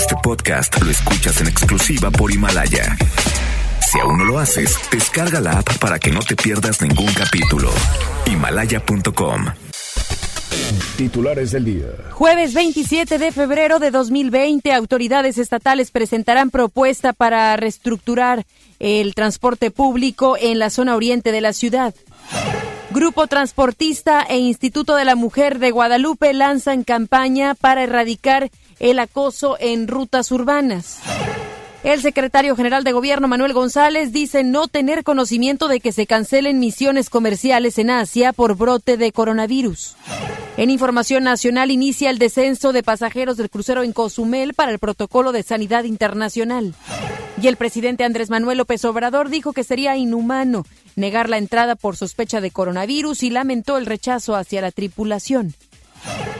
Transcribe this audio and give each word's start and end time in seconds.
Este 0.00 0.16
podcast 0.22 0.80
lo 0.82 0.90
escuchas 0.90 1.42
en 1.42 1.48
exclusiva 1.48 2.10
por 2.10 2.32
Himalaya. 2.32 2.96
Si 3.86 4.00
aún 4.00 4.16
no 4.16 4.24
lo 4.24 4.38
haces, 4.38 4.74
descarga 4.90 5.42
la 5.42 5.58
app 5.58 5.76
para 5.76 5.98
que 5.98 6.10
no 6.10 6.20
te 6.20 6.36
pierdas 6.36 6.80
ningún 6.80 7.12
capítulo. 7.12 7.70
Himalaya.com. 8.24 9.44
Titulares 10.96 11.50
del 11.50 11.66
día. 11.66 11.88
Jueves 12.12 12.54
27 12.54 13.18
de 13.18 13.30
febrero 13.30 13.78
de 13.78 13.90
2020, 13.90 14.72
autoridades 14.72 15.36
estatales 15.36 15.90
presentarán 15.90 16.48
propuesta 16.48 17.12
para 17.12 17.54
reestructurar 17.58 18.46
el 18.78 19.14
transporte 19.14 19.70
público 19.70 20.38
en 20.40 20.58
la 20.58 20.70
zona 20.70 20.96
oriente 20.96 21.30
de 21.30 21.42
la 21.42 21.52
ciudad. 21.52 21.94
Grupo 22.90 23.26
Transportista 23.26 24.22
e 24.22 24.38
Instituto 24.38 24.96
de 24.96 25.04
la 25.04 25.14
Mujer 25.14 25.58
de 25.58 25.70
Guadalupe 25.70 26.32
lanzan 26.32 26.84
campaña 26.84 27.54
para 27.54 27.84
erradicar 27.84 28.50
el 28.80 28.98
acoso 28.98 29.56
en 29.60 29.86
rutas 29.86 30.32
urbanas. 30.32 30.98
El 31.82 32.02
secretario 32.02 32.56
general 32.56 32.84
de 32.84 32.92
Gobierno, 32.92 33.28
Manuel 33.28 33.54
González, 33.54 34.12
dice 34.12 34.44
no 34.44 34.68
tener 34.68 35.02
conocimiento 35.02 35.66
de 35.66 35.80
que 35.80 35.92
se 35.92 36.06
cancelen 36.06 36.58
misiones 36.58 37.08
comerciales 37.08 37.78
en 37.78 37.88
Asia 37.88 38.34
por 38.34 38.56
brote 38.56 38.98
de 38.98 39.12
coronavirus. 39.12 39.96
En 40.58 40.68
información 40.68 41.24
nacional 41.24 41.70
inicia 41.70 42.10
el 42.10 42.18
descenso 42.18 42.74
de 42.74 42.82
pasajeros 42.82 43.38
del 43.38 43.48
crucero 43.48 43.82
en 43.82 43.92
Cozumel 43.92 44.52
para 44.52 44.72
el 44.72 44.78
protocolo 44.78 45.32
de 45.32 45.42
sanidad 45.42 45.84
internacional. 45.84 46.74
Y 47.40 47.46
el 47.46 47.56
presidente 47.56 48.04
Andrés 48.04 48.28
Manuel 48.28 48.58
López 48.58 48.84
Obrador 48.84 49.30
dijo 49.30 49.54
que 49.54 49.64
sería 49.64 49.96
inhumano 49.96 50.66
negar 50.96 51.30
la 51.30 51.38
entrada 51.38 51.76
por 51.76 51.96
sospecha 51.96 52.42
de 52.42 52.50
coronavirus 52.50 53.22
y 53.22 53.30
lamentó 53.30 53.78
el 53.78 53.86
rechazo 53.86 54.36
hacia 54.36 54.60
la 54.60 54.70
tripulación. 54.70 55.54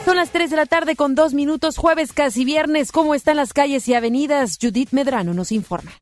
Son 0.04 0.16
las 0.16 0.30
3 0.30 0.50
de 0.50 0.56
la 0.56 0.66
tarde 0.66 0.96
con 0.96 1.14
dos 1.14 1.34
minutos, 1.34 1.76
jueves 1.76 2.12
casi 2.12 2.44
viernes. 2.44 2.92
¿Cómo 2.92 3.14
están 3.14 3.36
las 3.36 3.52
calles 3.52 3.86
y 3.88 3.94
avenidas? 3.94 4.58
Judith 4.60 4.90
Medrano 4.92 5.34
nos 5.34 5.52
informa. 5.52 5.92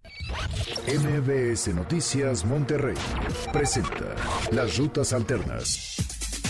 MBS 0.86 1.68
Noticias 1.74 2.44
Monterrey 2.44 2.96
presenta 3.52 4.14
las 4.52 4.76
rutas 4.78 5.12
alternas. 5.12 5.96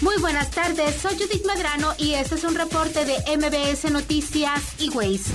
Muy 0.01 0.17
buenas 0.21 0.51
tardes, 0.53 0.95
soy 0.95 1.15
Judith 1.15 1.45
Medrano 1.45 1.93
y 1.99 2.15
este 2.15 2.37
es 2.37 2.45
un 2.45 2.55
reporte 2.55 3.05
de 3.05 3.15
MBS 3.37 3.91
Noticias 3.91 4.61
y 4.79 4.91
Waze. 4.91 5.35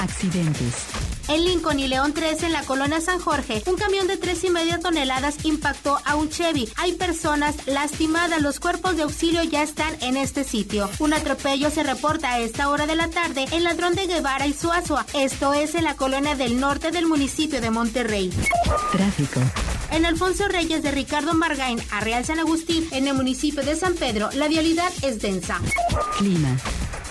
Accidentes. 0.00 1.11
En 1.32 1.46
Lincoln 1.46 1.80
y 1.80 1.88
León 1.88 2.12
3, 2.12 2.42
en 2.42 2.52
la 2.52 2.62
colonia 2.62 3.00
San 3.00 3.18
Jorge, 3.18 3.62
un 3.64 3.76
camión 3.76 4.06
de 4.06 4.18
tres 4.18 4.44
y 4.44 4.50
media 4.50 4.78
toneladas 4.80 5.46
impactó 5.46 5.98
a 6.04 6.14
un 6.14 6.28
Chevy. 6.28 6.68
Hay 6.76 6.92
personas 6.92 7.54
lastimadas. 7.66 8.42
Los 8.42 8.60
cuerpos 8.60 8.96
de 8.96 9.04
auxilio 9.04 9.42
ya 9.42 9.62
están 9.62 9.96
en 10.02 10.18
este 10.18 10.44
sitio. 10.44 10.90
Un 10.98 11.14
atropello 11.14 11.70
se 11.70 11.84
reporta 11.84 12.32
a 12.32 12.38
esta 12.38 12.68
hora 12.68 12.86
de 12.86 12.96
la 12.96 13.08
tarde 13.08 13.46
en 13.50 13.64
Ladrón 13.64 13.94
de 13.94 14.08
Guevara 14.08 14.46
y 14.46 14.52
Suazua. 14.52 15.06
Esto 15.14 15.54
es 15.54 15.74
en 15.74 15.84
la 15.84 15.96
colonia 15.96 16.34
del 16.34 16.60
norte 16.60 16.90
del 16.90 17.06
municipio 17.06 17.62
de 17.62 17.70
Monterrey. 17.70 18.30
Tráfico. 18.92 19.40
En 19.90 20.04
Alfonso 20.04 20.48
Reyes 20.48 20.82
de 20.82 20.90
Ricardo 20.90 21.32
Margain 21.32 21.80
a 21.92 22.00
Real 22.00 22.26
San 22.26 22.40
Agustín, 22.40 22.86
en 22.90 23.08
el 23.08 23.14
municipio 23.14 23.62
de 23.62 23.74
San 23.74 23.94
Pedro, 23.94 24.28
la 24.34 24.48
vialidad 24.48 24.92
es 25.00 25.22
densa. 25.22 25.62
Clima. 26.18 26.58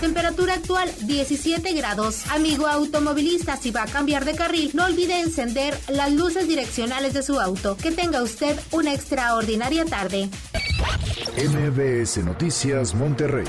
Temperatura 0.02 0.54
actual 0.54 0.92
17 1.02 1.74
grados. 1.74 2.26
Amigo 2.30 2.66
automovilista, 2.66 3.56
si 3.56 3.70
va 3.70 3.84
a 3.84 3.86
cambiar 3.86 4.11
de 4.20 4.34
carril, 4.34 4.70
no 4.74 4.84
olvide 4.84 5.20
encender 5.20 5.74
las 5.88 6.12
luces 6.12 6.46
direccionales 6.46 7.14
de 7.14 7.22
su 7.22 7.40
auto. 7.40 7.78
Que 7.78 7.92
tenga 7.92 8.22
usted 8.22 8.58
una 8.70 8.92
extraordinaria 8.92 9.86
tarde. 9.86 10.28
MBS 11.36 12.18
Noticias 12.18 12.94
Monterrey 12.94 13.46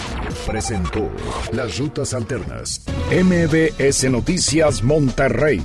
presentó 0.48 1.12
las 1.52 1.78
rutas 1.78 2.14
alternas. 2.14 2.82
MBS 3.12 4.10
Noticias 4.10 4.82
Monterrey 4.84 5.62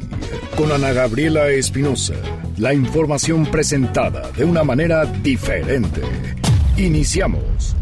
con 0.57 0.73
Ana 0.73 0.93
Gabriela 0.93 1.49
Espinosa. 1.49 2.15
La 2.57 2.75
información 2.75 3.47
presentada 3.47 4.33
de 4.33 4.45
una 4.45 4.65
manera 4.65 5.05
diferente. 5.05 6.03
Iniciamos. 6.77 7.78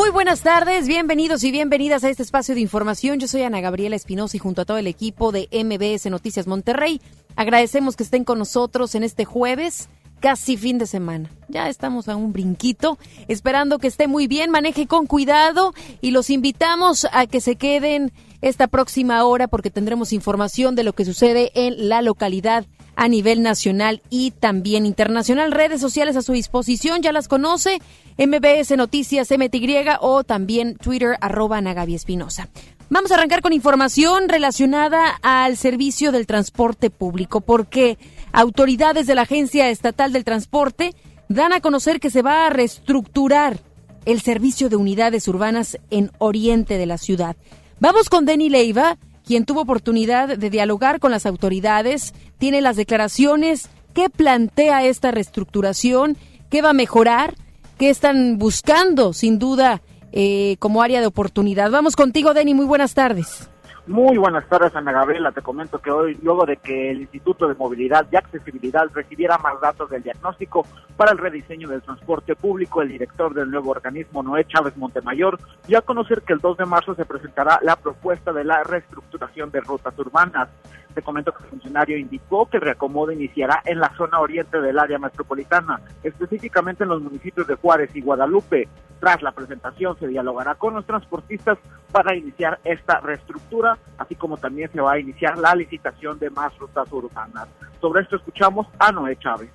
Muy 0.00 0.08
buenas 0.08 0.40
tardes, 0.40 0.88
bienvenidos 0.88 1.44
y 1.44 1.50
bienvenidas 1.50 2.04
a 2.04 2.08
este 2.08 2.22
espacio 2.22 2.54
de 2.54 2.62
información. 2.62 3.20
Yo 3.20 3.28
soy 3.28 3.42
Ana 3.42 3.60
Gabriela 3.60 3.94
Espinosa 3.94 4.34
y 4.34 4.40
junto 4.40 4.62
a 4.62 4.64
todo 4.64 4.78
el 4.78 4.86
equipo 4.86 5.30
de 5.30 5.46
MBS 5.52 6.06
Noticias 6.10 6.46
Monterrey, 6.46 7.02
agradecemos 7.36 7.96
que 7.96 8.04
estén 8.04 8.24
con 8.24 8.38
nosotros 8.38 8.94
en 8.94 9.04
este 9.04 9.26
jueves, 9.26 9.90
casi 10.18 10.56
fin 10.56 10.78
de 10.78 10.86
semana. 10.86 11.30
Ya 11.48 11.68
estamos 11.68 12.08
a 12.08 12.16
un 12.16 12.32
brinquito, 12.32 12.96
esperando 13.28 13.78
que 13.78 13.88
esté 13.88 14.08
muy 14.08 14.26
bien, 14.26 14.50
maneje 14.50 14.86
con 14.86 15.06
cuidado 15.06 15.74
y 16.00 16.12
los 16.12 16.30
invitamos 16.30 17.06
a 17.12 17.26
que 17.26 17.42
se 17.42 17.56
queden 17.56 18.10
esta 18.40 18.68
próxima 18.68 19.22
hora 19.24 19.48
porque 19.48 19.70
tendremos 19.70 20.14
información 20.14 20.76
de 20.76 20.84
lo 20.84 20.94
que 20.94 21.04
sucede 21.04 21.52
en 21.54 21.90
la 21.90 22.00
localidad 22.00 22.64
a 23.00 23.08
nivel 23.08 23.40
nacional 23.40 24.02
y 24.10 24.32
también 24.32 24.84
internacional. 24.84 25.52
Redes 25.52 25.80
sociales 25.80 26.16
a 26.16 26.22
su 26.22 26.32
disposición, 26.32 27.00
ya 27.00 27.12
las 27.12 27.28
conoce, 27.28 27.80
MBS 28.18 28.76
Noticias 28.76 29.30
MTY 29.30 29.86
o 30.02 30.22
también 30.22 30.76
Twitter 30.76 31.16
arroba 31.22 31.62
Nagavi 31.62 31.94
Espinosa. 31.94 32.50
Vamos 32.90 33.10
a 33.10 33.14
arrancar 33.14 33.40
con 33.40 33.54
información 33.54 34.28
relacionada 34.28 35.18
al 35.22 35.56
servicio 35.56 36.12
del 36.12 36.26
transporte 36.26 36.90
público, 36.90 37.40
porque 37.40 37.96
autoridades 38.32 39.06
de 39.06 39.14
la 39.14 39.22
Agencia 39.22 39.70
Estatal 39.70 40.12
del 40.12 40.24
Transporte 40.24 40.94
dan 41.30 41.54
a 41.54 41.62
conocer 41.62 42.00
que 42.00 42.10
se 42.10 42.20
va 42.20 42.46
a 42.46 42.50
reestructurar 42.50 43.60
el 44.04 44.20
servicio 44.20 44.68
de 44.68 44.76
unidades 44.76 45.26
urbanas 45.26 45.78
en 45.88 46.10
oriente 46.18 46.76
de 46.76 46.84
la 46.84 46.98
ciudad. 46.98 47.34
Vamos 47.78 48.10
con 48.10 48.26
Denny 48.26 48.50
Leiva, 48.50 48.98
quien 49.30 49.44
tuvo 49.44 49.60
oportunidad 49.60 50.36
de 50.36 50.50
dialogar 50.50 50.98
con 50.98 51.12
las 51.12 51.24
autoridades, 51.24 52.14
tiene 52.38 52.60
las 52.60 52.74
declaraciones, 52.74 53.68
qué 53.94 54.10
plantea 54.10 54.84
esta 54.84 55.12
reestructuración, 55.12 56.16
qué 56.50 56.62
va 56.62 56.70
a 56.70 56.72
mejorar, 56.72 57.36
qué 57.78 57.90
están 57.90 58.38
buscando, 58.38 59.12
sin 59.12 59.38
duda, 59.38 59.82
eh, 60.10 60.56
como 60.58 60.82
área 60.82 60.98
de 60.98 61.06
oportunidad. 61.06 61.70
Vamos 61.70 61.94
contigo, 61.94 62.34
Denny, 62.34 62.54
muy 62.54 62.66
buenas 62.66 62.94
tardes. 62.94 63.48
Muy 63.90 64.18
buenas 64.18 64.48
tardes, 64.48 64.76
Ana 64.76 64.92
Gabriela. 64.92 65.32
Te 65.32 65.42
comento 65.42 65.80
que 65.80 65.90
hoy, 65.90 66.16
luego 66.22 66.46
de 66.46 66.58
que 66.58 66.92
el 66.92 67.00
Instituto 67.00 67.48
de 67.48 67.56
Movilidad 67.56 68.06
y 68.12 68.14
Accesibilidad 68.14 68.84
recibiera 68.94 69.36
más 69.38 69.60
datos 69.60 69.90
del 69.90 70.04
diagnóstico 70.04 70.64
para 70.96 71.10
el 71.10 71.18
rediseño 71.18 71.68
del 71.68 71.82
transporte 71.82 72.36
público, 72.36 72.82
el 72.82 72.90
director 72.90 73.34
del 73.34 73.50
nuevo 73.50 73.72
organismo, 73.72 74.22
Noé 74.22 74.44
Chávez 74.44 74.76
Montemayor, 74.76 75.40
dio 75.66 75.78
a 75.78 75.82
conocer 75.82 76.22
que 76.22 76.34
el 76.34 76.38
2 76.38 76.58
de 76.58 76.66
marzo 76.66 76.94
se 76.94 77.04
presentará 77.04 77.58
la 77.62 77.74
propuesta 77.74 78.32
de 78.32 78.44
la 78.44 78.62
reestructuración 78.62 79.50
de 79.50 79.60
rutas 79.60 79.98
urbanas. 79.98 80.48
Te 80.94 81.02
comento 81.02 81.32
que 81.32 81.44
el 81.44 81.50
funcionario 81.50 81.96
indicó 81.96 82.46
que 82.46 82.56
el 82.56 82.62
reacomodo 82.62 83.12
iniciará 83.12 83.62
en 83.64 83.78
la 83.78 83.94
zona 83.96 84.20
oriente 84.20 84.60
del 84.60 84.78
área 84.78 84.98
metropolitana, 84.98 85.80
específicamente 86.02 86.82
en 86.84 86.90
los 86.90 87.02
municipios 87.02 87.46
de 87.46 87.54
Juárez 87.54 87.94
y 87.94 88.00
Guadalupe. 88.00 88.68
Tras 88.98 89.22
la 89.22 89.32
presentación 89.32 89.98
se 89.98 90.08
dialogará 90.08 90.56
con 90.56 90.74
los 90.74 90.84
transportistas 90.84 91.58
para 91.90 92.14
iniciar 92.14 92.58
esta 92.64 93.00
reestructura, 93.00 93.78
así 93.98 94.14
como 94.14 94.36
también 94.36 94.70
se 94.72 94.80
va 94.80 94.92
a 94.92 94.98
iniciar 94.98 95.38
la 95.38 95.54
licitación 95.54 96.18
de 96.18 96.30
más 96.30 96.56
rutas 96.58 96.92
urbanas. 96.92 97.48
Sobre 97.80 98.02
esto 98.02 98.16
escuchamos 98.16 98.66
a 98.78 98.92
Noé 98.92 99.16
Chávez 99.16 99.50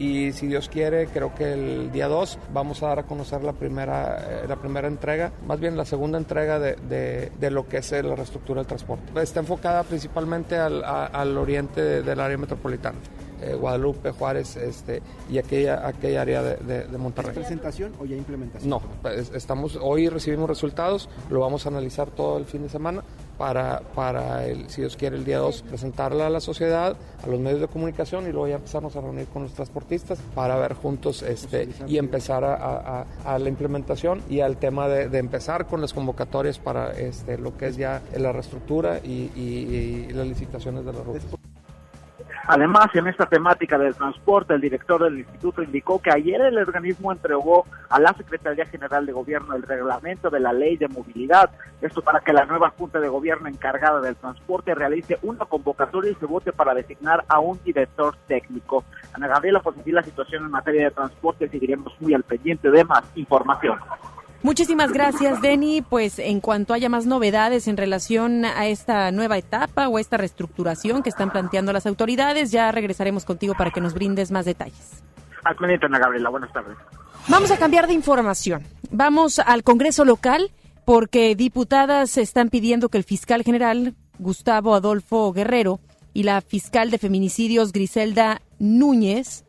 y 0.00 0.32
si 0.32 0.46
Dios 0.46 0.70
quiere, 0.70 1.08
creo 1.08 1.34
que 1.34 1.52
el 1.52 1.92
día 1.92 2.08
2 2.08 2.38
vamos 2.54 2.82
a 2.82 2.88
dar 2.88 3.00
a 3.00 3.02
conocer 3.02 3.44
la 3.44 3.52
primera, 3.52 4.42
eh, 4.42 4.46
la 4.48 4.56
primera 4.56 4.88
entrega, 4.88 5.30
más 5.46 5.60
bien 5.60 5.76
la 5.76 5.84
segunda 5.84 6.16
entrega 6.16 6.58
de, 6.58 6.74
de, 6.76 7.30
de 7.38 7.50
lo 7.50 7.68
que 7.68 7.76
es 7.76 7.92
la 7.92 8.16
reestructura 8.16 8.60
del 8.60 8.66
transporte. 8.66 9.20
Está 9.20 9.40
enfocada 9.40 9.82
principalmente 9.82 10.56
al, 10.56 10.82
a, 10.84 11.04
al 11.04 11.36
oriente 11.36 12.02
del 12.02 12.18
área 12.18 12.38
metropolitana. 12.38 12.98
Eh, 13.42 13.54
Guadalupe, 13.54 14.10
Juárez 14.10 14.56
este, 14.56 15.02
y 15.30 15.38
aquella, 15.38 15.86
aquella 15.86 16.22
área 16.22 16.42
de, 16.42 16.56
de, 16.56 16.84
de 16.84 16.98
Monterrey. 16.98 17.30
¿Es 17.32 17.38
presentación 17.38 17.92
o 17.98 18.04
ya 18.06 18.16
implementación? 18.16 18.68
No, 18.70 18.82
estamos, 19.34 19.78
hoy 19.80 20.08
recibimos 20.08 20.48
resultados, 20.48 21.08
lo 21.30 21.40
vamos 21.40 21.66
a 21.66 21.70
analizar 21.70 22.10
todo 22.10 22.38
el 22.38 22.46
fin 22.46 22.62
de 22.62 22.68
semana 22.70 23.02
para, 23.40 23.80
para 23.94 24.46
el, 24.46 24.68
si 24.68 24.82
Dios 24.82 24.98
quiere, 24.98 25.16
el 25.16 25.24
día 25.24 25.38
2 25.38 25.62
presentarla 25.62 26.26
a 26.26 26.30
la 26.30 26.40
sociedad, 26.40 26.94
a 27.24 27.26
los 27.26 27.40
medios 27.40 27.62
de 27.62 27.68
comunicación 27.68 28.28
y 28.28 28.32
luego 28.32 28.48
ya 28.48 28.56
empezarnos 28.56 28.94
a 28.96 29.00
reunir 29.00 29.28
con 29.28 29.44
los 29.44 29.54
transportistas 29.54 30.18
para 30.34 30.56
ver 30.56 30.74
juntos 30.74 31.22
este, 31.22 31.70
y 31.86 31.96
empezar 31.96 32.44
a, 32.44 32.54
a, 32.54 33.06
a 33.24 33.38
la 33.38 33.48
implementación 33.48 34.20
y 34.28 34.40
al 34.40 34.58
tema 34.58 34.88
de, 34.88 35.08
de, 35.08 35.18
empezar 35.18 35.66
con 35.66 35.80
las 35.80 35.94
convocatorias 35.94 36.58
para 36.58 36.92
este, 36.92 37.38
lo 37.38 37.56
que 37.56 37.68
es 37.68 37.78
ya 37.78 38.02
la 38.14 38.30
reestructura 38.30 39.00
y, 39.02 39.30
y, 39.34 40.06
y 40.10 40.12
las 40.12 40.26
licitaciones 40.26 40.84
de 40.84 40.92
la 40.92 41.02
ruta. 41.02 41.39
Además, 42.52 42.88
en 42.94 43.06
esta 43.06 43.26
temática 43.26 43.78
del 43.78 43.94
transporte, 43.94 44.54
el 44.54 44.60
director 44.60 45.00
del 45.04 45.20
instituto 45.20 45.62
indicó 45.62 46.02
que 46.02 46.10
ayer 46.10 46.40
el 46.40 46.58
organismo 46.58 47.12
entregó 47.12 47.64
a 47.88 48.00
la 48.00 48.12
Secretaría 48.12 48.66
General 48.66 49.06
de 49.06 49.12
Gobierno 49.12 49.54
el 49.54 49.62
reglamento 49.62 50.30
de 50.30 50.40
la 50.40 50.52
ley 50.52 50.76
de 50.76 50.88
movilidad. 50.88 51.48
Esto 51.80 52.02
para 52.02 52.18
que 52.18 52.32
la 52.32 52.46
nueva 52.46 52.70
Junta 52.70 52.98
de 52.98 53.08
Gobierno 53.08 53.48
encargada 53.48 54.00
del 54.00 54.16
transporte 54.16 54.74
realice 54.74 55.16
una 55.22 55.44
convocatoria 55.44 56.10
y 56.10 56.16
se 56.16 56.26
vote 56.26 56.52
para 56.52 56.74
designar 56.74 57.24
a 57.28 57.38
un 57.38 57.62
director 57.62 58.16
técnico. 58.26 58.82
Ana 59.12 59.28
Gabriela, 59.28 59.60
pues 59.60 59.78
así 59.78 59.92
la 59.92 60.02
situación 60.02 60.42
en 60.42 60.50
materia 60.50 60.86
de 60.86 60.90
transporte 60.90 61.48
seguiremos 61.48 61.94
muy 62.00 62.14
al 62.14 62.24
pendiente 62.24 62.68
de 62.68 62.82
más 62.82 63.04
información. 63.14 63.78
Muchísimas 64.42 64.92
gracias, 64.92 65.42
Denny. 65.42 65.82
Pues 65.82 66.18
en 66.18 66.40
cuanto 66.40 66.72
haya 66.72 66.88
más 66.88 67.04
novedades 67.04 67.68
en 67.68 67.76
relación 67.76 68.44
a 68.46 68.66
esta 68.66 69.10
nueva 69.12 69.36
etapa 69.36 69.88
o 69.88 69.98
esta 69.98 70.16
reestructuración 70.16 71.02
que 71.02 71.10
están 71.10 71.30
planteando 71.30 71.72
las 71.72 71.86
autoridades, 71.86 72.50
ya 72.50 72.72
regresaremos 72.72 73.24
contigo 73.26 73.54
para 73.54 73.70
que 73.70 73.80
nos 73.80 73.92
brindes 73.92 74.30
más 74.30 74.46
detalles. 74.46 75.02
Al 75.44 75.56
Ana 75.82 75.98
Gabriela. 75.98 76.30
Buenas 76.30 76.52
tardes. 76.52 76.76
Vamos 77.28 77.50
a 77.50 77.58
cambiar 77.58 77.86
de 77.86 77.92
información. 77.92 78.64
Vamos 78.90 79.38
al 79.38 79.62
Congreso 79.62 80.04
local 80.04 80.50
porque 80.84 81.34
diputadas 81.34 82.16
están 82.16 82.48
pidiendo 82.48 82.88
que 82.88 82.98
el 82.98 83.04
fiscal 83.04 83.42
general 83.42 83.94
Gustavo 84.18 84.74
Adolfo 84.74 85.32
Guerrero 85.32 85.80
y 86.12 86.24
la 86.24 86.40
fiscal 86.40 86.90
de 86.90 86.98
feminicidios 86.98 87.72
Griselda 87.72 88.40
Núñez 88.58 89.44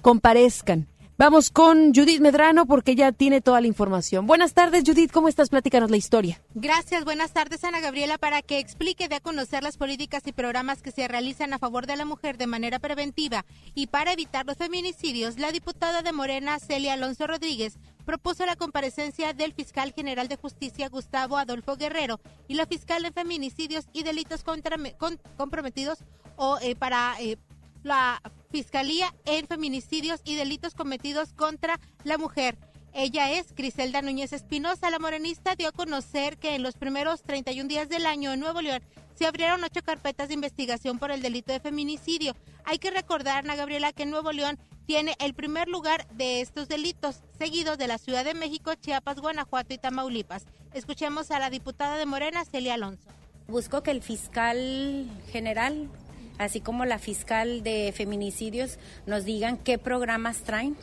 comparezcan 0.00 0.86
Vamos 1.20 1.50
con 1.50 1.92
Judith 1.92 2.20
Medrano 2.20 2.64
porque 2.64 2.94
ya 2.94 3.10
tiene 3.10 3.40
toda 3.40 3.60
la 3.60 3.66
información. 3.66 4.28
Buenas 4.28 4.54
tardes, 4.54 4.84
Judith. 4.86 5.10
¿Cómo 5.10 5.26
estás? 5.26 5.48
Platícanos 5.48 5.90
la 5.90 5.96
historia. 5.96 6.40
Gracias. 6.54 7.04
Buenas 7.04 7.32
tardes, 7.32 7.64
Ana 7.64 7.80
Gabriela. 7.80 8.18
Para 8.18 8.40
que 8.40 8.60
explique, 8.60 9.08
de 9.08 9.16
a 9.16 9.20
conocer 9.20 9.64
las 9.64 9.78
políticas 9.78 10.24
y 10.28 10.32
programas 10.32 10.80
que 10.80 10.92
se 10.92 11.08
realizan 11.08 11.52
a 11.52 11.58
favor 11.58 11.88
de 11.88 11.96
la 11.96 12.04
mujer 12.04 12.38
de 12.38 12.46
manera 12.46 12.78
preventiva 12.78 13.44
y 13.74 13.88
para 13.88 14.12
evitar 14.12 14.46
los 14.46 14.58
feminicidios, 14.58 15.40
la 15.40 15.50
diputada 15.50 16.02
de 16.02 16.12
Morena, 16.12 16.60
Celia 16.60 16.92
Alonso 16.92 17.26
Rodríguez, 17.26 17.78
propuso 18.06 18.46
la 18.46 18.54
comparecencia 18.54 19.32
del 19.32 19.54
fiscal 19.54 19.92
general 19.92 20.28
de 20.28 20.36
justicia, 20.36 20.88
Gustavo 20.88 21.36
Adolfo 21.36 21.74
Guerrero, 21.74 22.20
y 22.46 22.54
la 22.54 22.66
fiscal 22.66 23.02
de 23.02 23.10
feminicidios 23.10 23.86
y 23.92 24.04
delitos 24.04 24.44
comprometidos 24.44 25.98
o 26.36 26.58
eh, 26.62 26.76
para 26.76 27.16
eh, 27.18 27.38
la 27.82 28.22
Fiscalía 28.50 29.14
en 29.26 29.46
Feminicidios 29.46 30.20
y 30.24 30.34
Delitos 30.34 30.74
Cometidos 30.74 31.32
contra 31.34 31.78
la 32.04 32.16
Mujer. 32.18 32.56
Ella 32.94 33.30
es 33.30 33.54
Griselda 33.54 34.00
Núñez 34.02 34.32
Espinosa. 34.32 34.90
La 34.90 34.98
morenista 34.98 35.54
dio 35.54 35.68
a 35.68 35.72
conocer 35.72 36.38
que 36.38 36.54
en 36.54 36.62
los 36.62 36.74
primeros 36.74 37.22
31 37.22 37.68
días 37.68 37.88
del 37.88 38.06
año 38.06 38.32
en 38.32 38.40
Nuevo 38.40 38.62
León 38.62 38.82
se 39.14 39.26
abrieron 39.26 39.62
ocho 39.64 39.82
carpetas 39.82 40.28
de 40.28 40.34
investigación 40.34 40.98
por 40.98 41.10
el 41.10 41.20
delito 41.20 41.52
de 41.52 41.60
feminicidio. 41.60 42.34
Hay 42.64 42.78
que 42.78 42.90
recordar, 42.90 43.44
Gabriela, 43.44 43.92
que 43.92 44.06
Nuevo 44.06 44.32
León 44.32 44.58
tiene 44.86 45.16
el 45.18 45.34
primer 45.34 45.68
lugar 45.68 46.08
de 46.14 46.40
estos 46.40 46.68
delitos, 46.68 47.20
seguido 47.36 47.76
de 47.76 47.88
la 47.88 47.98
Ciudad 47.98 48.24
de 48.24 48.34
México, 48.34 48.74
Chiapas, 48.74 49.20
Guanajuato 49.20 49.74
y 49.74 49.78
Tamaulipas. 49.78 50.46
Escuchemos 50.72 51.30
a 51.30 51.38
la 51.38 51.50
diputada 51.50 51.98
de 51.98 52.06
Morena, 52.06 52.44
Celia 52.44 52.74
Alonso. 52.74 53.08
Busco 53.48 53.82
que 53.82 53.90
el 53.90 54.02
fiscal 54.02 55.06
general 55.30 55.90
así 56.38 56.60
como 56.60 56.84
la 56.84 56.98
fiscal 56.98 57.62
de 57.62 57.92
feminicidios, 57.94 58.78
nos 59.06 59.24
digan 59.24 59.58
qué 59.58 59.78
programas 59.78 60.38
traen 60.38 60.76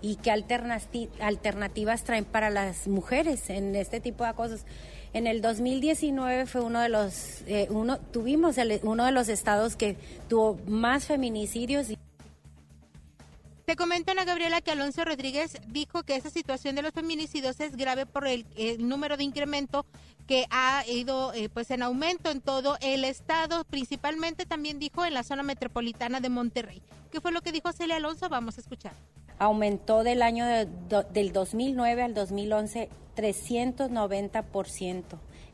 y 0.00 0.16
qué 0.16 0.30
alternativas 0.30 2.04
traen 2.04 2.24
para 2.24 2.50
las 2.50 2.88
mujeres 2.88 3.50
en 3.50 3.74
este 3.74 4.00
tipo 4.00 4.24
de 4.24 4.34
cosas. 4.34 4.64
En 5.12 5.26
el 5.26 5.40
2019 5.40 6.46
fue 6.46 6.60
uno 6.60 6.80
de 6.80 6.88
los, 6.88 7.42
eh, 7.46 7.66
uno, 7.70 7.98
tuvimos 7.98 8.56
uno 8.82 9.04
de 9.06 9.12
los 9.12 9.28
estados 9.28 9.76
que 9.76 9.96
tuvo 10.28 10.58
más 10.66 11.06
feminicidios. 11.06 11.88
Te 13.68 13.76
comento, 13.76 14.12
Ana 14.12 14.24
Gabriela, 14.24 14.62
que 14.62 14.70
Alonso 14.70 15.04
Rodríguez 15.04 15.58
dijo 15.66 16.02
que 16.02 16.16
esa 16.16 16.30
situación 16.30 16.74
de 16.74 16.80
los 16.80 16.92
feminicidios 16.92 17.60
es 17.60 17.76
grave 17.76 18.06
por 18.06 18.26
el, 18.26 18.46
número 18.78 19.18
de 19.18 19.24
incremento 19.24 19.84
que 20.26 20.46
ha 20.48 20.86
ido 20.88 21.34
eh, 21.34 21.50
pues 21.50 21.70
en 21.70 21.82
aumento 21.82 22.30
en 22.30 22.40
todo 22.40 22.78
el 22.80 23.04
estado, 23.04 23.64
principalmente 23.64 24.46
también 24.46 24.78
dijo 24.78 25.04
en 25.04 25.12
la 25.12 25.22
zona 25.22 25.42
metropolitana 25.42 26.20
de 26.20 26.30
Monterrey. 26.30 26.80
¿Qué 27.12 27.20
fue 27.20 27.30
lo 27.30 27.42
que 27.42 27.52
dijo 27.52 27.70
Celia 27.72 27.96
Alonso? 27.96 28.30
Vamos 28.30 28.56
a 28.56 28.62
escuchar. 28.62 28.94
Aumentó 29.38 30.02
del 30.02 30.22
año 30.22 30.46
del 30.46 31.32
2009 31.34 32.02
al 32.02 32.14
2011 32.14 32.88
390% 33.18 35.02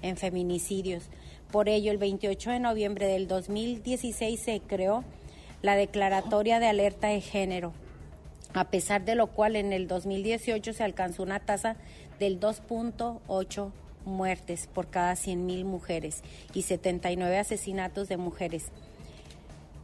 en 0.03 0.17
feminicidios. 0.17 1.03
Por 1.51 1.69
ello, 1.69 1.91
el 1.91 1.99
28 1.99 2.51
de 2.53 2.61
noviembre 2.61 3.09
del 3.09 3.27
2016 3.27 4.39
se 4.39 4.61
creó 4.61 5.03
la 5.63 5.75
Declaratoria 5.75 6.61
de 6.61 6.69
Alerta 6.69 7.09
de 7.09 7.21
Género, 7.21 7.73
a 8.55 8.71
pesar 8.71 9.05
de 9.05 9.17
lo 9.17 9.27
cual 9.27 9.57
en 9.57 9.73
el 9.73 9.89
2018 9.89 10.73
se 10.73 10.85
alcanzó 10.85 11.23
una 11.23 11.41
tasa 11.41 11.77
del 12.19 12.41
2.8 12.41 13.73
muertes 14.05 14.69
por 14.69 14.89
cada 14.89 15.15
100.000 15.15 15.65
mujeres 15.65 16.23
y 16.55 16.63
79 16.63 17.39
asesinatos 17.39 18.09
de 18.09 18.17
mujeres. 18.17 18.67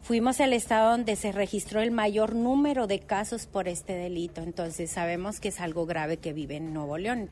Fuimos 0.03 0.41
el 0.41 0.53
estado 0.53 0.93
donde 0.93 1.17
se 1.17 1.33
registró 1.33 1.81
el 1.81 1.91
mayor 1.91 2.35
número 2.35 2.87
de 2.87 3.01
casos 3.01 3.47
por 3.47 3.69
este 3.69 3.95
delito, 3.95 4.41
entonces 4.41 4.91
sabemos 4.91 5.41
que 5.41 5.49
es 5.49 5.61
algo 5.61 5.85
grave 5.87 6.17
que 6.17 6.33
vive 6.33 6.57
en 6.57 6.73
Nuevo 6.73 6.97
León. 6.97 7.31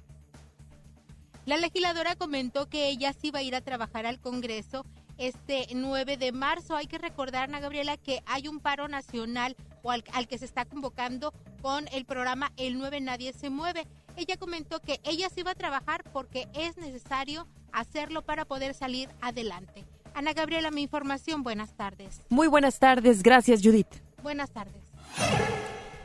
La 1.47 1.57
legisladora 1.57 2.15
comentó 2.15 2.69
que 2.69 2.89
ella 2.89 3.15
sí 3.15 3.31
va 3.31 3.39
a 3.39 3.43
ir 3.43 3.55
a 3.55 3.63
trabajar 3.63 4.05
al 4.05 4.21
Congreso 4.21 4.85
este 5.17 5.67
9 5.75 6.19
de 6.19 6.31
marzo. 6.31 6.77
Hay 6.77 6.87
que 6.87 6.99
recordar, 6.99 7.45
Ana 7.45 7.59
Gabriela, 7.59 7.97
que 7.97 8.23
hay 8.27 8.49
un 8.49 8.61
paro 8.61 8.87
nacional 8.87 9.57
o 9.89 9.91
al, 9.91 10.29
que 10.29 10.39
se 10.39 10.45
está 10.45 10.67
convocando 10.67 11.33
con 11.63 11.89
el 11.93 12.05
programa 12.05 12.53
El 12.57 12.79
9 12.79 13.01
Nadie 13.01 13.33
se 13.33 13.49
mueve. 13.49 13.87
Ella 14.17 14.37
comentó 14.37 14.81
que 14.81 15.01
ella 15.05 15.29
sí 15.35 15.43
va 15.43 15.53
a 15.53 15.55
trabajar 15.55 16.05
porque 16.13 16.47
es 16.55 16.77
necesario 16.77 17.47
hacerlo 17.73 18.23
para 18.23 18.45
poder 18.45 18.75
salir 18.75 19.09
adelante. 19.21 19.87
Ana 20.15 20.35
Gabriela, 20.35 20.71
mi 20.71 20.83
información, 20.83 21.43
buenas 21.43 21.75
tardes. 21.75 22.21
Muy 22.29 22.49
buenas 22.49 22.79
tardes, 22.79 23.23
gracias 23.23 23.63
Judith. 23.63 23.89
Buenas 24.23 24.51
tardes. 24.51 24.83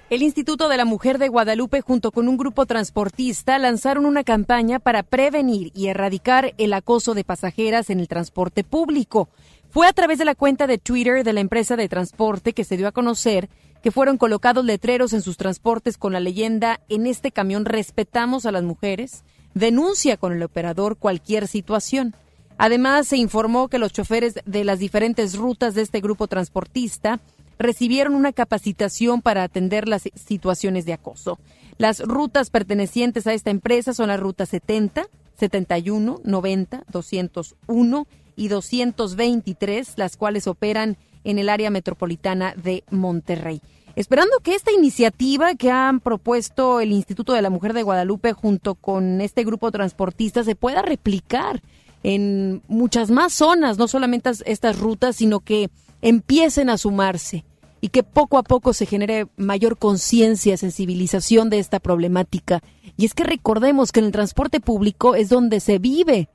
El 0.09 0.21
Instituto 0.21 0.69
de 0.69 0.77
la 0.77 0.85
Mujer 0.85 1.17
de 1.17 1.27
Guadalupe 1.27 1.81
junto 1.81 2.11
con 2.11 2.27
un 2.27 2.37
grupo 2.37 2.65
transportista 2.65 3.57
lanzaron 3.57 4.05
una 4.05 4.23
campaña 4.23 4.79
para 4.79 5.01
prevenir 5.01 5.71
y 5.73 5.87
erradicar 5.87 6.53
el 6.57 6.73
acoso 6.73 7.15
de 7.15 7.23
pasajeras 7.23 7.89
en 7.89 7.99
el 7.99 8.07
transporte 8.07 8.63
público. 8.63 9.29
Fue 9.71 9.87
a 9.87 9.93
través 9.93 10.19
de 10.19 10.25
la 10.25 10.35
cuenta 10.35 10.67
de 10.67 10.77
Twitter 10.77 11.23
de 11.23 11.33
la 11.33 11.39
empresa 11.39 11.75
de 11.75 11.89
transporte 11.89 12.53
que 12.53 12.63
se 12.63 12.77
dio 12.77 12.87
a 12.87 12.91
conocer 12.91 13.49
que 13.83 13.91
fueron 13.91 14.17
colocados 14.17 14.63
letreros 14.63 15.11
en 15.11 15.21
sus 15.21 15.35
transportes 15.35 15.97
con 15.97 16.13
la 16.13 16.21
leyenda 16.21 16.79
En 16.87 17.05
este 17.05 17.31
camión 17.31 17.65
respetamos 17.65 18.45
a 18.45 18.51
las 18.53 18.63
mujeres, 18.63 19.25
denuncia 19.53 20.15
con 20.15 20.31
el 20.31 20.41
operador 20.41 20.97
cualquier 20.97 21.49
situación. 21.49 22.15
Además, 22.57 23.07
se 23.07 23.17
informó 23.17 23.67
que 23.67 23.79
los 23.79 23.91
choferes 23.91 24.35
de 24.45 24.63
las 24.63 24.79
diferentes 24.79 25.35
rutas 25.35 25.75
de 25.75 25.81
este 25.81 25.99
grupo 25.99 26.27
transportista 26.27 27.19
recibieron 27.59 28.15
una 28.15 28.31
capacitación 28.31 29.21
para 29.21 29.43
atender 29.43 29.89
las 29.89 30.03
situaciones 30.15 30.85
de 30.85 30.93
acoso. 30.93 31.37
Las 31.77 31.99
rutas 31.99 32.51
pertenecientes 32.51 33.27
a 33.27 33.33
esta 33.33 33.49
empresa 33.49 33.93
son 33.93 34.07
la 34.07 34.17
ruta 34.17 34.45
70, 34.45 35.07
71, 35.37 36.21
90, 36.23 36.83
201 36.89 38.07
y 38.37 38.47
223, 38.47 39.93
las 39.97 40.15
cuales 40.15 40.47
operan 40.47 40.97
en 41.23 41.39
el 41.39 41.49
área 41.49 41.69
metropolitana 41.69 42.53
de 42.55 42.83
Monterrey. 42.89 43.61
Esperando 43.95 44.39
que 44.41 44.55
esta 44.55 44.71
iniciativa 44.71 45.53
que 45.53 45.69
han 45.69 45.99
propuesto 45.99 46.79
el 46.79 46.91
Instituto 46.91 47.33
de 47.33 47.43
la 47.43 47.51
Mujer 47.51 47.73
de 47.73 47.83
Guadalupe 47.83 48.33
junto 48.33 48.73
con 48.73 49.21
este 49.21 49.43
grupo 49.43 49.71
transportista 49.71 50.43
se 50.43 50.55
pueda 50.55 50.81
replicar 50.81 51.61
en 52.01 52.61
muchas 52.67 53.11
más 53.11 53.33
zonas, 53.33 53.77
no 53.77 53.87
solamente 53.87 54.31
estas 54.45 54.79
rutas, 54.79 55.17
sino 55.17 55.39
que 55.39 55.69
empiecen 56.01 56.69
a 56.69 56.77
sumarse 56.77 57.45
y 57.81 57.89
que 57.89 58.01
poco 58.03 58.37
a 58.37 58.43
poco 58.43 58.73
se 58.73 58.85
genere 58.85 59.27
mayor 59.37 59.77
conciencia, 59.77 60.57
sensibilización 60.57 61.49
de 61.49 61.59
esta 61.59 61.79
problemática. 61.79 62.61
Y 62.97 63.05
es 63.05 63.13
que 63.13 63.23
recordemos 63.23 63.91
que 63.91 63.99
en 63.99 64.07
el 64.07 64.11
transporte 64.11 64.59
público 64.59 65.15
es 65.15 65.29
donde 65.29 65.59
se 65.59 65.79
vive, 65.79 66.29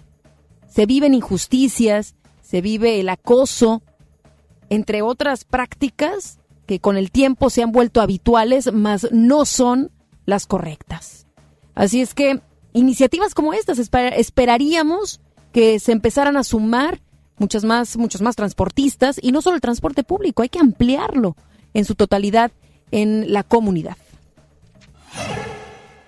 se 0.69 0.87
viven 0.87 1.15
injusticias, 1.15 2.15
se 2.41 2.61
vive 2.61 3.01
el 3.01 3.09
acoso, 3.09 3.83
entre 4.71 5.03
otras 5.03 5.45
prácticas 5.45 6.39
que 6.67 6.81
con 6.81 6.97
el 6.97 7.11
tiempo 7.11 7.51
se 7.51 7.63
han 7.63 7.73
vuelto 7.73 8.01
habituales, 8.01 8.73
mas 8.73 9.09
no 9.11 9.45
son 9.45 9.91
las 10.27 10.47
correctas. 10.47 11.27
Así 11.75 12.01
es 12.01 12.15
que 12.15 12.41
iniciativas 12.73 13.35
como 13.35 13.55
estas 13.55 13.79
esperaríamos 13.79 15.21
que 15.53 15.79
se 15.79 15.93
empezaran 15.93 16.37
a 16.37 16.45
sumar 16.45 17.01
muchas 17.39 17.65
más, 17.65 17.97
muchos 17.97 18.21
más 18.21 18.37
transportistas 18.37 19.19
y 19.23 19.33
no 19.33 19.41
solo 19.43 19.57
el 19.57 19.63
transporte 19.63 20.05
público, 20.05 20.43
hay 20.43 20.49
que 20.49 20.59
ampliarlo 20.59 21.37
en 21.73 21.85
su 21.85 21.95
totalidad 21.95 22.53
en 22.91 23.33
la 23.33 23.43
comunidad. 23.43 23.97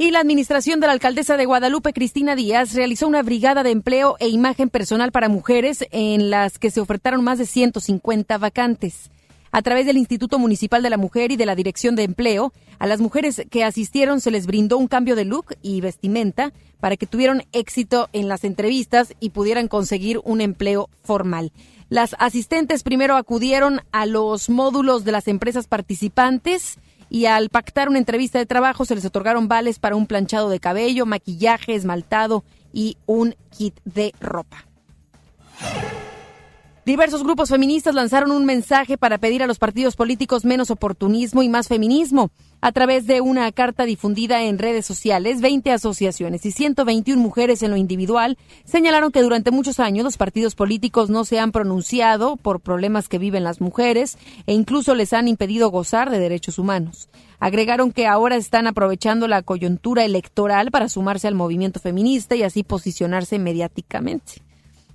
Y 0.01 0.13
la 0.13 0.21
administración 0.21 0.81
de 0.81 0.87
la 0.87 0.95
alcaldesa 0.95 1.37
de 1.37 1.45
Guadalupe, 1.45 1.93
Cristina 1.93 2.35
Díaz, 2.35 2.73
realizó 2.73 3.07
una 3.07 3.23
brigada 3.23 3.63
de 3.63 3.71
empleo 3.71 4.17
e 4.19 4.29
imagen 4.29 4.71
personal 4.71 5.13
para 5.13 5.29
mujeres 5.29 5.85
en 5.91 6.31
las 6.31 6.59
que 6.59 6.71
se 6.71 6.81
ofertaron 6.81 7.23
más 7.23 7.37
de 7.37 7.45
150 7.45 8.39
vacantes. 8.39 9.11
A 9.53 9.61
través 9.61 9.85
del 9.85 9.99
Instituto 9.99 10.39
Municipal 10.39 10.83
de 10.83 10.89
la 10.89 10.97
Mujer 10.97 11.33
y 11.33 11.37
de 11.37 11.45
la 11.45 11.55
Dirección 11.55 11.97
de 11.97 12.05
Empleo, 12.05 12.55
a 12.79 12.87
las 12.87 13.03
mujeres 13.03 13.43
que 13.51 13.63
asistieron 13.63 14.23
se 14.23 14.31
les 14.31 14.47
brindó 14.47 14.79
un 14.79 14.89
cambio 14.89 15.17
de 15.17 15.27
look 15.27 15.55
y 15.61 15.83
vestimenta 15.83 16.55
para 16.81 16.97
que 16.97 17.07
tuvieran 17.07 17.45
éxito 17.53 18.09
en 18.15 18.27
las 18.27 18.45
entrevistas 18.45 19.13
y 19.21 19.29
pudieran 19.29 19.69
conseguir 19.69 20.19
un 20.25 20.41
empleo 20.41 20.89
formal. 21.03 21.53
Las 21.91 22.17
asistentes 22.19 22.85
primero 22.85 23.17
acudieron 23.17 23.83
a 23.93 24.07
los 24.07 24.49
módulos 24.49 25.05
de 25.05 25.13
las 25.13 25.29
empresas 25.29 25.67
participantes 25.67 26.79
y 27.11 27.27
al 27.27 27.51
pactar 27.51 27.89
una 27.89 27.99
entrevista 27.99 28.39
de 28.39 28.47
trabajo 28.47 28.85
se 28.85 28.95
les 28.95 29.05
otorgaron 29.05 29.49
vales 29.49 29.79
para 29.79 29.97
un 29.97 30.07
planchado 30.07 30.49
de 30.49 30.61
cabello, 30.61 31.05
maquillaje, 31.05 31.75
esmaltado 31.75 32.45
y 32.73 32.97
un 33.05 33.35
kit 33.51 33.75
de 33.85 34.15
ropa. 34.21 34.65
Diversos 36.91 37.23
grupos 37.23 37.51
feministas 37.51 37.95
lanzaron 37.95 38.33
un 38.33 38.45
mensaje 38.45 38.99
para 38.99 39.19
pedir 39.19 39.45
a 39.45 39.47
los 39.47 39.61
partidos 39.61 39.95
políticos 39.95 40.45
menos 40.45 40.73
oportunismo 40.73 41.41
y 41.45 41.49
más 41.49 41.69
feminismo. 41.69 42.33
A 42.61 42.73
través 42.73 43.07
de 43.07 43.21
una 43.21 43.53
carta 43.53 43.85
difundida 43.85 44.43
en 44.43 44.59
redes 44.59 44.87
sociales, 44.87 45.41
20 45.41 45.71
asociaciones 45.71 46.45
y 46.47 46.51
121 46.51 47.23
mujeres 47.23 47.63
en 47.63 47.71
lo 47.71 47.77
individual 47.77 48.39
señalaron 48.65 49.13
que 49.13 49.23
durante 49.23 49.53
muchos 49.53 49.79
años 49.79 50.03
los 50.03 50.17
partidos 50.17 50.57
políticos 50.57 51.11
no 51.11 51.25
se 51.25 51.39
han 51.39 51.53
pronunciado 51.53 52.37
por 52.37 52.59
problemas 52.59 53.09
que 53.09 53.19
viven 53.19 53.45
las 53.45 53.61
mujeres 53.61 54.19
e 54.47 54.53
incluso 54.53 54.97
les 54.97 55.13
han 55.13 55.29
impedido 55.29 55.71
gozar 55.71 56.11
de 56.11 56.19
derechos 56.19 56.59
humanos. 56.59 57.09
Agregaron 57.39 57.93
que 57.93 58.09
ahora 58.09 58.35
están 58.35 58.67
aprovechando 58.67 59.29
la 59.29 59.43
coyuntura 59.43 60.05
electoral 60.05 60.73
para 60.73 60.89
sumarse 60.89 61.29
al 61.29 61.37
movimiento 61.37 61.79
feminista 61.79 62.35
y 62.35 62.43
así 62.43 62.65
posicionarse 62.65 63.39
mediáticamente. 63.39 64.43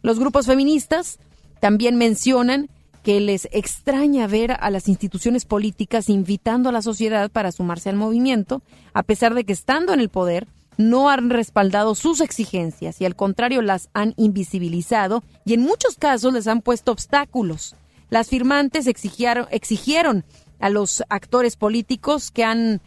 Los 0.01 0.19
grupos 0.19 0.45
feministas 0.45 1.19
también 1.65 1.95
mencionan 1.95 2.69
que 3.01 3.19
les 3.19 3.47
extraña 3.51 4.27
ver 4.27 4.51
a 4.51 4.69
las 4.69 4.87
instituciones 4.87 5.45
políticas 5.45 6.09
invitando 6.09 6.69
a 6.69 6.71
la 6.71 6.83
sociedad 6.83 7.31
para 7.31 7.51
sumarse 7.51 7.89
al 7.89 7.95
movimiento, 7.95 8.61
a 8.93 9.01
pesar 9.01 9.33
de 9.33 9.45
que 9.45 9.53
estando 9.53 9.91
en 9.91 9.99
el 9.99 10.09
poder 10.09 10.45
no 10.77 11.09
han 11.09 11.31
respaldado 11.31 11.95
sus 11.95 12.21
exigencias 12.21 13.01
y 13.01 13.05
al 13.05 13.15
contrario 13.15 13.63
las 13.63 13.89
han 13.95 14.13
invisibilizado 14.15 15.23
y 15.43 15.55
en 15.55 15.61
muchos 15.61 15.95
casos 15.95 16.33
les 16.33 16.45
han 16.45 16.61
puesto 16.61 16.91
obstáculos. 16.91 17.75
Las 18.11 18.27
firmantes 18.29 18.85
exigieron, 18.85 19.47
exigieron 19.49 20.23
a 20.59 20.69
los 20.69 21.01
actores 21.09 21.55
políticos 21.55 22.29
que 22.29 22.43
han 22.43 22.79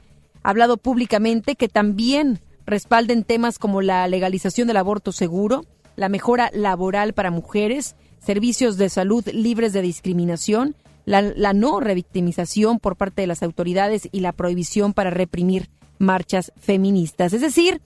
hablado 0.44 0.76
públicamente 0.76 1.56
que 1.56 1.68
también 1.68 2.38
respalden 2.64 3.24
temas 3.24 3.58
como 3.58 3.82
la 3.82 4.06
legalización 4.06 4.68
del 4.68 4.76
aborto 4.76 5.10
seguro, 5.10 5.64
la 5.96 6.08
mejora 6.08 6.48
laboral 6.54 7.12
para 7.12 7.32
mujeres, 7.32 7.96
servicios 8.28 8.76
de 8.76 8.90
salud 8.90 9.26
libres 9.32 9.72
de 9.72 9.80
discriminación, 9.80 10.76
la, 11.06 11.22
no 11.54 11.80
revictimización 11.80 12.78
por 12.78 12.94
parte 12.94 13.22
de 13.22 13.26
las 13.26 13.42
autoridades 13.42 14.06
y 14.12 14.20
la 14.20 14.32
prohibición 14.32 14.92
para 14.92 15.08
reprimir 15.08 15.70
marchas 15.98 16.52
feministas. 16.58 17.32
Es 17.32 17.40
decir, 17.40 17.80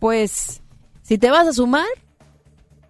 pues 0.00 0.60
si 1.02 1.18
te 1.18 1.30
vas 1.30 1.46
a 1.46 1.52
sumar, 1.52 1.86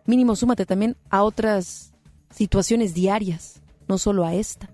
mínimo 0.07 0.37
súmate 0.37 0.65
también 0.65 0.97
a 1.11 1.23
otras 1.23 1.93
situaciones 2.31 2.95
diarias, 2.95 3.61
no 3.87 3.99
solo 3.99 4.25
a 4.25 4.33
esta. 4.33 4.71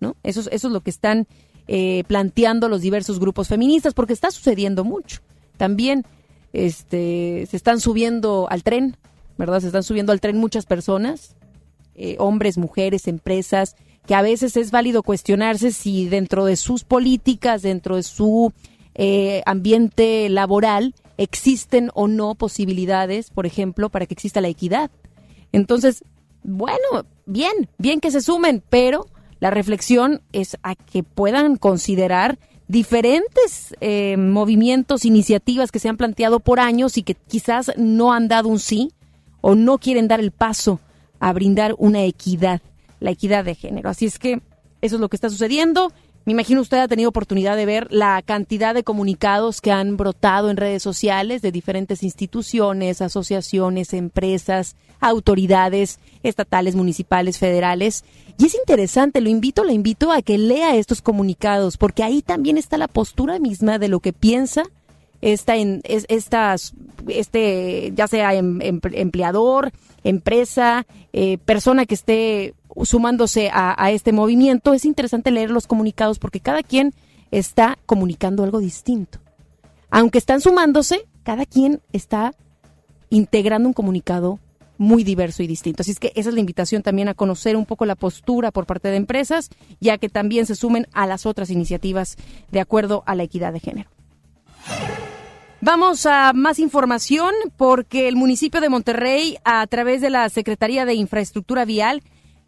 ¿no? 0.00 0.16
Eso, 0.24 0.40
eso 0.40 0.66
es 0.66 0.72
lo 0.72 0.80
que 0.80 0.90
están 0.90 1.28
eh, 1.68 2.02
planteando 2.08 2.68
los 2.68 2.80
diversos 2.80 3.20
grupos 3.20 3.46
feministas, 3.46 3.94
porque 3.94 4.12
está 4.12 4.32
sucediendo 4.32 4.82
mucho. 4.82 5.20
También 5.56 6.04
este, 6.52 7.46
se 7.48 7.56
están 7.56 7.78
subiendo 7.78 8.48
al 8.50 8.64
tren 8.64 8.96
¿verdad? 9.38 9.60
Se 9.60 9.68
están 9.68 9.84
subiendo 9.84 10.12
al 10.12 10.20
tren 10.20 10.36
muchas 10.36 10.66
personas, 10.66 11.36
eh, 11.94 12.16
hombres, 12.18 12.58
mujeres, 12.58 13.06
empresas, 13.08 13.76
que 14.06 14.14
a 14.14 14.22
veces 14.22 14.56
es 14.56 14.70
válido 14.70 15.02
cuestionarse 15.02 15.70
si 15.70 16.08
dentro 16.08 16.44
de 16.44 16.56
sus 16.56 16.84
políticas, 16.84 17.62
dentro 17.62 17.96
de 17.96 18.02
su 18.02 18.52
eh, 18.94 19.42
ambiente 19.46 20.28
laboral, 20.28 20.94
existen 21.16 21.90
o 21.94 22.08
no 22.08 22.34
posibilidades, 22.34 23.30
por 23.30 23.46
ejemplo, 23.46 23.90
para 23.90 24.06
que 24.06 24.14
exista 24.14 24.40
la 24.40 24.48
equidad. 24.48 24.90
Entonces, 25.52 26.04
bueno, 26.42 27.06
bien, 27.26 27.68
bien 27.78 28.00
que 28.00 28.10
se 28.10 28.20
sumen, 28.20 28.62
pero 28.68 29.06
la 29.40 29.50
reflexión 29.50 30.22
es 30.32 30.56
a 30.62 30.74
que 30.74 31.02
puedan 31.02 31.56
considerar 31.56 32.38
diferentes 32.66 33.74
eh, 33.80 34.16
movimientos, 34.16 35.04
iniciativas 35.04 35.70
que 35.70 35.78
se 35.78 35.88
han 35.88 35.96
planteado 35.96 36.40
por 36.40 36.60
años 36.60 36.98
y 36.98 37.02
que 37.02 37.14
quizás 37.14 37.72
no 37.76 38.12
han 38.12 38.28
dado 38.28 38.48
un 38.48 38.58
sí 38.58 38.90
o 39.40 39.54
no 39.54 39.78
quieren 39.78 40.08
dar 40.08 40.20
el 40.20 40.30
paso 40.30 40.80
a 41.20 41.32
brindar 41.32 41.74
una 41.78 42.04
equidad, 42.04 42.60
la 43.00 43.10
equidad 43.10 43.44
de 43.44 43.54
género. 43.54 43.90
Así 43.90 44.06
es 44.06 44.18
que 44.18 44.40
eso 44.80 44.96
es 44.96 45.00
lo 45.00 45.08
que 45.08 45.16
está 45.16 45.30
sucediendo. 45.30 45.92
Me 46.24 46.32
imagino 46.32 46.60
usted 46.60 46.78
ha 46.78 46.88
tenido 46.88 47.08
oportunidad 47.08 47.56
de 47.56 47.64
ver 47.64 47.88
la 47.90 48.20
cantidad 48.20 48.74
de 48.74 48.84
comunicados 48.84 49.62
que 49.62 49.72
han 49.72 49.96
brotado 49.96 50.50
en 50.50 50.58
redes 50.58 50.82
sociales 50.82 51.40
de 51.40 51.52
diferentes 51.52 52.02
instituciones, 52.02 53.00
asociaciones, 53.00 53.94
empresas, 53.94 54.76
autoridades 55.00 55.98
estatales, 56.22 56.74
municipales, 56.74 57.38
federales. 57.38 58.04
Y 58.36 58.44
es 58.44 58.54
interesante, 58.54 59.20
lo 59.20 59.30
invito, 59.30 59.64
le 59.64 59.72
invito 59.72 60.12
a 60.12 60.20
que 60.20 60.36
lea 60.36 60.76
estos 60.76 61.00
comunicados, 61.00 61.78
porque 61.78 62.02
ahí 62.02 62.20
también 62.20 62.58
está 62.58 62.76
la 62.76 62.88
postura 62.88 63.38
misma 63.38 63.78
de 63.78 63.88
lo 63.88 64.00
que 64.00 64.12
piensa 64.12 64.64
esta, 65.20 65.56
en, 65.56 65.82
estas, 65.84 66.74
este, 67.08 67.92
ya 67.94 68.06
sea 68.06 68.34
em, 68.34 68.60
em, 68.62 68.80
empleador, 68.92 69.72
empresa, 70.04 70.86
eh, 71.12 71.38
persona 71.38 71.86
que 71.86 71.94
esté 71.94 72.54
sumándose 72.84 73.50
a, 73.52 73.82
a, 73.82 73.90
este 73.90 74.12
movimiento, 74.12 74.74
es 74.74 74.84
interesante 74.84 75.30
leer 75.30 75.50
los 75.50 75.66
comunicados 75.66 76.18
porque 76.18 76.40
cada 76.40 76.62
quien 76.62 76.94
está 77.30 77.78
comunicando 77.86 78.44
algo 78.44 78.60
distinto. 78.60 79.18
Aunque 79.90 80.18
están 80.18 80.40
sumándose, 80.40 81.06
cada 81.24 81.46
quien 81.46 81.80
está 81.92 82.34
integrando 83.10 83.68
un 83.68 83.74
comunicado 83.74 84.38
muy 84.78 85.02
diverso 85.02 85.42
y 85.42 85.46
distinto. 85.46 85.82
Así 85.82 85.90
es 85.90 85.98
que 85.98 86.12
esa 86.14 86.28
es 86.28 86.34
la 86.34 86.40
invitación 86.40 86.82
también 86.82 87.08
a 87.08 87.14
conocer 87.14 87.56
un 87.56 87.66
poco 87.66 87.84
la 87.84 87.96
postura 87.96 88.52
por 88.52 88.64
parte 88.64 88.88
de 88.88 88.96
empresas, 88.96 89.50
ya 89.80 89.98
que 89.98 90.08
también 90.08 90.46
se 90.46 90.54
sumen 90.54 90.86
a 90.92 91.06
las 91.06 91.26
otras 91.26 91.50
iniciativas 91.50 92.16
de 92.50 92.60
acuerdo 92.60 93.02
a 93.06 93.14
la 93.14 93.24
equidad 93.24 93.52
de 93.52 93.60
género. 93.60 93.90
Vamos 95.60 96.06
a 96.06 96.32
más 96.34 96.60
información 96.60 97.34
porque 97.56 98.06
el 98.06 98.14
municipio 98.14 98.60
de 98.60 98.68
Monterrey, 98.68 99.38
a 99.44 99.66
través 99.66 100.00
de 100.00 100.08
la 100.08 100.28
Secretaría 100.28 100.84
de 100.84 100.94
Infraestructura 100.94 101.64
Vial, 101.64 102.00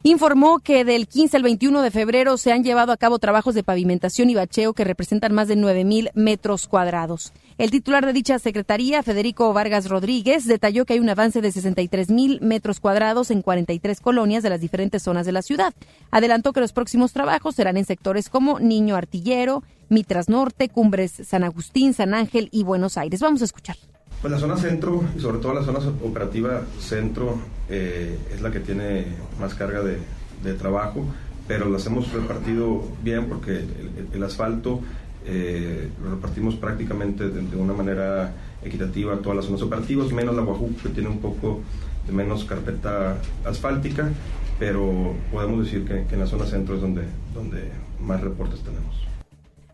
informó 0.03 0.61
que 0.61 0.85
del 0.85 1.07
15 1.07 1.37
al 1.37 1.43
21 1.43 1.83
de 1.83 1.91
febrero 1.91 2.39
se 2.39 2.53
han 2.53 2.65
llevado 2.65 2.91
a 2.93 2.97
cabo 2.97 3.19
trabajos 3.19 3.55
de 3.55 3.63
pavimentación 3.63 4.31
y 4.31 4.35
bacheo 4.35 4.73
que 4.73 4.85
representan 4.85 5.35
más 5.35 5.47
de 5.47 5.57
9 5.57 5.85
mil 5.85 6.11
metros 6.15 6.67
cuadrados. 6.67 7.33
El 7.59 7.71
titular 7.71 8.07
de 8.07 8.15
dicha 8.15 8.39
secretaría, 8.39 9.03
Federico 9.03 9.53
Vargas 9.53 9.91
Rodríguez, 9.91 10.47
detalló 10.47 10.87
que 10.87 10.95
hay 10.95 11.01
un 11.01 11.11
avance 11.11 11.43
de 11.43 11.53
63 11.53 12.11
mil 12.11 12.41
metros 12.41 12.81
cuadrados 12.81 13.31
en 13.31 13.43
43 13.43 14.01
colonias 14.01 14.43
de 14.43 14.49
las 14.49 14.63
diferentes 14.63 15.03
zonas 15.03 15.27
de 15.27 15.33
la 15.33 15.43
ciudad. 15.43 15.75
Adelantó 16.11 16.55
que 16.55 16.61
los 16.61 16.73
próximos 16.73 17.13
trabajos 17.13 17.55
serán 17.55 17.77
en 17.77 17.85
sectores 17.85 18.31
como 18.31 18.59
Niño 18.59 18.97
Artillero, 18.97 19.63
Mitras 19.91 20.31
Norte, 20.31 20.71
Cumbres 20.71 21.13
San 21.27 21.45
Agustín, 21.45 21.93
San 21.93 22.15
Ángel 22.15 22.49
y 22.53 22.63
Buenos 22.63 22.97
Aires. 22.97 23.21
Vamos 23.21 23.43
a 23.43 23.45
escuchar. 23.45 23.77
Pues 24.21 24.31
la 24.31 24.39
zona 24.39 24.57
centro 24.59 25.03
y 25.17 25.21
sobre 25.21 25.39
todo 25.39 25.55
la 25.55 25.63
zona 25.63 25.79
operativa 26.05 26.63
centro 26.79 27.39
eh, 27.71 28.19
es 28.35 28.43
la 28.43 28.51
que 28.51 28.61
tiene 28.61 29.07
más 29.41 29.55
carga 29.55 29.81
de, 29.83 29.99
trabajo, 30.59 31.05
pero 31.47 31.69
las 31.69 31.87
hemos 31.87 32.13
repartido 32.13 32.83
bien 33.03 33.27
porque 33.27 33.63
el, 34.13 34.23
asfalto 34.23 34.81
eh, 35.27 35.89
lo 36.03 36.11
repartimos 36.13 36.57
prácticamente 36.57 37.29
de, 37.29 37.57
una 37.57 37.75
manera 37.75 38.33
equitativa 38.63 39.15
a 39.15 39.19
todas 39.19 39.37
las 39.37 39.45
zonas 39.47 39.63
operativas, 39.63 40.13
menos 40.13 40.35
la 40.35 40.43
Guajú 40.43 40.75
que 40.83 40.89
tiene 40.91 41.09
un 41.09 41.21
poco 41.21 41.61
de 42.07 42.13
menos 42.13 42.45
carpeta 42.45 43.17
asfáltica, 43.45 44.09
pero 44.59 45.15
podemos 45.31 45.65
decir 45.65 45.85
que, 45.85 46.05
que 46.07 46.15
en 46.15 46.21
la 46.21 46.27
zona 46.27 46.47
centro 46.47 46.75
es 46.75 46.81
donde, 46.81 47.05
donde 47.35 47.71
más 48.01 48.21
reportes 48.21 48.61
tenemos. 48.61 49.10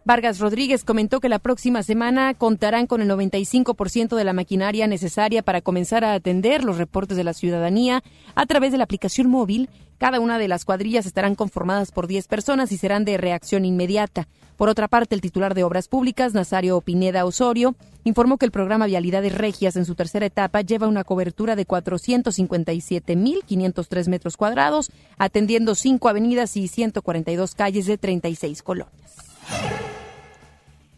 Vargas 0.07 0.39
Rodríguez 0.39 0.85
comentó 0.85 1.19
que 1.19 1.29
la 1.29 1.41
próxima 1.41 1.83
semana 1.83 2.33
contarán 2.35 2.87
con 2.87 3.03
el 3.03 3.11
95% 3.11 4.15
de 4.15 4.23
la 4.23 4.33
maquinaria 4.33 4.87
necesaria 4.87 5.43
para 5.43 5.63
comenzar 5.63 6.05
a 6.05 6.15
atender 6.15 6.63
los 6.63 6.79
reportes 6.79 7.17
de 7.17 7.25
la 7.25 7.35
ciudadanía 7.35 8.05
a 8.37 8.47
través 8.47 8.71
de 8.71 8.79
la 8.79 8.85
aplicación 8.85 9.29
móvil. 9.29 9.69
Cada 9.99 10.21
una 10.21 10.39
de 10.39 10.47
las 10.47 10.65
cuadrillas 10.65 11.07
estarán 11.07 11.35
conformadas 11.35 11.91
por 11.91 12.07
10 12.07 12.29
personas 12.29 12.71
y 12.71 12.77
serán 12.77 13.05
de 13.05 13.17
reacción 13.17 13.65
inmediata. 13.65 14.29
Por 14.57 14.69
otra 14.69 14.87
parte, 14.87 15.17
el 15.17 15.21
titular 15.21 15.57
de 15.57 15.65
Obras 15.65 15.89
Públicas, 15.89 16.35
Nazario 16.35 16.81
Pineda 16.83 17.25
Osorio, 17.25 17.75
informó 18.05 18.39
que 18.39 18.47
el 18.47 18.53
programa 18.53 18.87
Vialidades 18.87 19.37
Regias 19.37 19.75
en 19.75 19.87
su 19.87 19.97
tercera 19.97 20.27
etapa 20.27 20.61
lleva 20.61 20.87
una 20.87 21.03
cobertura 21.03 21.57
de 21.57 21.67
457.503 21.67 24.09
metros 24.09 24.37
cuadrados, 24.37 24.93
atendiendo 25.19 25.75
cinco 25.75 26.09
avenidas 26.09 26.57
y 26.57 26.69
142 26.69 27.57
calles 27.57 27.87
de 27.87 27.99
36 27.99 28.63
colonias. 28.63 29.17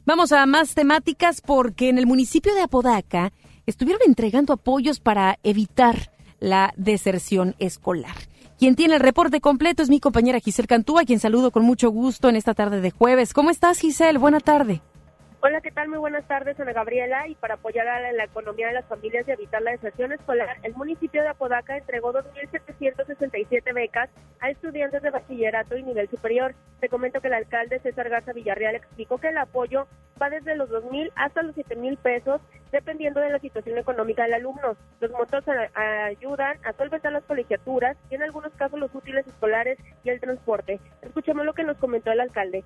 Vamos 0.08 0.32
a 0.32 0.46
más 0.46 0.74
temáticas 0.74 1.42
porque 1.42 1.90
en 1.90 1.98
el 1.98 2.06
municipio 2.06 2.54
de 2.54 2.62
Apodaca 2.62 3.30
estuvieron 3.66 4.00
entregando 4.06 4.54
apoyos 4.54 5.00
para 5.00 5.38
evitar 5.42 6.10
la 6.40 6.72
deserción 6.78 7.54
escolar. 7.58 8.16
Quien 8.58 8.74
tiene 8.74 8.94
el 8.94 9.00
reporte 9.00 9.42
completo 9.42 9.82
es 9.82 9.90
mi 9.90 10.00
compañera 10.00 10.40
Giselle 10.40 10.66
Cantúa, 10.66 11.04
quien 11.04 11.20
saludo 11.20 11.50
con 11.50 11.62
mucho 11.62 11.90
gusto 11.90 12.30
en 12.30 12.36
esta 12.36 12.54
tarde 12.54 12.80
de 12.80 12.90
jueves. 12.90 13.34
¿Cómo 13.34 13.50
estás, 13.50 13.80
Giselle? 13.80 14.18
Buena 14.18 14.40
tarde. 14.40 14.80
Hola, 15.40 15.60
¿qué 15.60 15.70
tal? 15.70 15.88
Muy 15.88 15.98
buenas 15.98 16.26
tardes, 16.26 16.58
Ana 16.58 16.72
Gabriela. 16.72 17.28
Y 17.28 17.36
para 17.36 17.54
apoyar 17.54 17.86
a 17.86 18.10
la 18.10 18.24
economía 18.24 18.66
de 18.66 18.72
las 18.72 18.86
familias 18.86 19.26
y 19.28 19.30
evitar 19.30 19.62
la 19.62 19.70
deserción 19.70 20.10
escolar, 20.10 20.56
el 20.64 20.74
municipio 20.74 21.22
de 21.22 21.28
Apodaca 21.28 21.76
entregó 21.76 22.12
2.767 22.12 23.72
becas 23.72 24.10
a 24.40 24.50
estudiantes 24.50 25.00
de 25.00 25.10
bachillerato 25.10 25.76
y 25.76 25.84
nivel 25.84 26.08
superior. 26.08 26.56
Te 26.80 26.88
comento 26.88 27.20
que 27.20 27.28
el 27.28 27.34
alcalde 27.34 27.78
César 27.78 28.08
Garza 28.08 28.32
Villarreal 28.32 28.74
explicó 28.74 29.18
que 29.18 29.28
el 29.28 29.38
apoyo 29.38 29.86
va 30.20 30.28
desde 30.28 30.56
los 30.56 30.70
2 30.70 30.90
mil 30.90 31.12
hasta 31.14 31.44
los 31.44 31.54
7 31.54 31.76
mil 31.76 31.96
pesos, 31.98 32.40
dependiendo 32.72 33.20
de 33.20 33.30
la 33.30 33.38
situación 33.38 33.78
económica 33.78 34.24
del 34.24 34.34
alumno. 34.34 34.76
Los 34.98 35.12
montos 35.12 35.44
ayudan 35.74 36.58
a 36.64 36.72
solventar 36.72 37.12
las 37.12 37.22
colegiaturas 37.22 37.96
y 38.10 38.16
en 38.16 38.24
algunos 38.24 38.52
casos 38.54 38.80
los 38.80 38.92
útiles 38.92 39.24
escolares 39.24 39.78
y 40.02 40.10
el 40.10 40.18
transporte. 40.18 40.80
Escuchemos 41.02 41.46
lo 41.46 41.52
que 41.52 41.62
nos 41.62 41.76
comentó 41.78 42.10
el 42.10 42.18
alcalde. 42.18 42.64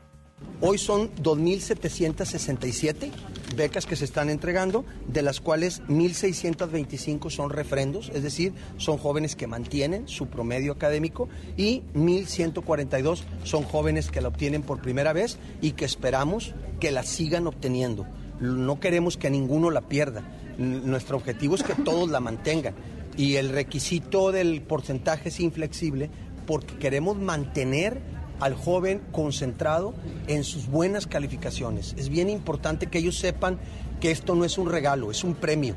Hoy 0.65 0.79
son 0.79 1.13
2.767 1.17 3.11
becas 3.57 3.85
que 3.85 3.97
se 3.97 4.05
están 4.05 4.31
entregando, 4.31 4.85
de 5.09 5.23
las 5.23 5.41
cuales 5.41 5.83
1.625 5.89 7.31
son 7.31 7.51
refrendos, 7.51 8.13
es 8.15 8.23
decir, 8.23 8.53
son 8.77 8.97
jóvenes 8.97 9.35
que 9.35 9.49
mantienen 9.49 10.07
su 10.07 10.29
promedio 10.29 10.71
académico 10.71 11.29
y 11.57 11.83
1.142 11.95 13.25
son 13.43 13.65
jóvenes 13.65 14.13
que 14.13 14.21
la 14.21 14.29
obtienen 14.29 14.63
por 14.63 14.81
primera 14.81 15.13
vez 15.13 15.37
y 15.61 15.73
que 15.73 15.85
esperamos 15.85 16.55
que 16.79 16.93
la 16.93 17.03
sigan 17.03 17.49
obteniendo. 17.49 18.07
No 18.39 18.79
queremos 18.79 19.17
que 19.17 19.31
ninguno 19.31 19.69
la 19.73 19.89
pierda. 19.89 20.23
Nuestro 20.59 21.17
objetivo 21.17 21.57
es 21.57 21.65
que 21.65 21.75
todos 21.75 22.09
la 22.09 22.21
mantengan. 22.21 22.77
Y 23.17 23.35
el 23.35 23.49
requisito 23.49 24.31
del 24.31 24.63
porcentaje 24.63 25.31
es 25.31 25.41
inflexible 25.41 26.09
porque 26.47 26.77
queremos 26.77 27.19
mantener 27.19 28.22
al 28.43 28.55
joven 28.57 29.01
concentrado 29.13 29.95
en 30.27 30.43
sus 30.43 30.67
buenas 30.67 31.07
calificaciones. 31.07 31.95
Es 31.97 32.09
bien 32.09 32.29
importante 32.29 32.89
que 32.89 32.99
ellos 32.99 33.17
sepan 33.17 33.59
que 34.01 34.11
esto 34.11 34.35
no 34.35 34.45
es 34.45 34.59
un 34.59 34.69
regalo, 34.69 35.13
es 35.13 35.23
un 35.23 35.35
premio. 35.35 35.77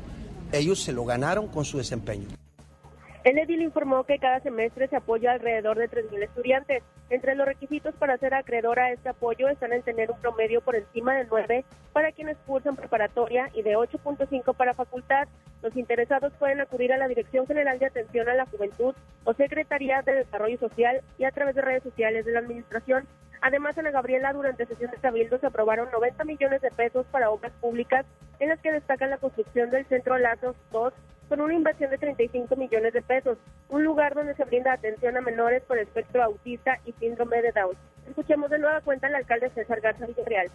Ellos 0.50 0.82
se 0.82 0.92
lo 0.92 1.04
ganaron 1.04 1.46
con 1.46 1.64
su 1.64 1.78
desempeño. 1.78 2.26
El 3.26 3.40
edil 3.40 3.60
informó 3.60 4.04
que 4.04 4.20
cada 4.20 4.38
semestre 4.38 4.86
se 4.86 4.94
apoya 4.94 5.32
alrededor 5.32 5.76
de 5.76 5.90
3.000 5.90 6.22
estudiantes. 6.22 6.84
Entre 7.10 7.34
los 7.34 7.44
requisitos 7.44 7.92
para 7.96 8.16
ser 8.18 8.34
acreedor 8.34 8.78
a 8.78 8.92
este 8.92 9.08
apoyo 9.08 9.48
están 9.48 9.72
en 9.72 9.82
tener 9.82 10.12
un 10.12 10.20
promedio 10.20 10.60
por 10.60 10.76
encima 10.76 11.12
de 11.16 11.24
9 11.24 11.64
para 11.92 12.12
quienes 12.12 12.36
cursan 12.46 12.76
preparatoria 12.76 13.50
y 13.52 13.62
de 13.62 13.76
8.5 13.76 14.54
para 14.54 14.74
facultad. 14.74 15.26
Los 15.60 15.76
interesados 15.76 16.34
pueden 16.34 16.60
acudir 16.60 16.92
a 16.92 16.98
la 16.98 17.08
Dirección 17.08 17.48
General 17.48 17.80
de 17.80 17.86
Atención 17.86 18.28
a 18.28 18.34
la 18.34 18.46
Juventud 18.46 18.94
o 19.24 19.34
Secretaría 19.34 20.02
de 20.02 20.14
Desarrollo 20.14 20.58
Social 20.58 21.00
y 21.18 21.24
a 21.24 21.32
través 21.32 21.56
de 21.56 21.62
redes 21.62 21.82
sociales 21.82 22.26
de 22.26 22.30
la 22.30 22.38
Administración. 22.38 23.08
Además, 23.40 23.76
Ana 23.76 23.90
Gabriela, 23.90 24.34
durante 24.34 24.66
sesión 24.66 24.92
de 24.92 24.98
Cabildo 24.98 25.38
se 25.38 25.48
aprobaron 25.48 25.90
90 25.90 26.22
millones 26.22 26.62
de 26.62 26.70
pesos 26.70 27.04
para 27.10 27.30
obras 27.30 27.52
públicas, 27.60 28.06
en 28.38 28.50
las 28.50 28.60
que 28.60 28.70
destacan 28.70 29.10
la 29.10 29.18
construcción 29.18 29.70
del 29.70 29.84
Centro 29.86 30.16
Lazos 30.16 30.54
2 30.70 30.94
con 31.28 31.40
una 31.40 31.54
inversión 31.54 31.90
de 31.90 31.98
35 31.98 32.54
millones 32.56 32.92
de 32.92 33.02
pesos, 33.02 33.38
un 33.68 33.84
lugar 33.84 34.14
donde 34.14 34.34
se 34.34 34.44
brinda 34.44 34.72
atención 34.72 35.16
a 35.16 35.20
menores 35.20 35.62
con 35.66 35.78
espectro 35.78 36.22
autista 36.22 36.78
y 36.84 36.92
síndrome 36.92 37.42
de 37.42 37.52
Down. 37.52 37.76
Escuchemos 38.08 38.50
de 38.50 38.58
nueva 38.58 38.80
cuenta 38.80 39.08
al 39.08 39.16
alcalde 39.16 39.50
César 39.50 39.80
Garza 39.80 40.06
Villarreal. 40.06 40.48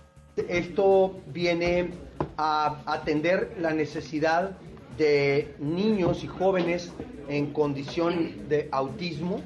Esto 0.48 1.20
viene 1.28 1.90
a 2.38 2.82
atender 2.86 3.56
la 3.60 3.72
necesidad 3.74 4.52
de 4.98 5.56
niños 5.60 6.24
y 6.24 6.28
jóvenes 6.28 6.94
en 7.28 7.52
condición 7.54 8.48
de 8.48 8.70
autismo. 8.72 9.42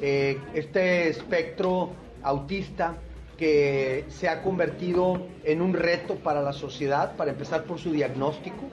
Eh, 0.00 0.40
este 0.54 1.08
espectro 1.08 1.90
autista 2.22 2.96
que 3.36 4.04
se 4.08 4.28
ha 4.28 4.42
convertido 4.42 5.26
en 5.44 5.60
un 5.60 5.74
reto 5.74 6.16
para 6.16 6.42
la 6.42 6.52
sociedad, 6.52 7.16
para 7.16 7.30
empezar 7.32 7.64
por 7.64 7.78
su 7.78 7.92
diagnóstico 7.92 8.64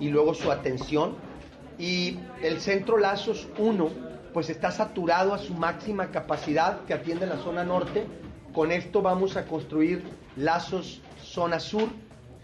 y 0.00 0.08
luego 0.08 0.34
su 0.34 0.50
atención 0.50 1.16
y 1.78 2.18
el 2.42 2.60
centro 2.60 2.98
Lazos 2.98 3.48
1 3.58 3.90
pues 4.32 4.50
está 4.50 4.70
saturado 4.70 5.32
a 5.32 5.38
su 5.38 5.54
máxima 5.54 6.10
capacidad 6.10 6.84
que 6.84 6.94
atiende 6.94 7.26
la 7.26 7.38
zona 7.38 7.64
norte. 7.64 8.04
Con 8.52 8.70
esto 8.70 9.02
vamos 9.02 9.36
a 9.36 9.46
construir 9.46 10.02
Lazos 10.36 11.00
zona 11.22 11.58
sur 11.58 11.88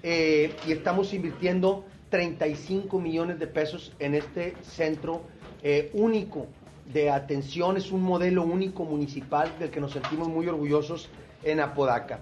eh, 0.03 0.55
y 0.67 0.73
estamos 0.73 1.13
invirtiendo 1.13 1.85
35 2.11 2.99
millones 2.99 3.39
de 3.39 3.47
pesos 3.47 3.93
en 3.99 4.15
este 4.15 4.55
centro 4.63 5.23
eh, 5.63 5.91
único 5.95 6.47
de 6.93 7.11
atención. 7.11 7.77
Es 7.77 7.93
un 7.93 8.03
modelo 8.03 8.43
único 8.43 8.85
municipal 8.85 9.51
del 9.59 9.71
que 9.71 9.81
nos 9.81 9.93
sentimos 9.93 10.29
muy 10.29 10.47
orgullosos 10.49 11.09
en 11.43 11.61
Apodaca. 11.61 12.21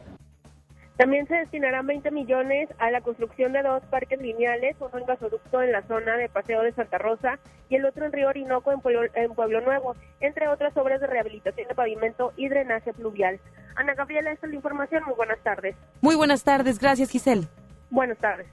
También 1.00 1.26
se 1.28 1.34
destinarán 1.34 1.86
20 1.86 2.10
millones 2.10 2.68
a 2.78 2.90
la 2.90 3.00
construcción 3.00 3.54
de 3.54 3.62
dos 3.62 3.82
parques 3.88 4.20
lineales, 4.20 4.76
uno 4.80 4.98
en 4.98 5.06
gasoducto 5.06 5.62
en 5.62 5.72
la 5.72 5.80
zona 5.88 6.18
de 6.18 6.28
Paseo 6.28 6.60
de 6.62 6.74
Santa 6.74 6.98
Rosa 6.98 7.38
y 7.70 7.76
el 7.76 7.86
otro 7.86 8.04
en 8.04 8.12
Río 8.12 8.28
Orinoco 8.28 8.70
en 8.70 8.80
Pueblo, 8.82 9.60
Nuevo, 9.62 9.96
entre 10.20 10.48
otras 10.48 10.76
obras 10.76 11.00
de 11.00 11.06
rehabilitación 11.06 11.68
de 11.68 11.74
pavimento 11.74 12.34
y 12.36 12.50
drenaje 12.50 12.92
pluvial. 12.92 13.40
Ana 13.76 13.94
Gabriela, 13.94 14.30
esta 14.30 14.44
es 14.44 14.50
la 14.50 14.56
información. 14.56 15.02
Muy 15.06 15.14
buenas 15.14 15.38
tardes. 15.42 15.74
Muy 16.02 16.16
buenas 16.16 16.44
tardes. 16.44 16.78
Gracias, 16.78 17.08
Giselle. 17.08 17.46
Buenas 17.88 18.18
tardes. 18.18 18.46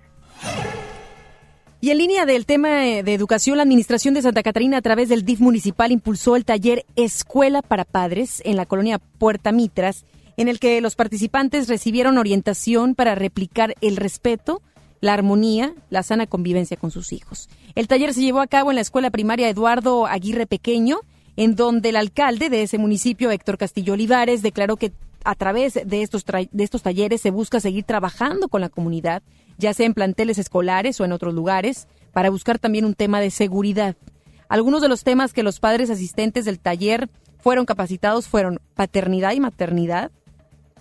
Y 1.82 1.92
en 1.92 1.98
línea 1.98 2.26
del 2.26 2.46
tema 2.46 2.70
de 2.70 3.14
educación, 3.14 3.58
la 3.58 3.64
Administración 3.64 4.14
de 4.14 4.22
Santa 4.22 4.42
Catarina 4.42 4.78
a 4.78 4.82
través 4.82 5.10
del 5.10 5.26
DIF 5.26 5.42
municipal 5.42 5.92
impulsó 5.92 6.38
el 6.38 6.46
taller 6.46 6.86
Escuela 6.96 7.62
para 7.62 7.84
Padres 7.84 8.42
en 8.46 8.56
la 8.56 8.66
colonia 8.66 9.00
Puerta 9.00 9.52
Mitras 9.52 10.06
en 10.38 10.48
el 10.48 10.60
que 10.60 10.80
los 10.82 10.96
participantes 10.96 11.68
recibieron 11.68 12.18
orientación 12.18 12.96
para 12.96 13.16
replicar 13.16 13.74
el 13.82 13.98
respeto, 13.98 14.62
la 15.02 15.14
armonía, 15.14 15.74
la 15.90 16.04
sana 16.04 16.28
convivencia 16.28 16.78
con 16.78 16.92
sus 16.92 17.12
hijos. 17.12 17.50
El 17.76 17.88
taller 17.88 18.14
se 18.14 18.22
llevó 18.22 18.40
a 18.40 18.48
cabo 18.48 18.72
en 18.72 18.76
la 18.76 18.82
escuela 18.82 19.10
primaria 19.10 19.50
Eduardo 19.50 20.06
Aguirre 20.06 20.48
Pequeño, 20.48 21.00
en 21.36 21.56
donde 21.56 21.90
el 21.90 21.96
alcalde 21.96 22.50
de 22.50 22.64
ese 22.64 22.78
municipio, 22.78 23.32
Héctor 23.32 23.58
Castillo 23.58 23.94
Olivares, 23.94 24.42
declaró 24.42 24.78
que 24.78 24.92
a 25.24 25.36
través 25.36 25.74
de 25.74 26.02
estos, 26.02 26.24
de 26.26 26.64
estos 26.64 26.84
talleres 26.84 27.22
se 27.22 27.32
busca 27.32 27.60
seguir 27.60 27.84
trabajando 27.84 28.48
con 28.48 28.62
la 28.62 28.70
comunidad, 28.70 29.24
ya 29.58 29.74
sea 29.74 29.86
en 29.86 29.94
planteles 29.94 30.38
escolares 30.38 31.00
o 31.02 31.06
en 31.06 31.12
otros 31.12 31.34
lugares, 31.34 31.88
para 32.14 32.30
buscar 32.30 32.60
también 32.60 32.86
un 32.86 32.94
tema 32.94 33.20
de 33.20 33.30
seguridad. 33.30 33.96
Algunos 34.50 34.82
de 34.82 34.88
los 34.88 35.04
temas 35.04 35.34
que 35.34 35.44
los 35.44 35.60
padres 35.60 35.90
asistentes 35.90 36.46
del 36.46 36.60
taller 36.60 37.10
fueron 37.40 37.66
capacitados 37.66 38.28
fueron 38.28 38.60
paternidad 38.76 39.34
y 39.34 39.40
maternidad, 39.40 40.12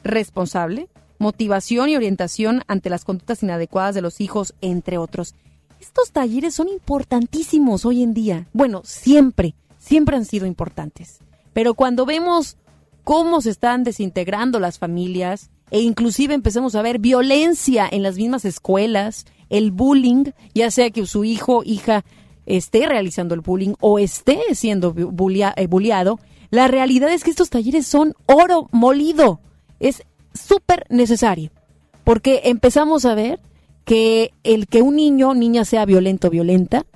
responsable, 0.07 0.89
motivación 1.19 1.89
y 1.89 1.97
orientación 1.97 2.63
ante 2.67 2.91
las 2.91 3.05
conductas 3.05 3.43
inadecuadas 3.43 3.95
de 3.95 4.03
los 4.03 4.21
hijos, 4.21 4.55
entre 4.61 4.99
otros. 4.99 5.35
Estos 5.81 6.11
talleres 6.13 6.55
son 6.55 6.69
importantísimos 6.69 7.85
hoy 7.85 8.03
en 8.03 8.15
día. 8.15 8.47
Bueno, 8.53 8.83
siempre, 8.85 9.55
siempre 9.79 10.17
han 10.17 10.25
sido 10.25 10.47
importantes. 10.47 11.19
Pero 11.53 11.75
cuando 11.75 12.07
vemos 12.07 12.57
cómo 13.05 13.41
se 13.41 13.51
están 13.51 13.85
desintegrando 13.85 14.59
las 14.59 14.79
familias 14.79 15.51
e 15.71 15.81
inclusive 15.81 16.35
empezamos 16.35 16.75
a 16.75 16.83
ver 16.83 16.99
violencia 16.99 17.89
en 17.91 18.03
las 18.03 18.17
mismas 18.17 18.45
escuelas, 18.45 19.27
el 19.49 19.71
bullying, 19.71 20.33
ya 20.55 20.71
sea 20.71 20.91
que 20.91 21.07
su 21.07 21.25
hijo, 21.25 21.63
hija 21.65 22.05
esté 22.47 22.87
realizando 22.87 23.35
el 23.35 23.41
bullying 23.41 23.75
o 23.81 23.99
esté 23.99 24.41
siendo 24.55 24.95
eh, 24.97 25.67
bulliado, 25.67 26.19
la 26.51 26.69
realidad 26.69 27.13
es 27.13 27.25
que 27.25 27.31
estos 27.31 27.51
talleres 27.51 27.87
son 27.87 28.15
oro 28.27 28.69
molido 28.73 29.41
es 29.81 30.03
súper 30.35 30.85
necesario, 30.89 31.51
porque 32.05 32.43
empezamos 32.45 33.05
a 33.05 33.15
ver 33.15 33.41
que 33.85 34.33
el 34.43 34.67
que 34.67 34.83
un 34.83 34.97
niño 34.97 35.31
o 35.31 35.35
niña 35.35 35.65
sea 35.65 35.87
violento 35.87 36.29
o 36.29 36.31
violenta, 36.31 36.87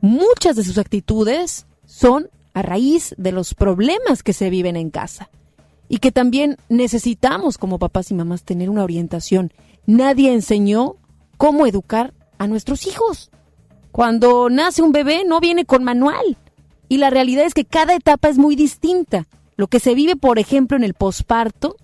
muchas 0.00 0.56
de 0.56 0.64
sus 0.64 0.78
actitudes 0.78 1.66
son 1.86 2.28
a 2.54 2.62
raíz 2.62 3.14
de 3.18 3.32
los 3.32 3.54
problemas 3.54 4.22
que 4.22 4.32
se 4.32 4.50
viven 4.50 4.76
en 4.76 4.90
casa. 4.90 5.30
Y 5.88 5.98
que 5.98 6.12
también 6.12 6.56
necesitamos 6.68 7.58
como 7.58 7.78
papás 7.78 8.10
y 8.10 8.14
mamás 8.14 8.44
tener 8.44 8.70
una 8.70 8.84
orientación. 8.84 9.52
Nadie 9.86 10.32
enseñó 10.32 10.96
cómo 11.36 11.66
educar 11.66 12.14
a 12.38 12.46
nuestros 12.46 12.86
hijos. 12.86 13.30
Cuando 13.90 14.50
nace 14.50 14.82
un 14.82 14.92
bebé 14.92 15.24
no 15.26 15.40
viene 15.40 15.64
con 15.64 15.82
manual. 15.82 16.36
Y 16.88 16.98
la 16.98 17.10
realidad 17.10 17.44
es 17.44 17.54
que 17.54 17.64
cada 17.64 17.94
etapa 17.94 18.28
es 18.28 18.38
muy 18.38 18.56
distinta. 18.56 19.26
Lo 19.56 19.66
que 19.66 19.80
se 19.80 19.94
vive, 19.94 20.16
por 20.16 20.38
ejemplo, 20.38 20.76
en 20.76 20.84
el 20.84 20.94
posparto 20.94 21.76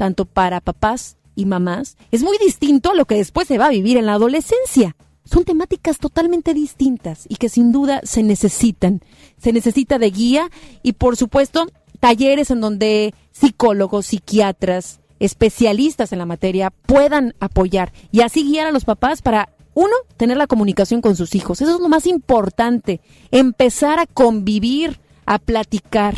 tanto 0.00 0.24
para 0.24 0.62
papás 0.62 1.18
y 1.36 1.44
mamás, 1.44 1.98
es 2.10 2.22
muy 2.22 2.38
distinto 2.38 2.90
a 2.90 2.94
lo 2.94 3.04
que 3.04 3.16
después 3.16 3.46
se 3.46 3.58
va 3.58 3.66
a 3.66 3.70
vivir 3.70 3.98
en 3.98 4.06
la 4.06 4.14
adolescencia. 4.14 4.96
Son 5.26 5.44
temáticas 5.44 5.98
totalmente 5.98 6.54
distintas 6.54 7.26
y 7.28 7.36
que 7.36 7.50
sin 7.50 7.70
duda 7.70 8.00
se 8.02 8.22
necesitan. 8.22 9.02
Se 9.36 9.52
necesita 9.52 9.98
de 9.98 10.10
guía 10.10 10.50
y 10.82 10.94
por 10.94 11.18
supuesto 11.18 11.66
talleres 12.00 12.50
en 12.50 12.62
donde 12.62 13.12
psicólogos, 13.30 14.06
psiquiatras, 14.06 15.00
especialistas 15.18 16.12
en 16.12 16.18
la 16.18 16.24
materia 16.24 16.70
puedan 16.70 17.34
apoyar 17.38 17.92
y 18.10 18.22
así 18.22 18.42
guiar 18.42 18.68
a 18.68 18.72
los 18.72 18.86
papás 18.86 19.20
para, 19.20 19.50
uno, 19.74 19.92
tener 20.16 20.38
la 20.38 20.46
comunicación 20.46 21.02
con 21.02 21.14
sus 21.14 21.34
hijos. 21.34 21.60
Eso 21.60 21.74
es 21.74 21.80
lo 21.80 21.90
más 21.90 22.06
importante. 22.06 23.02
Empezar 23.32 23.98
a 23.98 24.06
convivir, 24.06 24.98
a 25.26 25.38
platicar 25.38 26.16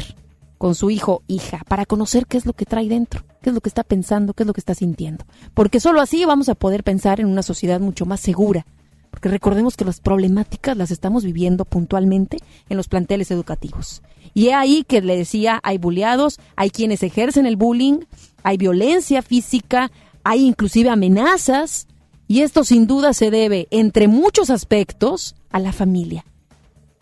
con 0.56 0.76
su 0.76 0.90
hijo, 0.90 1.24
hija, 1.26 1.64
para 1.66 1.84
conocer 1.84 2.26
qué 2.28 2.36
es 2.36 2.46
lo 2.46 2.52
que 2.52 2.64
trae 2.64 2.88
dentro 2.88 3.24
qué 3.42 3.50
es 3.50 3.54
lo 3.54 3.60
que 3.60 3.68
está 3.68 3.84
pensando, 3.84 4.32
qué 4.32 4.44
es 4.44 4.46
lo 4.46 4.54
que 4.54 4.60
está 4.60 4.74
sintiendo. 4.74 5.24
Porque 5.52 5.80
solo 5.80 6.00
así 6.00 6.24
vamos 6.24 6.48
a 6.48 6.54
poder 6.54 6.84
pensar 6.84 7.20
en 7.20 7.26
una 7.26 7.42
sociedad 7.42 7.80
mucho 7.80 8.06
más 8.06 8.20
segura, 8.20 8.64
porque 9.10 9.28
recordemos 9.28 9.76
que 9.76 9.84
las 9.84 10.00
problemáticas 10.00 10.76
las 10.76 10.90
estamos 10.90 11.24
viviendo 11.24 11.66
puntualmente 11.66 12.38
en 12.70 12.76
los 12.78 12.88
planteles 12.88 13.30
educativos. 13.30 14.02
Y 14.32 14.48
es 14.48 14.54
ahí 14.54 14.84
que 14.84 15.02
le 15.02 15.16
decía, 15.16 15.60
hay 15.62 15.76
bulleados, 15.76 16.40
hay 16.56 16.70
quienes 16.70 17.02
ejercen 17.02 17.44
el 17.44 17.56
bullying, 17.56 18.00
hay 18.42 18.56
violencia 18.56 19.20
física, 19.20 19.92
hay 20.24 20.46
inclusive 20.46 20.88
amenazas, 20.88 21.86
y 22.26 22.40
esto 22.40 22.64
sin 22.64 22.86
duda 22.86 23.12
se 23.12 23.30
debe, 23.30 23.68
entre 23.70 24.08
muchos 24.08 24.48
aspectos, 24.48 25.34
a 25.50 25.58
la 25.58 25.72
familia. 25.72 26.24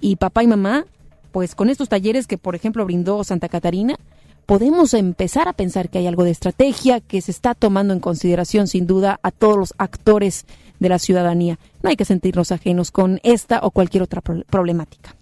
Y 0.01 0.17
papá 0.17 0.43
y 0.43 0.49
mamá, 0.49 0.87
pues 1.31 1.55
con 1.55 1.71
estos 1.71 1.89
talleres 1.89 2.27
que, 2.27 2.39
por 2.39 2.57
ejemplo, 2.57 2.85
brindó 2.85 3.23
Santa 3.23 3.49
Catarina, 3.49 3.97
podemos 4.51 4.95
empezar 4.95 5.47
a 5.47 5.53
pensar 5.53 5.91
que 5.91 5.99
hay 5.99 6.09
algo 6.09 6.25
de 6.25 6.33
estrategia, 6.33 6.99
que 6.99 7.21
se 7.21 7.31
está 7.31 7.55
tomando 7.55 7.95
en 7.95 8.01
consideración 8.01 8.67
sin 8.67 8.85
duda 8.85 9.21
a 9.23 9.31
todos 9.31 9.57
los 9.57 9.75
actores 9.79 10.45
de 10.81 10.89
la 10.89 10.99
ciudadanía. 10.99 11.61
No 11.85 11.89
hay 11.89 11.95
que 11.95 12.05
sentirnos 12.05 12.51
ajenos 12.51 12.91
con 12.91 13.21
esta 13.23 13.61
o 13.63 13.71
cualquier 13.71 14.03
otra 14.03 14.21
problemática. 14.21 15.15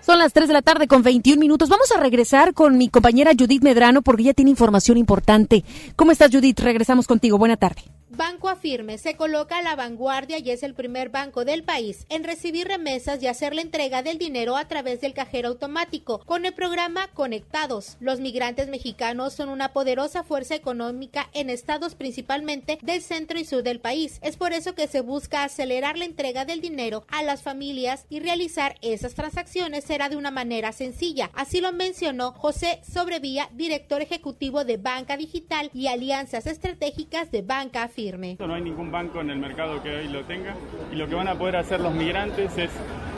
Son 0.00 0.20
las 0.20 0.32
3 0.32 0.46
de 0.46 0.54
la 0.54 0.62
tarde 0.62 0.86
con 0.86 1.02
21 1.02 1.40
minutos. 1.40 1.68
Vamos 1.68 1.90
a 1.90 1.98
regresar 1.98 2.54
con 2.54 2.78
mi 2.78 2.88
compañera 2.88 3.32
Judith 3.36 3.64
Medrano 3.64 4.00
porque 4.00 4.22
ella 4.22 4.34
tiene 4.34 4.52
información 4.52 4.96
importante. 4.96 5.64
¿Cómo 5.96 6.12
estás 6.12 6.30
Judith? 6.30 6.60
Regresamos 6.60 7.08
contigo. 7.08 7.36
Buena 7.36 7.56
tarde. 7.56 7.82
Banco 8.14 8.48
Afirme 8.48 8.96
se 8.96 9.16
coloca 9.16 9.58
a 9.58 9.62
la 9.62 9.74
vanguardia 9.74 10.38
y 10.38 10.50
es 10.50 10.62
el 10.62 10.74
primer 10.74 11.08
banco 11.08 11.44
del 11.44 11.64
país 11.64 12.06
en 12.08 12.22
recibir 12.22 12.68
remesas 12.68 13.20
y 13.20 13.26
hacer 13.26 13.56
la 13.56 13.60
entrega 13.60 14.04
del 14.04 14.18
dinero 14.18 14.56
a 14.56 14.68
través 14.68 15.00
del 15.00 15.14
cajero 15.14 15.48
automático 15.48 16.20
con 16.20 16.46
el 16.46 16.54
programa 16.54 17.08
Conectados. 17.08 17.96
Los 17.98 18.20
migrantes 18.20 18.68
mexicanos 18.68 19.32
son 19.32 19.48
una 19.48 19.72
poderosa 19.72 20.22
fuerza 20.22 20.54
económica 20.54 21.28
en 21.32 21.50
estados 21.50 21.96
principalmente 21.96 22.78
del 22.82 23.02
centro 23.02 23.36
y 23.36 23.44
sur 23.44 23.64
del 23.64 23.80
país. 23.80 24.20
Es 24.22 24.36
por 24.36 24.52
eso 24.52 24.76
que 24.76 24.86
se 24.86 25.00
busca 25.00 25.42
acelerar 25.42 25.98
la 25.98 26.04
entrega 26.04 26.44
del 26.44 26.60
dinero 26.60 27.04
a 27.08 27.24
las 27.24 27.42
familias 27.42 28.06
y 28.10 28.20
realizar 28.20 28.76
esas 28.80 29.14
transacciones 29.14 29.82
será 29.82 30.08
de 30.08 30.16
una 30.16 30.30
manera 30.30 30.70
sencilla. 30.70 31.32
Así 31.34 31.60
lo 31.60 31.72
mencionó 31.72 32.30
José 32.30 32.80
Sobrevía, 32.88 33.48
director 33.54 34.02
ejecutivo 34.02 34.64
de 34.64 34.76
Banca 34.76 35.16
Digital 35.16 35.70
y 35.74 35.88
Alianzas 35.88 36.46
Estratégicas 36.46 37.32
de 37.32 37.42
Banca 37.42 37.82
Afirme. 37.82 38.03
No 38.12 38.54
hay 38.54 38.62
ningún 38.62 38.90
banco 38.90 39.22
en 39.22 39.30
el 39.30 39.38
mercado 39.38 39.82
que 39.82 39.88
hoy 39.88 40.08
lo 40.08 40.24
tenga 40.24 40.54
y 40.92 40.96
lo 40.96 41.08
que 41.08 41.14
van 41.14 41.28
a 41.28 41.36
poder 41.36 41.56
hacer 41.56 41.80
los 41.80 41.94
migrantes 41.94 42.56
es 42.58 42.70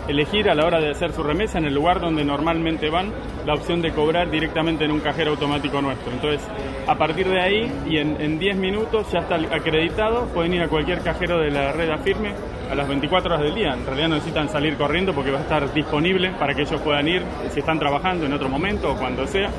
elegir 0.07 0.49
a 0.49 0.55
la 0.55 0.65
hora 0.65 0.81
de 0.81 0.91
hacer 0.91 1.13
su 1.13 1.25
remesa 1.25 1.59
en 1.59 1.65
el 1.65 1.75
lugar 1.75 2.01
donde 2.01 2.25
normalmente 2.25 2.89
van 2.89 3.11
la 3.45 3.55
opción 3.55 3.83
de 3.83 3.91
cobrar 3.91 4.31
directamente 4.31 4.85
en 4.85 4.93
un 4.93 5.01
cajero 5.01 5.33
automático 5.33 5.83
nuestro. 5.83 6.13
Entonces, 6.13 6.41
a 6.87 6.95
partir 6.97 7.29
de 7.29 7.41
ahí 7.41 7.73
y 7.89 7.97
en, 7.97 8.39
10 8.39 8.57
minutos 8.59 9.11
ya 9.11 9.21
está 9.21 9.35
acreditado, 9.35 10.27
pueden 10.27 10.55
ir 10.55 10.63
a 10.63 10.69
cualquier 10.69 11.01
cajero 11.01 11.41
de 11.41 11.51
la 11.51 11.73
red 11.73 11.91
Afirme 11.91 12.35
a 12.71 12.75
las 12.77 12.87
24 12.87 13.35
horas 13.35 13.43
del 13.43 13.55
día. 13.57 13.75
En 13.75 13.85
realidad 13.85 14.09
no 14.09 14.15
necesitan 14.15 14.49
salir 14.49 14.77
corriendo 14.77 15.13
porque 15.13 15.33
va 15.33 15.39
a 15.39 15.43
estar 15.43 15.73
disponible 15.75 16.31
para 16.39 16.55
que 16.55 16.63
ellos 16.63 16.81
puedan 16.81 17.09
ir 17.09 17.23
si 17.51 17.59
están 17.59 17.81
trabajando 17.81 18.27
en 18.27 18.33
otro 18.33 18.49
momento 18.49 18.93
o 18.93 18.97
cuando 18.97 19.27
sea 19.27 19.51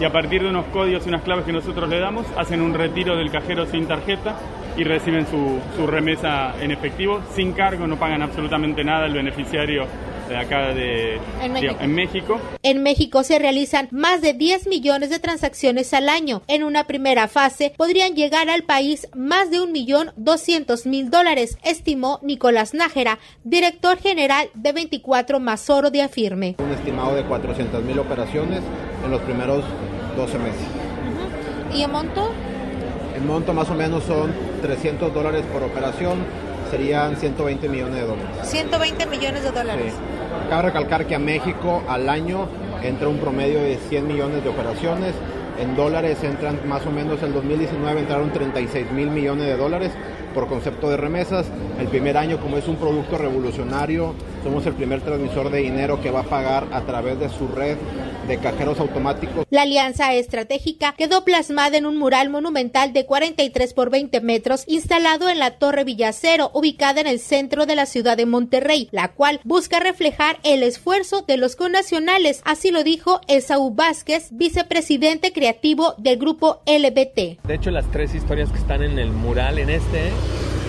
y 0.00 0.04
a 0.04 0.12
partir 0.12 0.42
de 0.42 0.50
unos 0.50 0.66
códigos 0.66 1.06
y 1.06 1.08
unas 1.08 1.22
claves 1.22 1.44
que 1.44 1.52
nosotros 1.52 1.88
le 1.88 1.98
damos, 1.98 2.26
hacen 2.36 2.60
un 2.60 2.74
retiro 2.74 3.16
del 3.16 3.30
cajero 3.30 3.66
sin 3.66 3.86
tarjeta 3.86 4.36
y 4.76 4.84
reciben 4.84 5.26
su, 5.26 5.58
su 5.74 5.86
remesa 5.86 6.54
en 6.60 6.70
efectivo, 6.70 7.20
sin 7.34 7.52
cargo, 7.52 7.86
no 7.86 7.96
pagan 7.96 8.22
absolutamente 8.22 8.84
nada 8.84 9.06
el 9.06 9.14
beneficiario 9.14 9.86
acá 10.34 10.74
de 10.74 11.20
en 11.42 11.52
México. 11.52 12.40
en 12.62 12.82
México. 12.82 13.22
se 13.22 13.38
realizan 13.38 13.88
más 13.90 14.20
de 14.20 14.32
10 14.32 14.66
millones 14.66 15.10
de 15.10 15.18
transacciones 15.18 15.92
al 15.94 16.08
año. 16.08 16.42
En 16.48 16.64
una 16.64 16.84
primera 16.84 17.28
fase 17.28 17.72
podrían 17.76 18.14
llegar 18.14 18.48
al 18.48 18.62
país 18.62 19.08
más 19.14 19.50
de 19.50 19.60
un 19.60 19.72
millón 19.72 20.12
doscientos 20.16 20.86
mil 20.86 21.10
dólares, 21.10 21.58
estimó 21.62 22.20
Nicolás 22.22 22.74
Nájera, 22.74 23.18
director 23.44 23.98
general 23.98 24.48
de 24.54 24.72
24 24.72 25.40
más 25.40 25.68
oro 25.70 25.90
de 25.90 26.02
Afirme. 26.02 26.56
Un 26.58 26.72
estimado 26.72 27.14
de 27.14 27.24
400 27.24 27.82
mil 27.84 27.98
operaciones 27.98 28.60
en 29.04 29.10
los 29.10 29.20
primeros 29.22 29.64
12 30.16 30.38
meses. 30.38 30.66
¿Y 31.74 31.82
el 31.82 31.90
monto? 31.90 32.30
El 33.14 33.22
monto 33.22 33.52
más 33.52 33.70
o 33.70 33.74
menos 33.74 34.04
son 34.04 34.32
300 34.62 35.12
dólares 35.12 35.42
por 35.52 35.62
operación, 35.62 36.18
serían 36.70 37.16
120 37.16 37.68
millones 37.68 37.96
de 37.96 38.06
dólares. 38.06 38.36
120 38.42 39.06
millones 39.06 39.42
de 39.42 39.50
dólares. 39.50 39.94
Cabe 40.50 40.62
recalcar 40.62 41.06
que 41.06 41.14
a 41.14 41.18
México 41.18 41.82
al 41.88 42.08
año 42.08 42.48
entra 42.82 43.08
un 43.08 43.18
promedio 43.18 43.60
de 43.60 43.76
100 43.76 44.06
millones 44.06 44.44
de 44.44 44.50
operaciones. 44.50 45.14
En 45.58 45.74
dólares 45.74 46.22
entran 46.22 46.60
más 46.68 46.84
o 46.86 46.90
menos, 46.90 47.22
en 47.22 47.32
2019 47.32 48.00
entraron 48.00 48.30
36 48.30 48.92
mil 48.92 49.10
millones 49.10 49.46
de 49.46 49.56
dólares 49.56 49.92
por 50.36 50.48
concepto 50.48 50.90
de 50.90 50.98
remesas. 50.98 51.46
El 51.80 51.88
primer 51.88 52.18
año, 52.18 52.38
como 52.38 52.58
es 52.58 52.68
un 52.68 52.76
producto 52.76 53.16
revolucionario, 53.16 54.14
somos 54.44 54.66
el 54.66 54.74
primer 54.74 55.00
transmisor 55.00 55.50
de 55.50 55.60
dinero 55.60 56.02
que 56.02 56.10
va 56.10 56.20
a 56.20 56.24
pagar 56.24 56.66
a 56.72 56.82
través 56.82 57.18
de 57.18 57.30
su 57.30 57.48
red 57.48 57.78
de 58.28 58.38
cajeros 58.38 58.78
automáticos. 58.78 59.46
La 59.50 59.62
alianza 59.62 60.12
estratégica 60.12 60.94
quedó 60.98 61.24
plasmada 61.24 61.78
en 61.78 61.86
un 61.86 61.96
mural 61.96 62.28
monumental 62.28 62.92
de 62.92 63.06
43 63.06 63.72
por 63.72 63.88
20 63.90 64.20
metros 64.20 64.64
instalado 64.66 65.28
en 65.30 65.38
la 65.38 65.52
Torre 65.52 65.84
Villacero, 65.84 66.50
ubicada 66.52 67.00
en 67.00 67.06
el 67.06 67.18
centro 67.18 67.64
de 67.64 67.76
la 67.76 67.86
ciudad 67.86 68.16
de 68.16 68.26
Monterrey, 68.26 68.88
la 68.92 69.12
cual 69.12 69.40
busca 69.44 69.80
reflejar 69.80 70.38
el 70.42 70.62
esfuerzo 70.62 71.22
de 71.22 71.38
los 71.38 71.56
connacionales. 71.56 72.42
Así 72.44 72.70
lo 72.70 72.84
dijo 72.84 73.20
Esaú 73.26 73.74
Vázquez, 73.74 74.28
vicepresidente 74.32 75.32
creativo 75.32 75.94
del 75.96 76.18
grupo 76.18 76.60
LBT. 76.66 77.46
De 77.46 77.54
hecho, 77.54 77.70
las 77.70 77.90
tres 77.90 78.14
historias 78.14 78.52
que 78.52 78.58
están 78.58 78.82
en 78.82 78.98
el 78.98 79.10
mural 79.10 79.58
en 79.58 79.70
este 79.70 80.10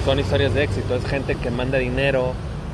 son 0.07 0.21
historias 0.21 0.53
de 0.53 0.63
éxito. 0.63 0.95
Es 0.95 1.05
gente 1.05 1.35
que 1.35 1.51
manda 1.51 1.77
dinero 1.77 2.31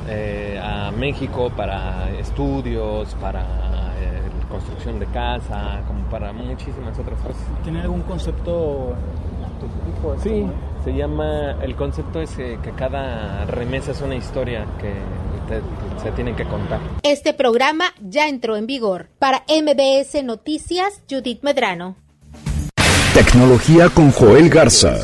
eh, 0.08 0.56
a 0.62 0.92
México 0.92 1.50
para 1.56 2.08
estudios, 2.20 3.12
para 3.20 3.40
eh, 3.40 4.20
construcción 4.48 5.00
de 5.00 5.06
casa, 5.06 5.82
como 5.88 6.04
para 6.08 6.32
muchísimas 6.32 6.96
otras 6.96 7.20
cosas. 7.20 7.42
¿Tiene 7.64 7.80
algún 7.80 8.02
concepto 8.02 8.94
Sí, 10.22 10.46
se 10.84 10.94
llama, 10.94 11.56
el 11.62 11.74
concepto 11.74 12.20
es 12.20 12.30
que, 12.36 12.58
cada 12.76 13.46
remesa 13.46 13.90
es 13.90 14.00
una 14.00 14.14
historia 14.14 14.66
que 14.78 14.92
se 16.02 16.12
tiene 16.12 16.36
que 16.36 16.44
contar. 16.44 16.78
Este 17.02 17.34
programa 17.34 17.86
ya 18.00 18.28
entró 18.28 18.56
en 18.56 18.66
vigor. 18.66 19.08
Para 19.18 19.42
MBS 19.48 20.22
Noticias, 20.22 21.02
Judith 21.10 21.42
Medrano. 21.42 21.96
Tecnología 23.12 23.88
con 23.88 24.12
Joel 24.12 24.48
Garza 24.50 24.94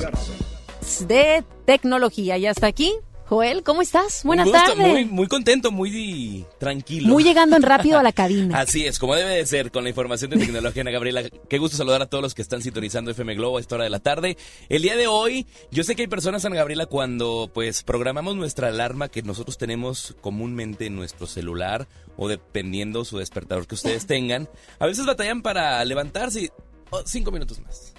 de 0.99 1.45
tecnología. 1.65 2.37
Y 2.37 2.47
hasta 2.47 2.67
aquí, 2.67 2.93
Joel, 3.27 3.63
¿cómo 3.63 3.81
estás? 3.81 4.25
Buenas 4.25 4.51
tardes. 4.51 4.77
Muy, 4.77 5.05
muy 5.05 5.29
contento, 5.29 5.71
muy 5.71 6.45
tranquilo. 6.59 7.09
Muy 7.09 7.23
llegando 7.23 7.55
en 7.55 7.63
rápido 7.63 7.99
a 7.99 8.03
la 8.03 8.13
cabina. 8.21 8.59
Así 8.59 8.85
es, 8.85 8.99
como 8.99 9.15
debe 9.15 9.37
de 9.37 9.47
ser, 9.47 9.71
con 9.71 9.85
la 9.85 9.91
información 9.91 10.33
de 10.33 10.39
tecnología, 10.39 10.83
Ana 10.83 10.91
Gabriela. 10.91 11.23
Qué 11.49 11.59
gusto 11.59 11.77
saludar 11.77 12.03
a 12.03 12.07
todos 12.07 12.23
los 12.23 12.35
que 12.35 12.43
están 12.43 12.61
sintonizando 12.61 13.13
FM 13.13 13.37
Globo 13.37 13.59
a 13.59 13.61
esta 13.61 13.77
hora 13.77 13.85
de 13.85 13.91
la 13.91 14.01
tarde. 14.01 14.37
El 14.69 14.83
día 14.83 14.97
de 14.97 15.07
hoy, 15.07 15.47
yo 15.71 15.85
sé 15.85 15.95
que 15.95 16.03
hay 16.03 16.09
personas, 16.09 16.45
Ana 16.45 16.57
Gabriela, 16.57 16.87
cuando 16.87 17.49
pues 17.55 17.85
programamos 17.85 18.35
nuestra 18.35 18.67
alarma 18.67 19.09
que 19.09 19.23
nosotros 19.23 19.59
tenemos 19.59 20.17
comúnmente 20.21 20.87
en 20.87 20.97
nuestro 20.97 21.29
celular 21.29 21.87
o 22.17 22.27
dependiendo 22.27 23.05
su 23.05 23.19
despertador 23.19 23.69
que 23.69 23.77
ustedes 23.77 24.07
tengan, 24.07 24.49
a 24.81 24.87
veces 24.87 25.07
batallan 25.07 25.43
para 25.43 25.85
levantarse 25.85 26.51
oh, 26.91 27.03
cinco 27.07 27.31
minutos 27.31 27.61
más. 27.61 27.95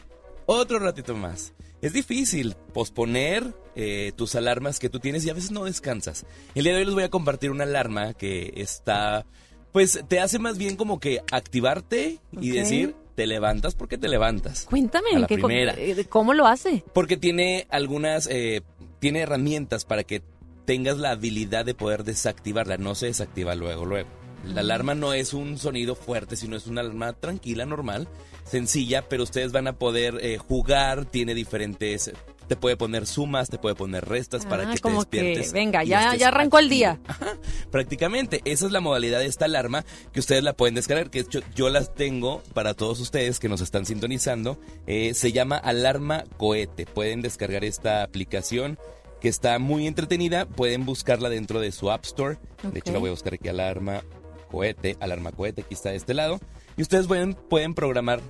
Otro 0.46 0.78
ratito 0.80 1.16
más. 1.16 1.54
Es 1.82 1.94
difícil 1.94 2.56
posponer 2.74 3.56
eh, 3.76 4.12
tus 4.16 4.36
alarmas 4.36 4.80
que 4.80 4.90
tú 4.90 5.00
tienes 5.00 5.26
y 5.26 5.32
a 5.32 5.34
veces 5.34 5.52
no 5.52 5.66
descansas. 5.66 6.26
El 6.54 6.64
día 6.64 6.74
de 6.74 6.80
hoy 6.80 6.86
les 6.86 6.94
voy 6.94 7.04
a 7.04 7.10
compartir 7.10 7.50
una 7.50 7.64
alarma 7.64 8.14
que 8.14 8.54
está, 8.58 9.26
pues 9.72 10.04
te 10.08 10.20
hace 10.20 10.38
más 10.38 10.60
bien 10.60 10.76
como 10.76 11.00
que 11.00 11.22
activarte 11.32 12.20
y 12.40 12.52
decir, 12.52 12.96
te 13.16 13.26
levantas 13.26 13.74
porque 13.74 13.98
te 13.98 14.10
levantas. 14.10 14.66
Cuéntame, 14.66 15.10
eh, 15.30 16.06
¿cómo 16.08 16.36
lo 16.36 16.46
hace? 16.46 16.84
Porque 16.94 17.18
tiene 17.18 17.66
algunas, 17.72 18.28
eh, 18.28 18.62
tiene 19.00 19.22
herramientas 19.22 19.86
para 19.86 20.04
que 20.04 20.22
tengas 20.66 21.00
la 21.00 21.12
habilidad 21.12 21.66
de 21.66 21.74
poder 21.74 22.04
desactivarla, 22.04 22.78
no 22.78 22.94
se 22.94 23.08
desactiva 23.08 23.56
luego, 23.56 23.86
luego. 23.86 24.10
La 24.46 24.62
alarma 24.62 24.96
no 24.96 25.14
es 25.14 25.34
un 25.34 25.58
sonido 25.58 25.96
fuerte, 25.96 26.36
sino 26.36 26.56
es 26.56 26.68
una 26.68 26.82
alarma 26.82 27.14
tranquila, 27.14 27.66
normal, 27.66 28.08
sencilla, 28.44 29.08
pero 29.08 29.24
ustedes 29.24 29.52
van 29.52 29.68
a 29.68 29.74
poder 29.74 30.20
eh, 30.22 30.38
jugar, 30.38 31.06
tiene 31.06 31.34
diferentes 31.34 32.12
te 32.52 32.58
puede 32.58 32.76
poner 32.76 33.08
sumas, 33.08 33.50
te 33.50 33.58
puede 33.58 33.76
poner 33.76 34.04
restas 34.10 34.46
para 34.46 34.70
ah, 34.70 34.74
que 34.74 34.82
te 34.82 34.90
despiertes. 34.90 35.54
venga, 35.54 35.86
ya, 35.86 36.18
ya 36.18 36.28
arrancó 36.28 36.60
el 36.60 36.68
día. 36.68 37.00
prácticamente, 37.72 38.42
esa 38.44 38.66
es 38.66 38.74
la 38.74 38.82
modalidad 38.82 39.20
de 39.20 39.28
esta 39.28 39.46
alarma 39.46 39.86
que 40.12 40.20
ustedes 40.20 40.44
la 40.44 40.52
pueden 40.52 40.76
descargar, 40.76 41.10
que 41.10 41.24
yo, 41.30 41.40
yo 41.56 41.70
las 41.70 41.96
tengo 41.96 42.44
para 42.54 42.74
todos 42.74 43.00
ustedes 43.00 43.40
que 43.40 43.48
nos 43.48 43.62
están 43.62 43.86
sintonizando. 43.86 44.60
Eh, 44.86 45.14
se 45.14 45.32
llama 45.32 45.56
Alarma 45.56 46.26
Cohete. 46.36 46.86
Pueden 46.86 47.22
descargar 47.22 47.64
esta 47.64 48.04
aplicación 48.04 48.78
que 49.22 49.30
está 49.30 49.58
muy 49.58 49.88
entretenida. 49.88 50.46
Pueden 50.46 50.86
buscarla 50.86 51.30
dentro 51.30 51.62
de 51.62 51.72
su 51.72 51.90
App 51.90 52.04
Store. 52.04 52.38
De 52.64 52.80
hecho, 52.80 52.92
la 52.92 53.00
voy 53.00 53.08
a 53.08 53.14
buscar 53.14 53.36
aquí, 53.36 53.48
Alarma 53.48 54.04
Cohete, 54.50 54.98
Alarma 55.00 55.32
Cohete, 55.32 55.62
aquí 55.62 55.74
está 55.74 55.92
de 55.92 55.96
este 55.96 56.14
lado. 56.14 56.42
Y 56.82 56.84
ustedes 56.84 57.06
pueden, 57.06 57.36
pueden 57.36 57.76
programar 57.76 58.22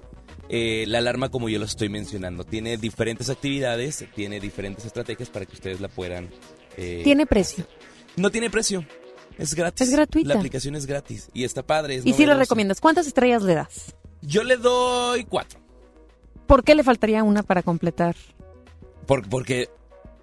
eh, 0.49 0.83
la 0.85 0.97
alarma 0.97 1.29
como 1.29 1.47
yo 1.47 1.57
lo 1.57 1.63
estoy 1.63 1.87
mencionando. 1.87 2.43
Tiene 2.43 2.75
diferentes 2.75 3.29
actividades, 3.29 4.03
tiene 4.13 4.41
diferentes 4.41 4.83
estrategias 4.83 5.29
para 5.29 5.45
que 5.45 5.53
ustedes 5.53 5.79
la 5.79 5.87
puedan 5.87 6.29
Eh, 6.75 6.99
¿Tiene 7.05 7.25
precio? 7.25 7.65
No 8.17 8.29
tiene 8.29 8.49
precio. 8.49 8.85
Es 9.37 9.55
gratis. 9.55 9.87
Es 9.87 9.93
gratuita. 9.93 10.27
La 10.27 10.35
aplicación 10.35 10.75
es 10.75 10.85
gratis 10.85 11.29
y 11.33 11.45
está 11.45 11.63
padre. 11.63 11.95
es 11.95 12.05
y 12.05 12.11
si 12.11 12.25
lo 12.25 12.33
recomiendas, 12.37 12.81
¿cuántas 12.81 13.07
estrellas 13.07 13.41
le 13.43 13.55
das? 13.55 13.95
Yo 14.21 14.43
le 14.43 14.57
doy 14.57 15.23
cuatro. 15.23 15.61
¿Por 16.45 16.65
qué 16.65 16.75
le 16.75 16.83
faltaría 16.83 17.23
una 17.23 17.43
para 17.43 17.63
completar? 17.63 18.17
Por- 19.07 19.29
porque, 19.29 19.69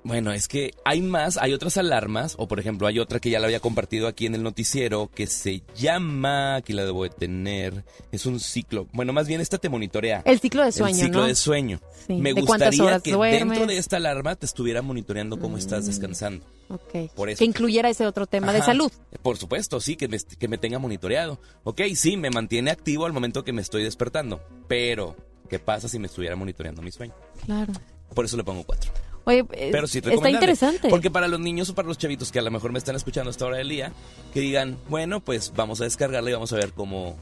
bueno, 0.04 0.32
es 0.32 0.48
que 0.48 0.72
hay 0.84 1.00
más, 1.02 1.36
hay 1.36 1.52
otras 1.52 1.76
alarmas, 1.76 2.34
o 2.38 2.48
por 2.48 2.60
ejemplo, 2.60 2.86
hay 2.86 2.98
otra 2.98 3.20
que 3.20 3.30
ya 3.30 3.38
la 3.40 3.46
había 3.46 3.60
compartido 3.60 4.06
aquí 4.08 4.26
en 4.26 4.34
el 4.34 4.42
noticiero 4.42 5.10
que 5.14 5.26
se 5.26 5.62
llama, 5.76 6.56
aquí 6.56 6.72
la 6.72 6.84
debo 6.84 7.02
de 7.04 7.10
tener, 7.10 7.84
es 8.12 8.24
un 8.26 8.40
ciclo, 8.40 8.86
bueno, 8.92 9.12
más 9.12 9.26
bien 9.28 9.40
esta 9.40 9.58
te 9.58 9.68
monitorea. 9.68 10.22
El 10.24 10.40
ciclo 10.40 10.64
de 10.64 10.72
sueño, 10.72 10.96
El 10.98 11.04
ciclo 11.06 11.20
¿no? 11.20 11.26
de 11.26 11.34
sueño. 11.34 11.80
Sí, 12.06 12.14
Me 12.14 12.32
de 12.32 12.40
gustaría 12.40 13.00
que 13.00 13.12
duermes. 13.12 13.48
dentro 13.50 13.66
de 13.66 13.76
esta 13.78 13.96
alarma 13.96 14.34
te 14.36 14.46
estuviera 14.46 14.80
monitoreando 14.82 15.38
cómo 15.38 15.58
estás 15.58 15.86
descansando. 15.86 16.44
Ok. 16.70 17.10
Por 17.14 17.28
eso. 17.30 17.38
Que 17.38 17.44
incluyera 17.44 17.88
ese 17.90 18.06
otro 18.06 18.26
tema 18.26 18.52
de 18.52 18.62
salud. 18.62 18.90
Por 19.22 19.36
supuesto, 19.36 19.80
sí, 19.80 19.96
que 19.96 20.08
me, 20.08 20.18
que 20.18 20.48
me 20.48 20.58
tenga 20.58 20.78
monitoreado. 20.78 21.40
Ok, 21.64 21.82
sí, 21.94 22.16
me 22.16 22.30
mantiene 22.30 22.70
activo 22.70 23.06
al 23.06 23.12
momento 23.12 23.44
que 23.44 23.52
me 23.52 23.62
estoy 23.62 23.82
despertando, 23.84 24.40
pero 24.68 25.16
¿qué 25.48 25.58
pasa 25.58 25.88
si 25.88 25.98
me 25.98 26.06
estuviera 26.06 26.36
monitoreando 26.36 26.82
mi 26.82 26.90
sueño? 26.92 27.14
Claro. 27.44 27.72
Por 28.14 28.24
eso 28.24 28.36
le 28.36 28.44
pongo 28.44 28.64
cuatro. 28.64 28.90
Oye, 29.28 29.44
Pero 29.44 29.86
sí, 29.86 29.98
está 29.98 30.30
interesante. 30.30 30.88
Porque 30.88 31.10
para 31.10 31.28
los 31.28 31.38
niños 31.38 31.68
o 31.68 31.74
para 31.74 31.86
los 31.86 31.98
chavitos 31.98 32.32
que 32.32 32.38
a 32.38 32.42
lo 32.42 32.50
mejor 32.50 32.72
me 32.72 32.78
están 32.78 32.96
escuchando 32.96 33.28
a 33.28 33.32
esta 33.32 33.44
hora 33.44 33.58
del 33.58 33.68
día, 33.68 33.92
que 34.32 34.40
digan, 34.40 34.78
bueno, 34.88 35.20
pues 35.20 35.52
vamos 35.54 35.82
a 35.82 35.84
descargarla 35.84 36.30
y 36.30 36.32
vamos 36.32 36.50
a 36.54 36.56
ver 36.56 36.72
cómo, 36.72 37.14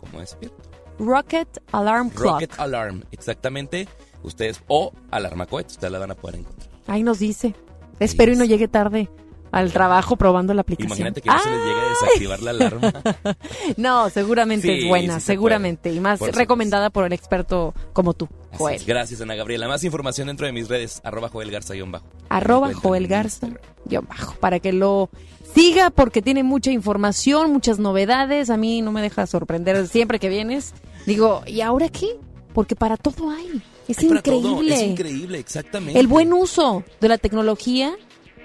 cómo 0.00 0.20
despierto. 0.20 0.56
Rocket 0.98 1.62
Alarm 1.72 2.08
Clock. 2.08 2.40
Rocket 2.40 2.58
Alarm, 2.58 3.04
exactamente. 3.12 3.86
Ustedes, 4.22 4.62
o 4.68 4.92
Alarma 5.10 5.44
Cohete, 5.44 5.72
ustedes 5.72 5.92
la 5.92 5.98
van 5.98 6.12
a 6.12 6.14
poder 6.14 6.40
encontrar. 6.40 6.70
Ahí 6.86 7.02
nos 7.02 7.18
dice. 7.18 7.54
Espero 7.98 8.32
y 8.32 8.36
no 8.36 8.46
llegue 8.46 8.66
tarde 8.66 9.10
al 9.52 9.72
trabajo 9.72 10.16
probando 10.16 10.54
la 10.54 10.60
aplicación. 10.62 10.88
Imagínate 10.88 11.20
que 11.20 11.28
no 11.28 11.38
se 11.38 11.50
les 11.50 11.58
llegue 11.60 11.80
a 11.80 11.88
desactivar 11.88 12.40
la 12.42 12.50
alarma. 12.50 12.92
No, 13.76 14.10
seguramente 14.10 14.68
Sí, 14.68 14.82
es 14.84 14.88
buena, 14.88 15.20
sí 15.20 15.26
seguramente. 15.26 15.92
Y 15.92 16.00
más 16.00 16.18
Por 16.18 16.28
supuesto. 16.28 16.38
recomendada 16.38 16.90
por 16.90 17.04
el 17.04 17.12
experto 17.12 17.74
como 17.92 18.14
tú, 18.14 18.28
Así 18.50 18.58
Joel. 18.58 18.76
es. 18.76 18.86
Gracias, 18.86 19.20
Ana 19.20 19.34
Gabriela. 19.34 19.68
Más 19.68 19.84
información 19.84 20.28
dentro 20.28 20.46
de 20.46 20.52
mis 20.52 20.68
redes, 20.68 21.00
arroba 21.04 21.28
Joel 21.28 21.50
Garza 21.50 21.74
guion 21.74 21.90
bajo. 21.92 22.06
Arroba 22.28 22.72
Joel 22.74 23.04
en 23.04 23.10
Garza, 23.10 23.48
guion 23.84 24.06
bajo, 24.08 24.34
para 24.40 24.60
que 24.60 24.72
lo 24.72 25.10
siga 25.54 25.90
porque 25.90 26.22
tiene 26.22 26.42
mucha 26.42 26.70
información, 26.70 27.52
muchas 27.52 27.78
novedades. 27.78 28.50
A 28.50 28.56
mí 28.56 28.82
no 28.82 28.92
me 28.92 29.02
deja 29.02 29.26
sorprender 29.26 29.86
siempre 29.88 30.18
que 30.18 30.28
vienes. 30.28 30.74
Digo, 31.06 31.42
¿y 31.46 31.60
ahora 31.60 31.88
qué? 31.88 32.16
Porque 32.52 32.76
para 32.76 32.96
todo 32.96 33.30
hay. 33.30 33.62
Es 33.88 34.04
para 34.04 34.22
todo, 34.22 34.38
increíble. 34.52 34.74
Es 34.74 34.82
increíble, 34.82 35.38
exactamente. 35.38 35.98
El 35.98 36.06
buen 36.06 36.32
uso 36.32 36.84
de 37.00 37.08
la 37.08 37.18
tecnología 37.18 37.92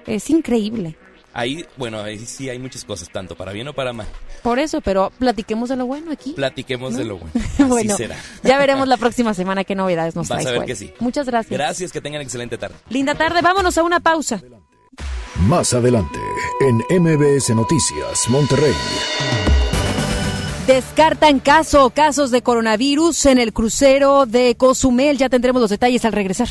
es 0.08 0.30
increíble. 0.30 0.98
Ahí, 1.34 1.66
bueno, 1.76 2.00
ahí 2.00 2.18
sí 2.20 2.50
hay 2.50 2.60
muchas 2.60 2.86
cosas, 2.86 3.10
tanto 3.12 3.36
para 3.36 3.52
bien 3.52 3.68
o 3.68 3.74
para 3.74 3.92
mal. 3.92 4.08
Por 4.42 4.58
eso, 4.58 4.80
pero 4.80 5.12
platiquemos 5.20 5.68
de 5.68 5.76
lo 5.76 5.86
bueno 5.86 6.12
aquí. 6.14 6.32
Platiquemos 6.32 6.94
¿No? 6.94 6.98
de 7.00 7.04
lo 7.04 7.18
bueno. 7.20 7.32
Así 7.36 7.64
bueno, 7.66 7.98
será. 7.98 8.16
ya 8.42 8.58
veremos 8.58 8.88
la 8.88 8.96
próxima 8.96 9.34
semana 9.34 9.66
qué 9.66 9.76
novedades 9.76 10.16
nos 10.16 10.30
Vas 10.30 10.38
traes. 10.44 10.48
a 10.48 10.52
ver 10.52 10.60
Joel. 10.60 10.68
que 10.68 10.76
sí. 10.78 10.94
Muchas 11.00 11.28
gracias. 11.28 11.52
Gracias, 11.52 11.92
que 11.92 12.00
tengan 12.00 12.22
excelente 12.22 12.58
tarde. 12.58 12.76
Linda 12.90 13.16
tarde, 13.16 13.42
vámonos 13.42 13.78
a 13.78 13.84
una 13.84 14.00
pausa. 14.00 14.42
Más 15.42 15.74
adelante, 15.74 16.18
en 16.62 16.78
MBS 17.02 17.50
Noticias, 17.54 18.30
Monterrey. 18.30 18.74
Descartan 20.68 21.40
caso 21.40 21.86
o 21.86 21.90
casos 21.92 22.32
de 22.32 22.42
coronavirus 22.42 23.26
en 23.28 23.38
el 23.40 23.52
crucero 23.54 24.26
de 24.26 24.56
Cozumel. 24.56 25.18
Ya 25.18 25.30
tendremos 25.30 25.62
los 25.62 25.70
detalles 25.70 26.06
al 26.06 26.14
regresar. 26.14 26.48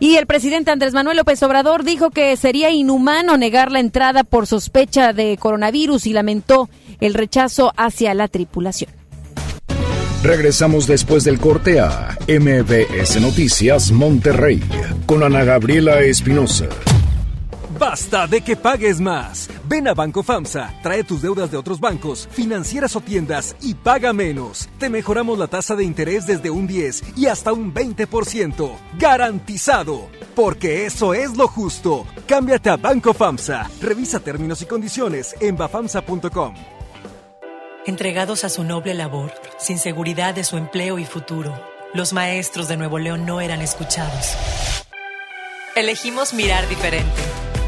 Y 0.00 0.16
el 0.16 0.26
presidente 0.26 0.70
Andrés 0.70 0.92
Manuel 0.92 1.16
López 1.16 1.42
Obrador 1.42 1.84
dijo 1.84 2.10
que 2.10 2.36
sería 2.36 2.70
inhumano 2.70 3.36
negar 3.36 3.70
la 3.70 3.80
entrada 3.80 4.24
por 4.24 4.46
sospecha 4.46 5.12
de 5.12 5.36
coronavirus 5.38 6.06
y 6.06 6.12
lamentó 6.12 6.68
el 7.00 7.14
rechazo 7.14 7.72
hacia 7.76 8.14
la 8.14 8.28
tripulación. 8.28 8.90
Regresamos 10.22 10.86
después 10.86 11.22
del 11.24 11.38
corte 11.38 11.80
a 11.80 12.16
MBS 12.26 13.20
Noticias 13.20 13.92
Monterrey 13.92 14.62
con 15.04 15.22
Ana 15.22 15.44
Gabriela 15.44 16.00
Espinosa. 16.00 16.66
Basta 17.78 18.26
de 18.28 18.40
que 18.40 18.56
pagues 18.56 19.00
más. 19.00 19.48
Ven 19.66 19.88
a 19.88 19.94
Banco 19.94 20.22
FAMSA, 20.22 20.74
trae 20.82 21.02
tus 21.02 21.22
deudas 21.22 21.50
de 21.50 21.56
otros 21.56 21.80
bancos, 21.80 22.28
financieras 22.30 22.94
o 22.94 23.00
tiendas 23.00 23.56
y 23.60 23.74
paga 23.74 24.12
menos. 24.12 24.68
Te 24.78 24.88
mejoramos 24.88 25.38
la 25.38 25.48
tasa 25.48 25.74
de 25.74 25.84
interés 25.84 26.26
desde 26.26 26.50
un 26.50 26.66
10 26.66 27.16
y 27.16 27.26
hasta 27.26 27.52
un 27.52 27.74
20%. 27.74 28.76
Garantizado. 28.98 30.08
Porque 30.36 30.86
eso 30.86 31.14
es 31.14 31.36
lo 31.36 31.48
justo. 31.48 32.06
Cámbiate 32.26 32.70
a 32.70 32.76
Banco 32.76 33.12
FAMSA. 33.12 33.70
Revisa 33.80 34.20
términos 34.20 34.62
y 34.62 34.66
condiciones 34.66 35.34
en 35.40 35.56
bafamsa.com. 35.56 36.54
Entregados 37.86 38.44
a 38.44 38.48
su 38.48 38.64
noble 38.64 38.94
labor, 38.94 39.32
sin 39.58 39.78
seguridad 39.78 40.34
de 40.34 40.44
su 40.44 40.56
empleo 40.56 40.98
y 40.98 41.04
futuro, 41.04 41.54
los 41.92 42.14
maestros 42.14 42.66
de 42.66 42.78
Nuevo 42.78 42.98
León 42.98 43.26
no 43.26 43.42
eran 43.42 43.60
escuchados. 43.60 44.34
Elegimos 45.76 46.32
mirar 46.32 46.66
diferente. 46.68 47.43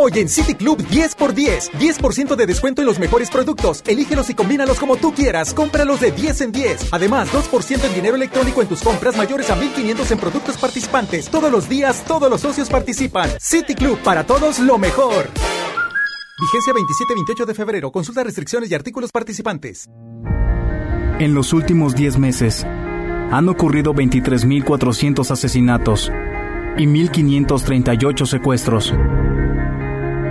Hoy 0.00 0.12
en 0.16 0.28
City 0.28 0.54
Club 0.54 0.78
10x10. 0.78 1.70
10% 1.72 2.36
de 2.36 2.46
descuento 2.46 2.82
en 2.82 2.86
los 2.86 2.98
mejores 2.98 3.30
productos. 3.30 3.82
Elígelos 3.86 4.30
y 4.30 4.34
combínalos 4.34 4.78
como 4.78 4.96
tú 4.96 5.12
quieras. 5.12 5.54
Cómpralos 5.54 6.00
de 6.00 6.12
10 6.12 6.40
en 6.42 6.52
10. 6.52 6.92
Además, 6.92 7.28
2% 7.32 7.84
en 7.84 7.94
dinero 7.94 8.16
electrónico 8.16 8.62
en 8.62 8.68
tus 8.68 8.82
compras 8.82 9.16
mayores 9.16 9.50
a 9.50 9.56
1500 9.56 10.10
en 10.10 10.18
productos 10.18 10.56
participantes. 10.56 11.28
Todos 11.28 11.50
los 11.50 11.68
días, 11.68 12.04
todos 12.06 12.30
los 12.30 12.40
socios 12.40 12.68
participan. 12.68 13.30
City 13.40 13.74
Club, 13.74 13.98
para 14.00 14.24
todos 14.24 14.58
lo 14.58 14.78
mejor. 14.78 15.28
Vigencia 16.40 16.72
27-28 16.72 17.44
de 17.44 17.54
febrero. 17.54 17.92
Consulta 17.92 18.24
restricciones 18.24 18.70
y 18.70 18.74
artículos 18.74 19.10
participantes. 19.12 19.88
En 21.18 21.34
los 21.34 21.52
últimos 21.52 21.94
10 21.94 22.18
meses 22.18 22.64
han 22.64 23.48
ocurrido 23.48 23.92
23.400 23.92 25.30
asesinatos 25.30 26.10
y 26.78 26.86
1.538 26.86 28.26
secuestros. 28.26 28.94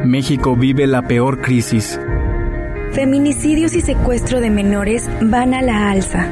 México 0.06 0.56
vive 0.56 0.88
la 0.88 1.02
peor 1.02 1.42
crisis. 1.42 2.00
Feminicidios 2.94 3.74
y 3.74 3.82
secuestro 3.82 4.40
de 4.40 4.50
menores 4.50 5.10
van 5.22 5.54
a 5.54 5.62
la 5.62 5.92
alza. 5.92 6.28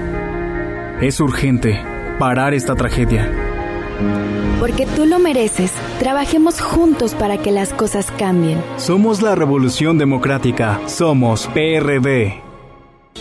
Es 1.01 1.19
urgente 1.19 1.79
parar 2.17 2.53
esta 2.53 2.75
tragedia. 2.75 3.29
Porque 4.59 4.85
tú 4.95 5.05
lo 5.05 5.19
mereces. 5.19 5.71
Trabajemos 5.99 6.61
juntos 6.61 7.13
para 7.13 7.37
que 7.37 7.51
las 7.51 7.73
cosas 7.73 8.09
cambien. 8.11 8.61
Somos 8.77 9.21
la 9.21 9.35
Revolución 9.35 9.97
Democrática. 9.97 10.79
Somos 10.87 11.47
PRD. 11.47 12.46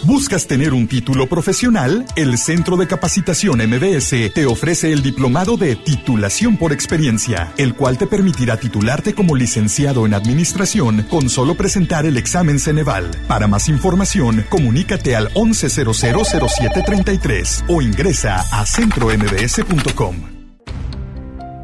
¿Buscas 0.05 0.47
tener 0.47 0.73
un 0.73 0.87
título 0.87 1.29
profesional? 1.29 2.07
El 2.15 2.39
Centro 2.39 2.77
de 2.77 2.87
Capacitación 2.87 3.59
MBS 3.59 4.33
te 4.33 4.47
ofrece 4.47 4.93
el 4.93 5.03
diplomado 5.03 5.57
de 5.57 5.75
titulación 5.75 6.57
por 6.57 6.73
experiencia, 6.73 7.53
el 7.57 7.75
cual 7.75 7.99
te 7.99 8.07
permitirá 8.07 8.57
titularte 8.57 9.15
como 9.15 9.35
licenciado 9.35 10.07
en 10.07 10.15
administración 10.15 11.05
con 11.11 11.29
solo 11.29 11.57
presentar 11.57 12.07
el 12.07 12.17
examen 12.17 12.61
Ceneval. 12.61 13.11
Para 13.27 13.49
más 13.49 13.69
información, 13.69 14.45
comunícate 14.49 15.17
al 15.17 15.35
11000733 15.35 17.65
o 17.69 17.83
ingresa 17.83 18.45
a 18.53 18.65
centrombs.com. 18.65 20.17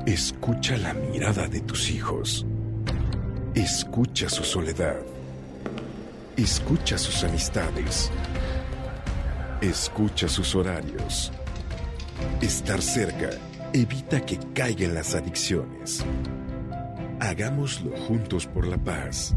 Escucha 0.06 0.76
la 0.78 0.94
mirada 0.94 1.46
de 1.46 1.60
tus 1.60 1.88
hijos. 1.90 2.44
Escucha 3.54 4.28
su 4.28 4.42
soledad. 4.42 5.11
Escucha 6.36 6.96
sus 6.96 7.24
amistades. 7.24 8.10
Escucha 9.60 10.28
sus 10.28 10.54
horarios. 10.54 11.30
Estar 12.40 12.80
cerca 12.80 13.30
evita 13.74 14.24
que 14.24 14.38
caigan 14.54 14.94
las 14.94 15.14
adicciones. 15.14 16.02
Hagámoslo 17.20 17.94
juntos 18.08 18.46
por 18.46 18.66
la 18.66 18.78
paz. 18.78 19.34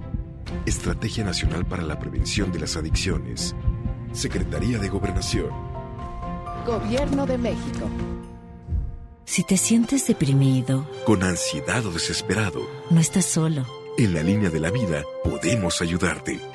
Estrategia 0.65 1.25
Nacional 1.25 1.65
para 1.65 1.83
la 1.83 1.99
Prevención 1.99 2.51
de 2.53 2.59
las 2.59 2.77
Adicciones. 2.77 3.53
Secretaría 4.13 4.79
de 4.79 4.87
Gobernación. 4.87 5.49
Gobierno 6.65 7.25
de 7.25 7.37
México. 7.37 7.89
Si 9.25 9.43
te 9.43 9.57
sientes 9.57 10.07
deprimido, 10.07 10.87
Con 11.05 11.23
ansiedad 11.23 11.85
o 11.85 11.91
desesperado, 11.91 12.61
no 12.89 13.01
estás 13.01 13.25
solo. 13.25 13.65
En 13.97 14.13
la 14.13 14.23
línea 14.23 14.49
de 14.49 14.59
la 14.61 14.71
vida 14.71 15.03
podemos 15.23 15.81
ayudarte. 15.81 16.54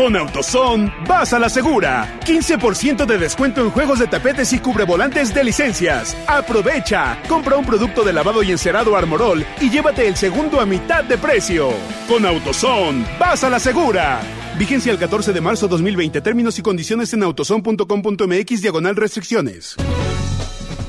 Con 0.00 0.16
AutoZone, 0.16 0.90
vas 1.06 1.34
a 1.34 1.38
la 1.38 1.50
segura. 1.50 2.18
15% 2.24 3.04
de 3.04 3.18
descuento 3.18 3.60
en 3.60 3.68
juegos 3.68 3.98
de 3.98 4.06
tapetes 4.06 4.50
y 4.54 4.58
cubrevolantes 4.58 5.34
de 5.34 5.44
licencias. 5.44 6.16
Aprovecha. 6.26 7.20
Compra 7.28 7.58
un 7.58 7.66
producto 7.66 8.02
de 8.02 8.14
lavado 8.14 8.42
y 8.42 8.50
encerado 8.50 8.96
Armorol 8.96 9.44
y 9.60 9.68
llévate 9.68 10.08
el 10.08 10.16
segundo 10.16 10.58
a 10.58 10.64
mitad 10.64 11.04
de 11.04 11.18
precio. 11.18 11.68
Con 12.08 12.24
AutoZone, 12.24 13.04
vas 13.18 13.44
a 13.44 13.50
la 13.50 13.60
segura. 13.60 14.22
Vigencia 14.58 14.90
el 14.90 14.98
14 14.98 15.34
de 15.34 15.40
marzo 15.42 15.68
2020. 15.68 16.22
Términos 16.22 16.58
y 16.58 16.62
condiciones 16.62 17.12
en 17.12 17.22
autozone.com.mx 17.22 18.62
diagonal 18.62 18.96
restricciones. 18.96 19.76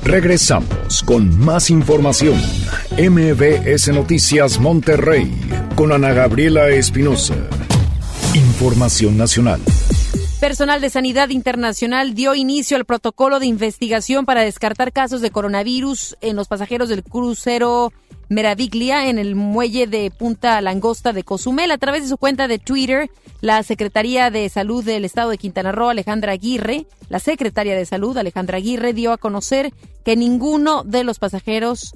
Regresamos 0.04 1.02
con 1.02 1.38
más 1.38 1.68
información. 1.68 2.40
MBS 2.92 3.88
Noticias 3.88 4.58
Monterrey 4.58 5.30
con 5.76 5.92
Ana 5.92 6.14
Gabriela 6.14 6.70
Espinosa. 6.70 7.34
Información 8.34 9.18
nacional. 9.18 9.60
Personal 10.40 10.80
de 10.80 10.88
Sanidad 10.88 11.28
Internacional 11.28 12.14
dio 12.14 12.34
inicio 12.34 12.78
al 12.78 12.86
protocolo 12.86 13.38
de 13.38 13.44
investigación 13.44 14.24
para 14.24 14.40
descartar 14.40 14.90
casos 14.90 15.20
de 15.20 15.30
coronavirus 15.30 16.16
en 16.22 16.36
los 16.36 16.48
pasajeros 16.48 16.88
del 16.88 17.04
crucero 17.04 17.92
Meraviglia 18.30 19.10
en 19.10 19.18
el 19.18 19.34
muelle 19.34 19.86
de 19.86 20.10
Punta 20.10 20.58
Langosta 20.62 21.12
de 21.12 21.24
Cozumel. 21.24 21.70
A 21.72 21.76
través 21.76 22.04
de 22.04 22.08
su 22.08 22.16
cuenta 22.16 22.48
de 22.48 22.58
Twitter, 22.58 23.10
la 23.42 23.62
Secretaría 23.64 24.30
de 24.30 24.48
Salud 24.48 24.82
del 24.82 25.04
Estado 25.04 25.28
de 25.28 25.36
Quintana 25.36 25.70
Roo, 25.70 25.90
Alejandra 25.90 26.32
Aguirre, 26.32 26.86
la 27.10 27.18
Secretaria 27.18 27.76
de 27.76 27.84
Salud, 27.84 28.16
Alejandra 28.16 28.56
Aguirre, 28.56 28.94
dio 28.94 29.12
a 29.12 29.18
conocer 29.18 29.74
que 30.06 30.16
ninguno 30.16 30.84
de 30.84 31.04
los 31.04 31.18
pasajeros 31.18 31.92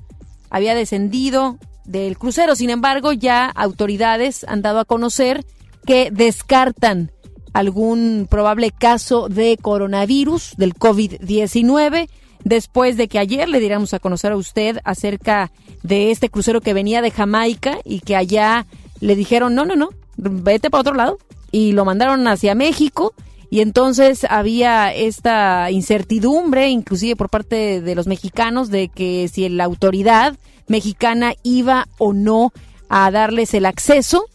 había 0.50 0.74
descendido 0.74 1.56
del 1.86 2.18
crucero. 2.18 2.56
Sin 2.56 2.68
embargo, 2.68 3.14
ya 3.14 3.46
autoridades 3.46 4.44
han 4.44 4.60
dado 4.60 4.80
a 4.80 4.84
conocer 4.84 5.46
que 5.86 6.10
descartan 6.10 7.12
algún 7.52 8.26
probable 8.28 8.70
caso 8.70 9.28
de 9.28 9.56
coronavirus 9.60 10.56
del 10.56 10.74
COVID-19 10.74 12.08
después 12.44 12.96
de 12.96 13.08
que 13.08 13.18
ayer 13.18 13.48
le 13.48 13.60
diéramos 13.60 13.94
a 13.94 13.98
conocer 13.98 14.32
a 14.32 14.36
usted 14.36 14.78
acerca 14.84 15.50
de 15.82 16.10
este 16.10 16.28
crucero 16.28 16.60
que 16.60 16.74
venía 16.74 17.00
de 17.00 17.10
Jamaica 17.10 17.78
y 17.84 18.00
que 18.00 18.14
allá 18.14 18.66
le 19.00 19.16
dijeron, 19.16 19.54
no, 19.54 19.64
no, 19.64 19.74
no, 19.74 19.88
vete 20.16 20.70
para 20.70 20.82
otro 20.82 20.94
lado 20.94 21.18
y 21.50 21.72
lo 21.72 21.84
mandaron 21.84 22.28
hacia 22.28 22.54
México 22.54 23.14
y 23.50 23.60
entonces 23.60 24.26
había 24.28 24.92
esta 24.92 25.70
incertidumbre, 25.70 26.68
inclusive 26.68 27.16
por 27.16 27.30
parte 27.30 27.80
de 27.80 27.94
los 27.94 28.06
mexicanos, 28.06 28.70
de 28.70 28.88
que 28.88 29.28
si 29.28 29.48
la 29.48 29.64
autoridad 29.64 30.36
mexicana 30.66 31.34
iba 31.42 31.86
o 31.98 32.12
no 32.12 32.52
a 32.88 33.10
darles 33.10 33.54
el 33.54 33.66
acceso 33.66 34.26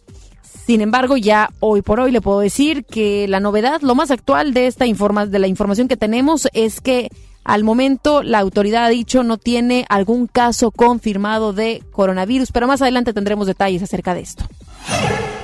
sin 0.66 0.82
embargo, 0.82 1.18
ya 1.18 1.50
hoy 1.60 1.82
por 1.82 2.00
hoy 2.00 2.12
le 2.12 2.22
puedo 2.22 2.40
decir 2.40 2.86
que 2.86 3.28
la 3.28 3.40
novedad, 3.40 3.82
lo 3.82 3.96
más 3.96 4.12
actual 4.12 4.54
de 4.54 4.68
esta 4.68 4.86
informa 4.86 5.26
de 5.26 5.40
la 5.40 5.48
información 5.48 5.88
que 5.88 5.98
tenemos 5.98 6.48
es 6.54 6.82
que 6.82 7.10
al 7.44 7.64
momento 7.64 8.22
la 8.22 8.40
autoridad 8.40 8.86
ha 8.86 8.90
dicho 8.90 9.24
no 9.24 9.38
tiene 9.38 9.86
algún 9.90 10.28
caso 10.28 10.72
confirmado 10.72 11.54
de 11.54 11.84
coronavirus, 11.92 12.52
pero 12.52 12.68
más 12.68 12.82
adelante 12.82 13.14
tendremos 13.14 13.48
detalles 13.48 13.82
acerca 13.82 14.14
de 14.14 14.22
esto. 14.22 14.46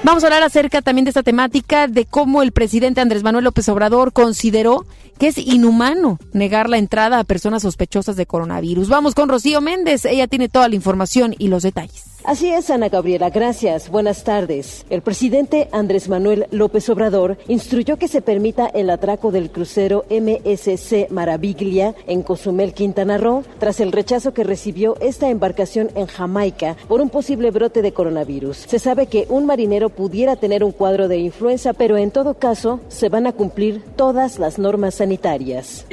Vamos 0.04 0.24
a 0.24 0.28
hablar 0.28 0.44
acerca 0.44 0.82
también 0.82 1.06
de 1.06 1.10
esta 1.10 1.24
temática, 1.24 1.88
de 1.88 2.06
cómo 2.06 2.44
el 2.44 2.52
presidente 2.52 3.02
Andrés 3.02 3.24
Manuel 3.24 3.46
López 3.46 3.68
Obrador 3.70 4.14
consideró 4.14 4.86
que 5.18 5.28
es 5.28 5.38
inhumano 5.38 6.20
negar 6.34 6.70
la 6.70 6.78
entrada 6.78 7.20
a 7.20 7.24
personas 7.24 7.64
sospechosas 7.64 8.16
de 8.16 8.26
coronavirus. 8.26 8.90
Vamos 8.90 9.16
con 9.16 9.30
Rocío 9.30 9.62
Méndez, 9.62 10.06
ella 10.06 10.28
tiene 10.28 10.50
toda 10.50 10.70
la 10.70 10.76
información 10.76 11.36
y 11.38 11.48
los 11.48 11.64
detalles. 11.64 12.18
Así 12.28 12.50
es, 12.50 12.70
Ana 12.70 12.90
Gabriela, 12.90 13.30
gracias. 13.30 13.90
Buenas 13.90 14.26
tardes. 14.26 14.86
El 14.90 15.02
presidente 15.02 15.70
Andrés 15.72 16.10
Manuel 16.10 16.48
López 16.52 16.90
Obrador 16.90 17.38
instruyó 17.48 17.96
que 17.96 18.10
se 18.10 18.22
permita 18.22 18.68
el 18.68 18.90
atraco 18.90 19.32
del 19.32 19.50
crucero 19.50 20.04
MSC 20.10 21.10
Maraviglia 21.10 21.96
en 22.06 22.24
Cozumel, 22.24 22.74
Quintana 22.74 23.18
Roo, 23.18 23.46
tras 23.60 23.80
el 23.80 23.94
rechazo 23.94 24.34
que 24.34 24.44
recibió 24.44 24.98
esta 25.00 25.30
embarcación 25.30 25.90
en 25.96 26.08
Jamaica 26.08 26.76
por 26.90 27.00
un 27.00 27.10
posible 27.10 27.50
brote 27.50 27.82
de 27.82 27.94
coronavirus. 27.94 28.58
Se 28.58 28.80
sabe 28.80 29.08
que 29.08 29.26
un 29.30 29.46
marinero 29.46 29.88
pudiera 29.88 30.36
tener 30.36 30.66
un 30.66 30.74
cuadro 30.74 31.08
de 31.08 31.20
influenza, 31.20 31.72
pero 31.72 31.96
en 31.96 32.12
todo 32.12 32.34
caso 32.34 32.82
se 32.90 33.08
van 33.08 33.28
a 33.28 33.32
cumplir 33.32 33.82
todas 33.96 34.38
las 34.38 34.60
normas 34.60 34.96
sanitarias. 34.96 35.07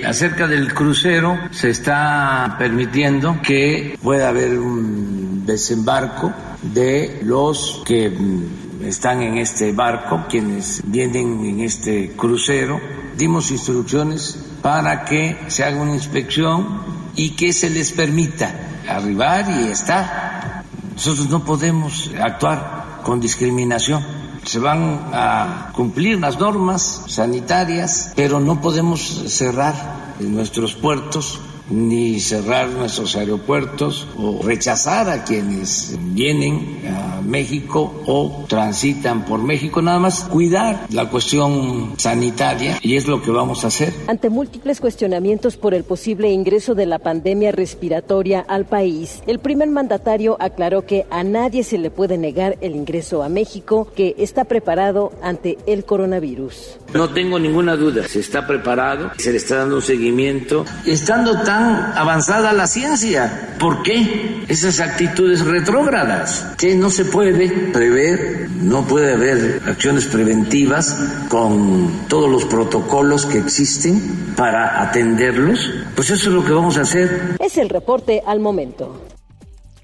Acerca 0.05 0.47
del 0.47 0.75
crucero, 0.75 1.39
se 1.51 1.71
está 1.71 2.57
permitiendo 2.59 3.41
que 3.43 3.99
pueda 4.03 4.29
haber 4.29 4.59
un 4.59 5.45
desembarco 5.47 6.33
de 6.63 7.21
los 7.23 7.83
que 7.85 8.11
mm, 8.11 8.85
están 8.85 9.23
en 9.23 9.39
este 9.39 9.73
barco, 9.73 10.25
quienes 10.29 10.83
vienen 10.85 11.45
en 11.45 11.61
este 11.61 12.13
crucero. 12.17 12.81
Dimos 13.17 13.51
instrucciones 13.51 14.39
para 14.63 15.05
que 15.05 15.37
se 15.49 15.65
haga 15.65 15.83
una 15.83 15.95
inspección 15.95 16.83
y 17.17 17.31
que 17.31 17.53
se 17.53 17.71
les 17.71 17.93
permita 17.93 18.55
arribar 18.89 19.47
y 19.51 19.69
estar. 19.69 20.65
Nosotros 20.95 21.29
no 21.29 21.45
podemos 21.45 22.11
actuar 22.21 23.01
con 23.03 23.21
discriminación. 23.21 24.24
Se 24.45 24.59
van 24.59 25.11
a 25.13 25.71
cumplir 25.75 26.21
las 26.21 26.39
normas 26.39 27.05
sanitarias, 27.07 28.13
pero 28.15 28.41
no 28.41 28.61
podemos 28.61 29.01
cerrar 29.29 30.15
nuestros 30.21 30.75
puertos 30.75 31.41
ni 31.71 32.21
cerrar 32.21 32.69
nuestros 32.69 33.17
aeropuertos 33.17 34.07
o 34.19 34.43
rechazar 34.43 35.09
a 35.09 35.25
quienes 35.25 35.97
vienen 36.13 36.83
a 36.89 37.23
México 37.23 38.03
o 38.07 38.45
transitan 38.49 39.25
por 39.25 39.43
México, 39.43 39.81
nada 39.81 39.99
más 39.99 40.25
cuidar 40.25 40.87
la 40.91 41.09
cuestión 41.09 41.95
sanitaria 41.97 42.79
y 42.83 42.97
es 42.97 43.07
lo 43.07 43.23
que 43.23 43.31
vamos 43.31 43.65
a 43.65 43.69
hacer. 43.69 43.93
Ante 44.07 44.31
múltiples 44.31 44.81
cuestionamientos 44.81 45.57
por 45.57 45.75
el 45.75 45.85
posible 45.85 46.31
ingreso 46.31 46.75
de 46.75 46.87
la 46.87 46.99
pandemia 46.99 47.53
respiratoria 47.53 48.45
al 48.47 48.67
país, 48.67 49.23
el 49.27 49.39
primer 49.39 49.69
mandatario 49.71 50.37
aclaró 50.41 50.85
que 50.85 51.07
a 51.11 51.25
nadie 51.25 51.65
se 51.65 51.79
le 51.79 51.91
puede 51.91 52.19
negar 52.19 52.59
el 52.61 52.77
ingreso 52.77 53.23
a 53.23 53.29
México, 53.29 53.89
que 53.95 54.15
está 54.19 54.45
preparado 54.45 55.13
ante 55.23 55.59
el 55.67 55.85
coronavirus. 55.85 56.79
No 56.93 57.09
tengo 57.11 57.39
ninguna 57.39 57.77
duda, 57.77 58.07
se 58.07 58.21
está 58.21 58.47
preparado, 58.47 59.11
se 59.17 59.31
le 59.31 59.39
está 59.39 59.57
dando 59.57 59.77
un 59.77 59.83
seguimiento, 59.83 60.65
estando 60.87 61.43
tan 61.43 61.54
avanzada 61.55 62.53
la 62.53 62.67
ciencia. 62.67 63.55
¿Por 63.59 63.83
qué 63.83 64.45
esas 64.49 64.81
actitudes 64.81 65.45
retrógradas? 65.45 66.55
Que 66.59 66.75
no 66.75 66.91
se 66.91 67.05
puede 67.05 67.49
prever, 67.73 68.49
no 68.51 68.83
puede 68.85 69.13
haber 69.13 69.63
acciones 69.67 70.07
preventivas 70.07 70.97
con 71.29 72.07
todos 72.09 72.31
los 72.31 72.45
protocolos 72.45 73.27
que 73.27 73.39
existen 73.39 74.35
para 74.37 74.83
atenderlos. 74.83 75.71
Pues 75.95 76.11
eso 76.11 76.29
es 76.29 76.35
lo 76.35 76.45
que 76.45 76.53
vamos 76.53 76.77
a 76.77 76.83
hacer. 76.83 77.37
Es 77.41 77.57
el 77.59 77.69
reporte 77.69 78.23
al 78.27 78.41
momento. 78.41 79.01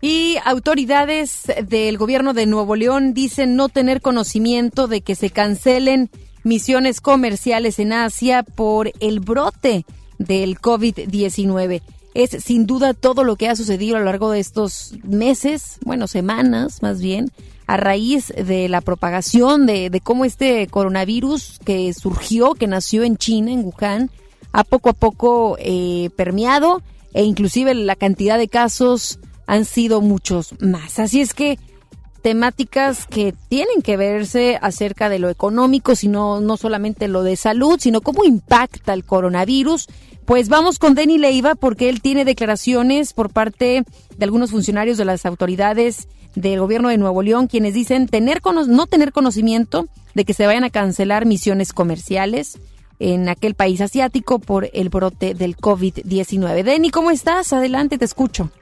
Y 0.00 0.36
autoridades 0.44 1.42
del 1.68 1.98
gobierno 1.98 2.32
de 2.32 2.46
Nuevo 2.46 2.74
León 2.74 3.12
dicen 3.12 3.54
no 3.54 3.68
tener 3.68 4.00
conocimiento 4.00 4.88
de 4.88 5.02
que 5.02 5.14
se 5.14 5.30
cancelen 5.30 6.10
misiones 6.42 7.00
comerciales 7.02 7.78
en 7.78 7.92
Asia 7.92 8.42
por 8.42 8.92
el 9.00 9.20
brote 9.20 9.84
del 10.20 10.60
COVID-19. 10.60 11.82
Es 12.14 12.30
sin 12.42 12.66
duda 12.66 12.94
todo 12.94 13.24
lo 13.24 13.36
que 13.36 13.48
ha 13.48 13.56
sucedido 13.56 13.96
a 13.96 14.00
lo 14.00 14.04
largo 14.04 14.30
de 14.30 14.40
estos 14.40 14.94
meses, 15.02 15.78
bueno, 15.84 16.06
semanas 16.06 16.82
más 16.82 17.00
bien, 17.00 17.32
a 17.66 17.76
raíz 17.76 18.28
de 18.28 18.68
la 18.68 18.80
propagación 18.80 19.66
de, 19.66 19.90
de 19.90 20.00
cómo 20.00 20.24
este 20.24 20.66
coronavirus 20.66 21.58
que 21.64 21.92
surgió, 21.94 22.54
que 22.54 22.66
nació 22.66 23.04
en 23.04 23.16
China, 23.16 23.52
en 23.52 23.64
Wuhan, 23.64 24.10
ha 24.52 24.64
poco 24.64 24.90
a 24.90 24.92
poco 24.92 25.56
eh, 25.60 26.10
permeado 26.16 26.82
e 27.12 27.22
inclusive 27.22 27.74
la 27.74 27.96
cantidad 27.96 28.38
de 28.38 28.48
casos 28.48 29.20
han 29.46 29.64
sido 29.64 30.00
muchos 30.00 30.54
más. 30.60 30.98
Así 30.98 31.20
es 31.20 31.34
que 31.34 31.58
temáticas 32.22 33.06
que 33.06 33.34
tienen 33.48 33.82
que 33.82 33.96
verse 33.96 34.58
acerca 34.60 35.08
de 35.08 35.18
lo 35.18 35.28
económico, 35.28 35.94
sino 35.94 36.40
no 36.40 36.56
solamente 36.56 37.08
lo 37.08 37.22
de 37.22 37.36
salud, 37.36 37.78
sino 37.80 38.00
cómo 38.00 38.24
impacta 38.24 38.92
el 38.92 39.04
coronavirus. 39.04 39.88
Pues 40.30 40.48
vamos 40.48 40.78
con 40.78 40.94
Denny 40.94 41.18
Leiva 41.18 41.56
porque 41.56 41.88
él 41.88 42.00
tiene 42.00 42.24
declaraciones 42.24 43.14
por 43.14 43.30
parte 43.30 43.82
de 44.16 44.24
algunos 44.24 44.52
funcionarios 44.52 44.96
de 44.96 45.04
las 45.04 45.26
autoridades 45.26 46.06
del 46.36 46.60
gobierno 46.60 46.88
de 46.88 46.98
Nuevo 46.98 47.20
León 47.24 47.48
quienes 47.48 47.74
dicen 47.74 48.06
tener 48.06 48.40
no 48.44 48.86
tener 48.86 49.10
conocimiento 49.10 49.88
de 50.14 50.24
que 50.24 50.32
se 50.32 50.46
vayan 50.46 50.62
a 50.62 50.70
cancelar 50.70 51.26
misiones 51.26 51.72
comerciales 51.72 52.60
en 53.00 53.28
aquel 53.28 53.56
país 53.56 53.80
asiático 53.80 54.38
por 54.38 54.70
el 54.72 54.88
brote 54.88 55.34
del 55.34 55.56
COVID-19. 55.56 56.62
Denny, 56.62 56.90
¿cómo 56.90 57.10
estás? 57.10 57.52
Adelante, 57.52 57.98
te 57.98 58.04
escucho. 58.04 58.52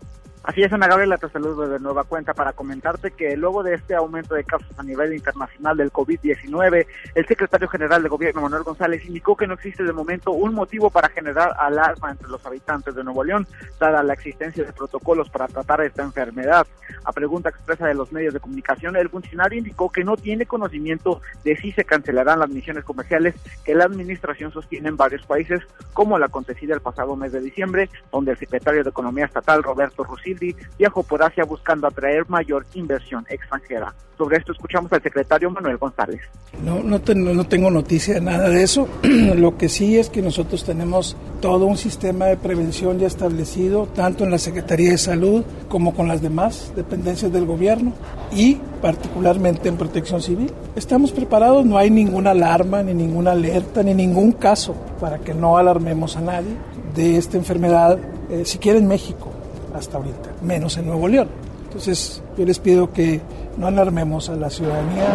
Así 0.45 0.63
es, 0.63 0.73
Ana 0.73 0.87
Gabriela, 0.87 1.19
te 1.19 1.29
saludo 1.29 1.69
de 1.69 1.79
nueva 1.79 2.05
cuenta 2.05 2.33
para 2.33 2.53
comentarte 2.53 3.11
que 3.11 3.37
luego 3.37 3.63
de 3.63 3.75
este 3.75 3.95
aumento 3.95 4.35
de 4.35 4.45
casos 4.45 4.69
a 4.79 4.83
nivel 4.83 5.13
internacional 5.13 5.77
del 5.77 5.93
COVID-19, 5.93 6.87
el 7.15 7.27
secretario 7.27 7.69
general 7.69 8.03
de 8.03 8.09
gobierno, 8.09 8.41
Manuel 8.41 8.63
González, 8.63 9.05
indicó 9.05 9.37
que 9.37 9.47
no 9.47 9.55
existe 9.55 9.83
de 9.83 9.93
momento 9.93 10.31
un 10.31 10.55
motivo 10.55 10.91
para 10.91 11.09
generar 11.09 11.55
alarma 11.59 12.11
entre 12.11 12.29
los 12.29 12.45
habitantes 12.47 12.95
de 12.95 13.05
Nuevo 13.05 13.25
León, 13.25 13.47
dada 13.79 14.03
la 14.03 14.15
existencia 14.15 14.65
de 14.65 14.73
protocolos 14.73 15.29
para 15.29 15.49
tratar 15.49 15.83
esta 15.83 16.03
enfermedad. 16.03 16.67
A 17.05 17.13
pregunta 17.13 17.51
expresa 17.51 17.87
de 17.87 17.95
los 17.95 18.13
medios 18.13 18.33
de 18.33 18.41
comunicación, 18.41 18.97
el 18.97 19.11
funcionario 19.11 19.59
indicó 19.59 19.91
que 19.91 20.05
no 20.05 20.17
tiene 20.17 20.47
conocimiento 20.47 21.21
de 21.45 21.57
si 21.57 21.73
se 21.73 21.85
cancelarán 21.85 22.39
las 22.39 22.49
misiones 22.49 22.85
comerciales 22.85 23.35
que 23.65 23.75
la 23.75 23.85
administración 23.85 24.53
sostiene 24.53 24.89
en 24.89 24.97
varios 24.97 25.27
países, 25.27 25.61
como 25.93 26.19
la 26.19 26.27
acontecida 26.27 26.75
el 26.75 26.81
pasado 26.81 27.17
mes 27.17 27.33
de 27.33 27.41
diciembre, 27.41 27.91
donde 28.11 28.33
el 28.33 28.39
secretario 28.39 28.83
de 28.83 28.91
Economía 28.91 29.27
Estatal, 29.27 29.63
Roberto 29.63 30.05
Rusil, 30.35 30.57
viajó 30.79 31.03
por 31.03 31.23
Asia 31.23 31.45
buscando 31.45 31.87
atraer 31.87 32.29
mayor 32.29 32.67
inversión 32.75 33.25
extranjera. 33.29 33.95
Sobre 34.17 34.39
esto 34.39 34.51
escuchamos 34.51 34.93
al 34.93 35.01
secretario 35.01 35.49
Manuel 35.49 35.77
González. 35.77 36.21
No, 36.65 36.83
no, 36.83 36.99
no 36.99 37.47
tengo 37.47 37.71
noticia 37.71 38.15
de 38.15 38.21
nada 38.21 38.49
de 38.49 38.65
eso. 38.65 38.89
Lo 39.03 39.57
que 39.57 39.69
sí 39.69 39.97
es 39.97 40.11
que 40.11 40.23
nosotros 40.23 40.65
tenemos 40.65 41.17
todo 41.41 41.67
un 41.67 41.77
sistema 41.77 42.27
de 42.27 42.37
prevención 42.37 42.99
ya 42.99 43.07
establecido, 43.07 43.87
tanto 43.95 44.25
en 44.25 44.33
la 44.33 44.39
Secretaría 44.39 44.91
de 44.91 44.99
Salud 44.99 45.45
como 45.69 45.95
con 45.95 46.09
las 46.09 46.21
demás 46.21 46.73
dependencias 46.75 47.33
del 47.33 47.47
gobierno 47.47 47.93
y 48.33 48.57
particularmente 48.83 49.69
en 49.69 49.77
protección 49.77 50.21
civil. 50.21 50.51
Estamos 50.75 51.13
preparados, 51.13 51.65
no 51.65 51.79
hay 51.79 51.91
ninguna 51.91 52.33
alarma, 52.33 52.83
ni 52.83 52.95
ninguna 52.95 53.33
alerta, 53.33 53.85
ni 53.85 53.95
ningún 53.95 54.33
caso 54.33 54.75
para 55.01 55.19
que 55.19 55.33
no 55.33 55.59
alarmemos 55.59 56.17
a 56.17 56.23
nadie 56.23 56.57
de 56.97 57.17
esta 57.17 57.37
enfermedad, 57.37 58.01
eh, 58.31 58.45
siquiera 58.45 58.79
en 58.79 58.89
México 58.89 59.38
hasta 59.75 59.99
ahorita, 59.99 60.31
menos 60.43 60.77
en 60.77 60.87
Nuevo 60.87 61.09
León. 61.09 61.29
Entonces 61.65 62.23
yo 62.37 62.45
les 62.45 62.59
pido 62.59 62.93
que 62.93 63.21
no 63.57 63.67
alarmemos 63.67 64.29
a 64.31 64.37
la 64.37 64.49
ciudadanía, 64.49 65.07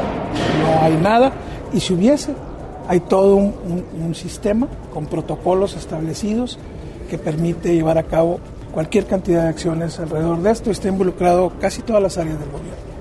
no 0.61 0.83
hay 0.83 0.95
nada, 0.97 1.31
y 1.73 1.79
si 1.79 1.93
hubiese, 1.93 2.33
hay 2.87 2.99
todo 2.99 3.35
un, 3.35 4.13
sistema 4.13 4.67
con 4.93 5.07
protocolos 5.07 5.75
establecidos 5.75 6.59
que 7.09 7.17
permite 7.17 7.73
llevar 7.73 7.97
a 7.97 8.03
cabo 8.03 8.39
cualquier 8.71 9.07
cantidad 9.07 9.43
de 9.43 9.49
acciones 9.49 9.99
alrededor 9.99 10.41
de 10.41 10.51
esto. 10.51 10.69
Está 10.69 10.89
involucrado 10.89 11.53
casi 11.59 11.81
todas 11.81 12.03
las 12.03 12.17
áreas 12.17 12.39
del 12.39 12.49
gobierno. 12.49 12.92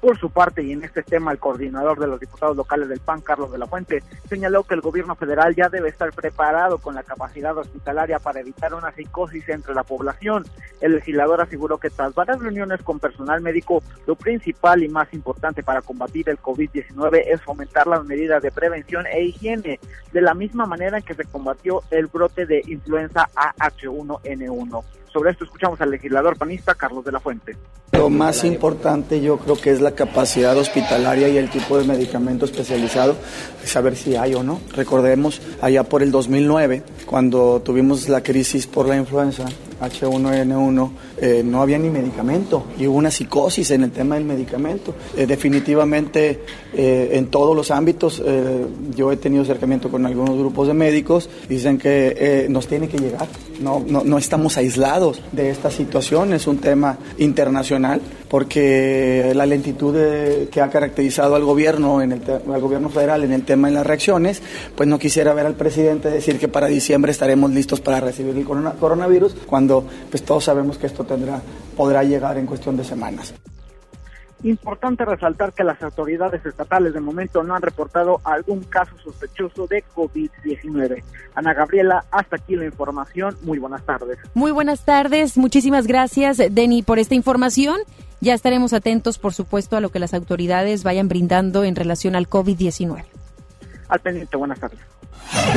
Por 0.00 0.16
su 0.16 0.30
parte, 0.30 0.62
y 0.62 0.70
en 0.70 0.84
este 0.84 1.02
tema, 1.02 1.32
el 1.32 1.38
coordinador 1.38 1.98
de 1.98 2.06
los 2.06 2.20
diputados 2.20 2.56
locales 2.56 2.88
del 2.88 3.00
PAN, 3.00 3.20
Carlos 3.20 3.50
de 3.50 3.58
la 3.58 3.66
Fuente, 3.66 4.04
señaló 4.28 4.62
que 4.62 4.74
el 4.74 4.80
gobierno 4.80 5.16
federal 5.16 5.56
ya 5.56 5.68
debe 5.68 5.88
estar 5.88 6.12
preparado 6.12 6.78
con 6.78 6.94
la 6.94 7.02
capacidad 7.02 7.56
hospitalaria 7.58 8.20
para 8.20 8.38
evitar 8.38 8.72
una 8.74 8.92
psicosis 8.92 9.48
entre 9.48 9.74
la 9.74 9.82
población. 9.82 10.44
El 10.80 10.92
legislador 10.92 11.40
aseguró 11.40 11.78
que 11.78 11.90
tras 11.90 12.14
varias 12.14 12.38
reuniones 12.38 12.80
con 12.82 13.00
personal 13.00 13.40
médico, 13.40 13.82
lo 14.06 14.14
principal 14.14 14.84
y 14.84 14.88
más 14.88 15.12
importante 15.12 15.64
para 15.64 15.82
combatir 15.82 16.28
el 16.28 16.38
COVID-19 16.38 17.24
es 17.26 17.42
fomentar 17.42 17.88
las 17.88 18.04
medidas 18.04 18.40
de 18.40 18.52
prevención 18.52 19.04
e 19.06 19.24
higiene, 19.24 19.80
de 20.12 20.20
la 20.20 20.34
misma 20.34 20.66
manera 20.66 20.98
en 20.98 21.02
que 21.02 21.14
se 21.14 21.24
combatió 21.24 21.82
el 21.90 22.06
brote 22.06 22.46
de 22.46 22.62
influenza 22.68 23.28
AH1N1. 23.34 24.84
Sobre 25.12 25.30
esto 25.30 25.44
escuchamos 25.44 25.80
al 25.80 25.90
legislador 25.90 26.36
panista 26.36 26.74
Carlos 26.74 27.04
de 27.04 27.12
la 27.12 27.20
Fuente. 27.20 27.56
Lo 27.92 28.10
más 28.10 28.44
importante 28.44 29.20
yo 29.20 29.38
creo 29.38 29.56
que 29.56 29.70
es 29.70 29.80
la 29.80 29.87
capacidad 29.92 30.56
hospitalaria 30.56 31.28
y 31.28 31.36
el 31.36 31.50
tipo 31.50 31.78
de 31.78 31.84
medicamento 31.84 32.44
especializado, 32.44 33.16
saber 33.64 33.96
si 33.96 34.16
hay 34.16 34.34
o 34.34 34.42
no. 34.42 34.60
Recordemos 34.74 35.40
allá 35.60 35.84
por 35.84 36.02
el 36.02 36.10
2009, 36.10 36.82
cuando 37.06 37.62
tuvimos 37.64 38.08
la 38.08 38.22
crisis 38.22 38.66
por 38.66 38.88
la 38.88 38.96
influenza, 38.96 39.44
H1N1, 39.80 40.90
eh, 41.20 41.42
no 41.44 41.62
había 41.62 41.78
ni 41.78 41.90
medicamento 41.90 42.64
y 42.78 42.86
una 42.86 43.10
psicosis 43.10 43.70
en 43.70 43.84
el 43.84 43.90
tema 43.90 44.16
del 44.16 44.24
medicamento. 44.24 44.94
Eh, 45.16 45.26
definitivamente 45.26 46.40
eh, 46.74 47.10
en 47.12 47.26
todos 47.28 47.54
los 47.54 47.70
ámbitos, 47.70 48.22
yo 48.94 49.12
he 49.12 49.16
tenido 49.16 49.42
acercamiento 49.42 49.90
con 49.90 50.04
algunos 50.06 50.36
grupos 50.38 50.68
de 50.68 50.74
médicos, 50.74 51.28
dicen 51.48 51.78
que 51.78 52.46
nos 52.48 52.66
tiene 52.66 52.88
que 52.88 52.98
llegar, 52.98 53.26
no, 53.60 53.82
no, 53.86 54.04
no 54.04 54.18
estamos 54.18 54.56
aislados 54.56 55.20
de 55.32 55.50
esta 55.50 55.70
situación, 55.70 56.32
es 56.32 56.46
un 56.46 56.58
tema 56.58 56.98
internacional 57.18 58.00
porque 58.28 59.32
la 59.34 59.46
lentitud 59.46 59.94
que 60.50 60.60
ha 60.60 60.68
caracterizado 60.68 61.34
al 61.34 61.44
gobierno, 61.44 62.02
en 62.02 62.12
el 62.12 62.22
al 62.28 62.60
gobierno 62.60 62.90
federal 62.90 63.24
en 63.24 63.32
el 63.32 63.44
tema 63.44 63.68
de 63.68 63.74
las 63.74 63.86
reacciones, 63.86 64.42
pues 64.76 64.88
no 64.88 64.98
quisiera 64.98 65.32
ver 65.34 65.46
al 65.46 65.54
presidente 65.54 66.10
decir 66.10 66.38
que 66.38 66.48
para 66.48 66.66
diciembre 66.66 67.12
estaremos 67.12 67.50
listos 67.50 67.80
para 67.80 68.00
recibir 68.00 68.36
el 68.36 68.44
coronavirus, 68.44 69.34
cuando 69.46 69.67
pues 70.10 70.24
todos 70.24 70.44
sabemos 70.44 70.78
que 70.78 70.86
esto 70.86 71.04
tendrá, 71.04 71.40
podrá 71.76 72.02
llegar 72.02 72.36
en 72.38 72.46
cuestión 72.46 72.76
de 72.76 72.84
semanas. 72.84 73.34
Importante 74.44 75.04
resaltar 75.04 75.52
que 75.52 75.64
las 75.64 75.82
autoridades 75.82 76.46
estatales 76.46 76.94
de 76.94 77.00
momento 77.00 77.42
no 77.42 77.56
han 77.56 77.62
reportado 77.62 78.20
algún 78.22 78.62
caso 78.62 78.96
sospechoso 79.02 79.66
de 79.66 79.82
COVID-19. 79.96 81.02
Ana 81.34 81.54
Gabriela, 81.54 82.04
hasta 82.12 82.36
aquí 82.36 82.54
la 82.54 82.64
información. 82.64 83.36
Muy 83.42 83.58
buenas 83.58 83.84
tardes. 83.84 84.18
Muy 84.34 84.52
buenas 84.52 84.84
tardes. 84.84 85.36
Muchísimas 85.36 85.88
gracias, 85.88 86.38
Denny, 86.50 86.82
por 86.82 87.00
esta 87.00 87.16
información. 87.16 87.80
Ya 88.20 88.34
estaremos 88.34 88.72
atentos, 88.72 89.18
por 89.18 89.34
supuesto, 89.34 89.76
a 89.76 89.80
lo 89.80 89.90
que 89.90 89.98
las 89.98 90.14
autoridades 90.14 90.84
vayan 90.84 91.08
brindando 91.08 91.64
en 91.64 91.74
relación 91.74 92.14
al 92.14 92.28
COVID-19. 92.28 93.04
Al 93.88 94.00
pendiente, 94.00 94.36
buenas 94.36 94.60
tardes. 94.60 94.78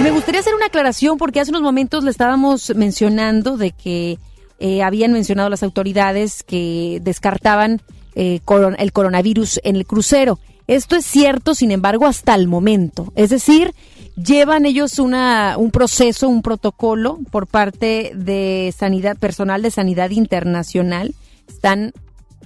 Me 0.02 0.12
gustaría 0.12 0.42
hacer 0.42 0.56
una 0.56 0.68
aclaración 0.68 1.18
porque 1.18 1.40
hace 1.40 1.52
unos 1.52 1.62
momentos 1.62 2.04
le 2.04 2.12
estábamos 2.12 2.74
mencionando 2.76 3.58
de 3.58 3.72
que 3.72 4.18
eh, 4.60 4.84
habían 4.84 5.12
mencionado 5.12 5.50
las 5.50 5.64
autoridades 5.64 6.44
que 6.44 7.00
descartaban 7.02 7.82
eh, 8.16 8.42
el 8.78 8.94
coronavirus 8.94 9.60
en 9.64 9.76
el 9.76 9.86
crucero. 9.86 10.40
Esto 10.68 10.96
es 10.96 11.06
cierto, 11.06 11.56
sin 11.56 11.72
embargo, 11.72 12.06
hasta 12.06 12.36
el 12.36 12.48
momento. 12.48 13.12
Es 13.16 13.30
decir, 13.30 13.74
llevan 14.16 14.66
ellos 14.66 15.00
una, 15.00 15.56
un 15.58 15.72
proceso, 15.72 16.30
un 16.30 16.42
protocolo 16.42 17.20
por 17.32 17.48
parte 17.48 18.12
de 18.16 18.74
sanidad, 18.78 19.18
personal 19.18 19.62
de 19.62 19.72
sanidad 19.72 20.12
internacional. 20.12 21.14
Están 21.48 21.94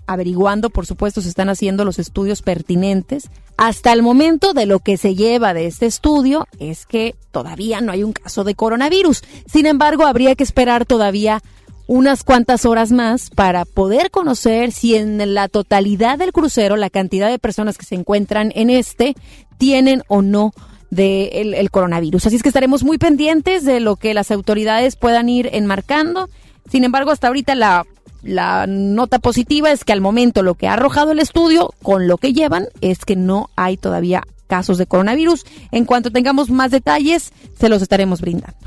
averiguando, 0.08 0.70
por 0.70 0.86
supuesto, 0.86 1.22
se 1.22 1.30
están 1.30 1.50
haciendo 1.50 1.86
los 1.86 2.00
estudios 2.00 2.42
pertinentes. 2.42 3.30
Hasta 3.58 3.94
el 3.94 4.02
momento 4.02 4.54
de 4.54 4.66
lo 4.66 4.80
que 4.80 4.98
se 4.98 5.16
lleva 5.16 5.54
de 5.54 5.68
este 5.68 5.86
estudio 5.86 6.48
es 6.60 6.86
que 6.86 7.16
todavía 7.32 7.82
no 7.82 7.92
hay 7.92 8.04
un 8.04 8.14
caso 8.14 8.44
de 8.44 8.56
coronavirus. 8.56 9.24
Sin 9.46 9.66
embargo, 9.66 10.06
habría 10.06 10.36
que 10.36 10.44
esperar 10.44 10.86
todavía 10.86 11.42
unas 11.88 12.24
cuantas 12.24 12.66
horas 12.66 12.92
más 12.92 13.30
para 13.30 13.66
poder 13.66 14.10
conocer 14.10 14.72
si 14.72 14.96
en 14.96 15.34
la 15.34 15.48
totalidad 15.48 16.18
del 16.18 16.32
crucero 16.32 16.78
la 16.78 16.90
cantidad 16.90 17.30
de 17.30 17.40
personas 17.40 17.78
que 17.78 17.86
se 17.86 17.96
encuentran 17.96 18.52
en 18.56 18.70
este 18.70 19.16
tienen 19.58 20.02
o 20.08 20.22
no 20.22 20.52
de 20.90 21.56
el, 21.58 21.72
coronavirus. 21.72 22.26
Así 22.26 22.38
es 22.38 22.44
que 22.44 22.50
estaremos 22.50 22.84
muy 22.84 22.98
pendientes 22.98 23.66
de 23.66 23.80
lo 23.80 23.98
que 23.98 24.14
las 24.14 24.32
autoridades 24.32 24.96
puedan 24.96 25.30
ir 25.30 25.50
enmarcando. 25.52 26.30
Sin 26.70 26.84
embargo, 26.84 27.12
hasta 27.12 27.28
ahorita 27.28 27.54
la, 27.54 27.86
la 28.26 28.66
nota 28.68 29.20
positiva 29.20 29.72
es 29.72 29.84
que 29.84 29.94
al 29.94 30.02
momento 30.02 30.42
lo 30.42 30.56
que 30.56 30.68
ha 30.68 30.74
arrojado 30.74 31.12
el 31.12 31.20
estudio 31.20 31.74
con 31.84 32.08
lo 32.08 32.18
que 32.18 32.34
llevan 32.34 32.68
es 32.82 33.06
que 33.06 33.16
no 33.16 33.50
hay 33.56 33.78
todavía 33.78 34.24
casos 34.48 34.78
de 34.78 34.88
coronavirus. 34.88 35.46
En 35.72 35.86
cuanto 35.86 36.12
tengamos 36.12 36.50
más 36.50 36.72
detalles, 36.72 37.32
se 37.60 37.70
los 37.70 37.82
estaremos 37.82 38.22
brindando. 38.22 38.58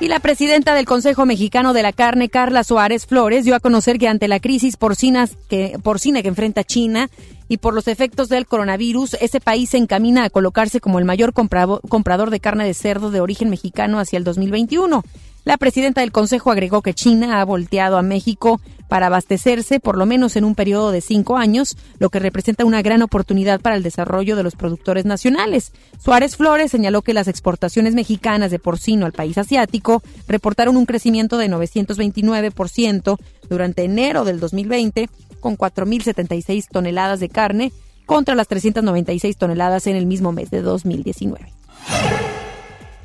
Y 0.00 0.08
la 0.08 0.20
presidenta 0.20 0.74
del 0.74 0.86
Consejo 0.86 1.26
Mexicano 1.26 1.72
de 1.72 1.82
la 1.82 1.92
Carne, 1.92 2.28
Carla 2.28 2.62
Suárez 2.62 3.04
Flores, 3.04 3.44
dio 3.44 3.56
a 3.56 3.60
conocer 3.60 3.98
que 3.98 4.06
ante 4.06 4.28
la 4.28 4.38
crisis 4.38 4.76
porcina 4.76 5.28
que, 5.48 5.76
porcina 5.82 6.22
que 6.22 6.28
enfrenta 6.28 6.62
China 6.62 7.10
y 7.48 7.56
por 7.56 7.74
los 7.74 7.88
efectos 7.88 8.28
del 8.28 8.46
coronavirus, 8.46 9.14
ese 9.20 9.40
país 9.40 9.70
se 9.70 9.78
encamina 9.78 10.24
a 10.24 10.30
colocarse 10.30 10.80
como 10.80 11.00
el 11.00 11.04
mayor 11.04 11.32
comprador 11.32 12.30
de 12.30 12.40
carne 12.40 12.64
de 12.64 12.74
cerdo 12.74 13.10
de 13.10 13.20
origen 13.20 13.50
mexicano 13.50 13.98
hacia 13.98 14.18
el 14.18 14.24
2021. 14.24 15.02
La 15.44 15.56
presidenta 15.56 16.02
del 16.02 16.12
Consejo 16.12 16.50
agregó 16.50 16.82
que 16.82 16.94
China 16.94 17.40
ha 17.40 17.44
volteado 17.44 17.96
a 17.96 18.02
México 18.02 18.60
para 18.88 19.06
abastecerse 19.06 19.80
por 19.80 19.96
lo 19.96 20.06
menos 20.06 20.36
en 20.36 20.44
un 20.44 20.54
periodo 20.54 20.90
de 20.90 21.00
cinco 21.00 21.36
años, 21.36 21.76
lo 21.98 22.10
que 22.10 22.18
representa 22.18 22.64
una 22.64 22.82
gran 22.82 23.02
oportunidad 23.02 23.60
para 23.60 23.76
el 23.76 23.82
desarrollo 23.82 24.34
de 24.34 24.42
los 24.42 24.56
productores 24.56 25.04
nacionales. 25.04 25.72
Suárez 25.98 26.36
Flores 26.36 26.70
señaló 26.70 27.02
que 27.02 27.14
las 27.14 27.28
exportaciones 27.28 27.94
mexicanas 27.94 28.50
de 28.50 28.58
porcino 28.58 29.06
al 29.06 29.12
país 29.12 29.38
asiático 29.38 30.02
reportaron 30.26 30.76
un 30.76 30.86
crecimiento 30.86 31.38
de 31.38 31.48
929% 31.48 33.18
durante 33.48 33.84
enero 33.84 34.24
del 34.24 34.40
2020, 34.40 35.08
con 35.40 35.56
4.076 35.56 36.66
toneladas 36.70 37.20
de 37.20 37.28
carne 37.28 37.72
contra 38.06 38.34
las 38.34 38.48
396 38.48 39.36
toneladas 39.36 39.86
en 39.86 39.96
el 39.96 40.06
mismo 40.06 40.32
mes 40.32 40.50
de 40.50 40.62
2019. 40.62 41.52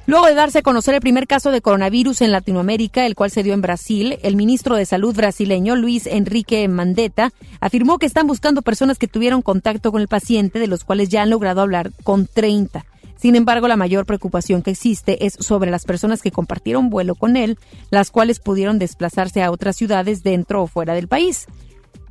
Luego 0.06 0.26
de 0.26 0.34
darse 0.34 0.60
a 0.60 0.64
conocer 0.64 0.96
el 0.96 1.02
primer 1.02 1.28
caso 1.28 1.50
de 1.50 1.62
coronavirus 1.62 2.22
en 2.22 2.34
Latinoamérica, 2.34 3.06
el 3.06 3.16
cual 3.16 3.32
se 3.32 3.42
dio 3.42 3.54
en 3.54 3.62
Brasil, 3.62 4.20
el 4.22 4.36
ministro 4.36 4.76
de 4.76 4.86
Salud 4.86 5.16
brasileño 5.16 5.78
Luis 5.78 6.08
Enrique 6.08 6.68
Mandetta 6.68 7.32
afirmó 7.62 8.00
que 8.00 8.06
están 8.06 8.28
buscando 8.28 8.64
personas 8.64 9.00
que 9.00 9.08
tuvieron 9.08 9.42
contacto 9.42 9.94
con 9.94 10.02
el 10.02 10.10
paciente, 10.10 10.60
de 10.60 10.68
los 10.68 10.84
cuales 10.84 11.08
ya 11.08 11.22
han 11.22 11.30
logrado 11.30 11.62
hablar 11.62 11.92
con 12.04 12.28
30. 12.28 12.86
Sin 13.16 13.38
embargo, 13.38 13.70
la 13.70 13.78
mayor 13.78 14.06
preocupación 14.06 14.62
que 14.62 14.72
existe 14.72 15.26
es 15.26 15.38
sobre 15.40 15.72
las 15.72 15.86
personas 15.86 16.22
que 16.22 16.32
compartieron 16.32 16.90
vuelo 16.90 17.16
con 17.16 17.38
él, 17.38 17.58
las 17.90 18.12
cuales 18.12 18.40
pudieron 18.40 18.80
desplazarse 18.80 19.42
a 19.42 19.52
otras 19.52 19.78
ciudades 19.78 20.22
dentro 20.22 20.64
o 20.64 20.68
fuera 20.68 20.96
del 20.96 21.08
país. 21.08 21.46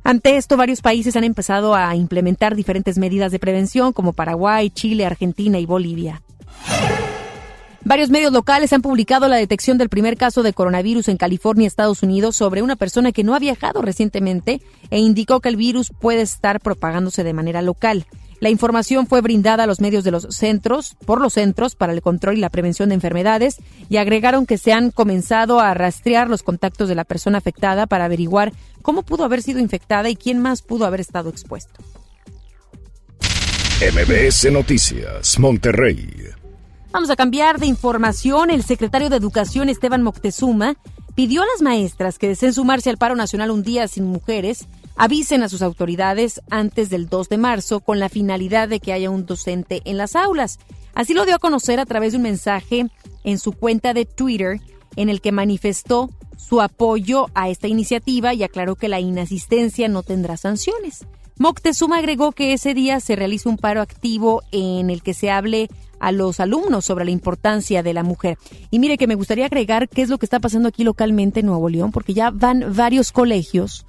Ante 0.03 0.37
esto, 0.37 0.57
varios 0.57 0.81
países 0.81 1.15
han 1.15 1.25
empezado 1.25 1.75
a 1.75 1.95
implementar 1.95 2.55
diferentes 2.55 2.97
medidas 2.97 3.31
de 3.31 3.37
prevención, 3.37 3.93
como 3.93 4.13
Paraguay, 4.13 4.71
Chile, 4.71 5.05
Argentina 5.05 5.59
y 5.59 5.67
Bolivia. 5.67 6.23
Varios 7.85 8.09
medios 8.09 8.31
locales 8.31 8.71
han 8.71 8.81
publicado 8.81 9.27
la 9.27 9.35
detección 9.35 9.77
del 9.77 9.89
primer 9.89 10.15
caso 10.15 10.41
de 10.41 10.53
coronavirus 10.53 11.09
en 11.09 11.17
California, 11.17 11.67
Estados 11.67 12.01
Unidos, 12.01 12.37
sobre 12.37 12.61
una 12.61 12.77
persona 12.77 13.11
que 13.11 13.25
no 13.25 13.35
ha 13.35 13.39
viajado 13.39 13.81
recientemente 13.81 14.61
e 14.89 14.99
indicó 14.99 15.41
que 15.41 15.49
el 15.49 15.57
virus 15.57 15.91
puede 15.99 16.21
estar 16.21 16.61
propagándose 16.61 17.25
de 17.25 17.33
manera 17.33 17.61
local. 17.61 18.05
La 18.39 18.49
información 18.49 19.05
fue 19.05 19.19
brindada 19.19 19.65
a 19.65 19.67
los 19.67 19.81
medios 19.81 20.05
de 20.05 20.11
los 20.11 20.27
centros, 20.29 20.95
por 21.05 21.19
los 21.19 21.33
Centros 21.33 21.75
para 21.75 21.91
el 21.91 22.01
Control 22.01 22.37
y 22.37 22.41
la 22.41 22.49
Prevención 22.49 22.89
de 22.89 22.95
Enfermedades, 22.95 23.57
y 23.89 23.97
agregaron 23.97 24.45
que 24.45 24.57
se 24.57 24.71
han 24.71 24.91
comenzado 24.91 25.59
a 25.59 25.73
rastrear 25.73 26.29
los 26.29 26.41
contactos 26.41 26.87
de 26.87 26.95
la 26.95 27.03
persona 27.03 27.37
afectada 27.37 27.85
para 27.85 28.05
averiguar 28.05 28.53
cómo 28.81 29.03
pudo 29.03 29.25
haber 29.25 29.41
sido 29.41 29.59
infectada 29.59 30.09
y 30.09 30.15
quién 30.15 30.39
más 30.39 30.61
pudo 30.61 30.85
haber 30.85 31.01
estado 31.01 31.29
expuesto. 31.29 31.81
MBS 33.81 34.51
Noticias, 34.51 35.37
Monterrey. 35.37 36.33
Vamos 36.93 37.09
a 37.09 37.15
cambiar 37.15 37.59
de 37.59 37.65
información. 37.65 38.51
El 38.51 38.61
secretario 38.61 39.09
de 39.09 39.15
Educación, 39.15 39.67
Esteban 39.67 40.03
Moctezuma, 40.03 40.75
pidió 41.15 41.41
a 41.41 41.47
las 41.47 41.63
maestras 41.63 42.19
que 42.19 42.27
deseen 42.27 42.53
sumarse 42.53 42.91
al 42.91 42.99
paro 42.99 43.15
nacional 43.15 43.49
un 43.49 43.63
día 43.63 43.87
sin 43.87 44.05
mujeres, 44.05 44.67
avisen 44.95 45.41
a 45.41 45.49
sus 45.49 45.63
autoridades 45.63 46.39
antes 46.51 46.91
del 46.91 47.09
2 47.09 47.29
de 47.29 47.37
marzo 47.39 47.79
con 47.79 47.99
la 47.99 48.09
finalidad 48.09 48.69
de 48.69 48.79
que 48.79 48.93
haya 48.93 49.09
un 49.09 49.25
docente 49.25 49.81
en 49.85 49.97
las 49.97 50.15
aulas. 50.15 50.59
Así 50.93 51.15
lo 51.15 51.25
dio 51.25 51.33
a 51.33 51.39
conocer 51.39 51.79
a 51.79 51.87
través 51.87 52.11
de 52.11 52.17
un 52.17 52.23
mensaje 52.23 52.85
en 53.23 53.39
su 53.39 53.53
cuenta 53.53 53.95
de 53.95 54.05
Twitter 54.05 54.61
en 54.95 55.09
el 55.09 55.19
que 55.19 55.31
manifestó 55.31 56.11
su 56.37 56.61
apoyo 56.61 57.25
a 57.33 57.49
esta 57.49 57.67
iniciativa 57.67 58.35
y 58.35 58.43
aclaró 58.43 58.75
que 58.75 58.87
la 58.87 58.99
inasistencia 58.99 59.87
no 59.87 60.03
tendrá 60.03 60.37
sanciones. 60.37 61.07
Moctezuma 61.37 61.97
agregó 61.97 62.31
que 62.31 62.53
ese 62.53 62.73
día 62.73 62.99
se 62.99 63.15
realiza 63.15 63.49
un 63.49 63.57
paro 63.57 63.81
activo 63.81 64.43
en 64.51 64.89
el 64.89 65.01
que 65.01 65.13
se 65.13 65.31
hable 65.31 65.69
a 65.99 66.11
los 66.11 66.39
alumnos 66.39 66.85
sobre 66.85 67.05
la 67.05 67.11
importancia 67.11 67.81
de 67.81 67.93
la 67.93 68.03
mujer. 68.03 68.37
Y 68.71 68.79
mire 68.79 68.97
que 68.97 69.07
me 69.07 69.15
gustaría 69.15 69.45
agregar 69.45 69.89
qué 69.89 70.01
es 70.01 70.09
lo 70.09 70.17
que 70.17 70.25
está 70.25 70.39
pasando 70.39 70.67
aquí 70.67 70.83
localmente 70.83 71.39
en 71.39 71.45
Nuevo 71.47 71.69
León, 71.69 71.91
porque 71.91 72.13
ya 72.13 72.29
van 72.29 72.75
varios 72.75 73.11
colegios 73.11 73.85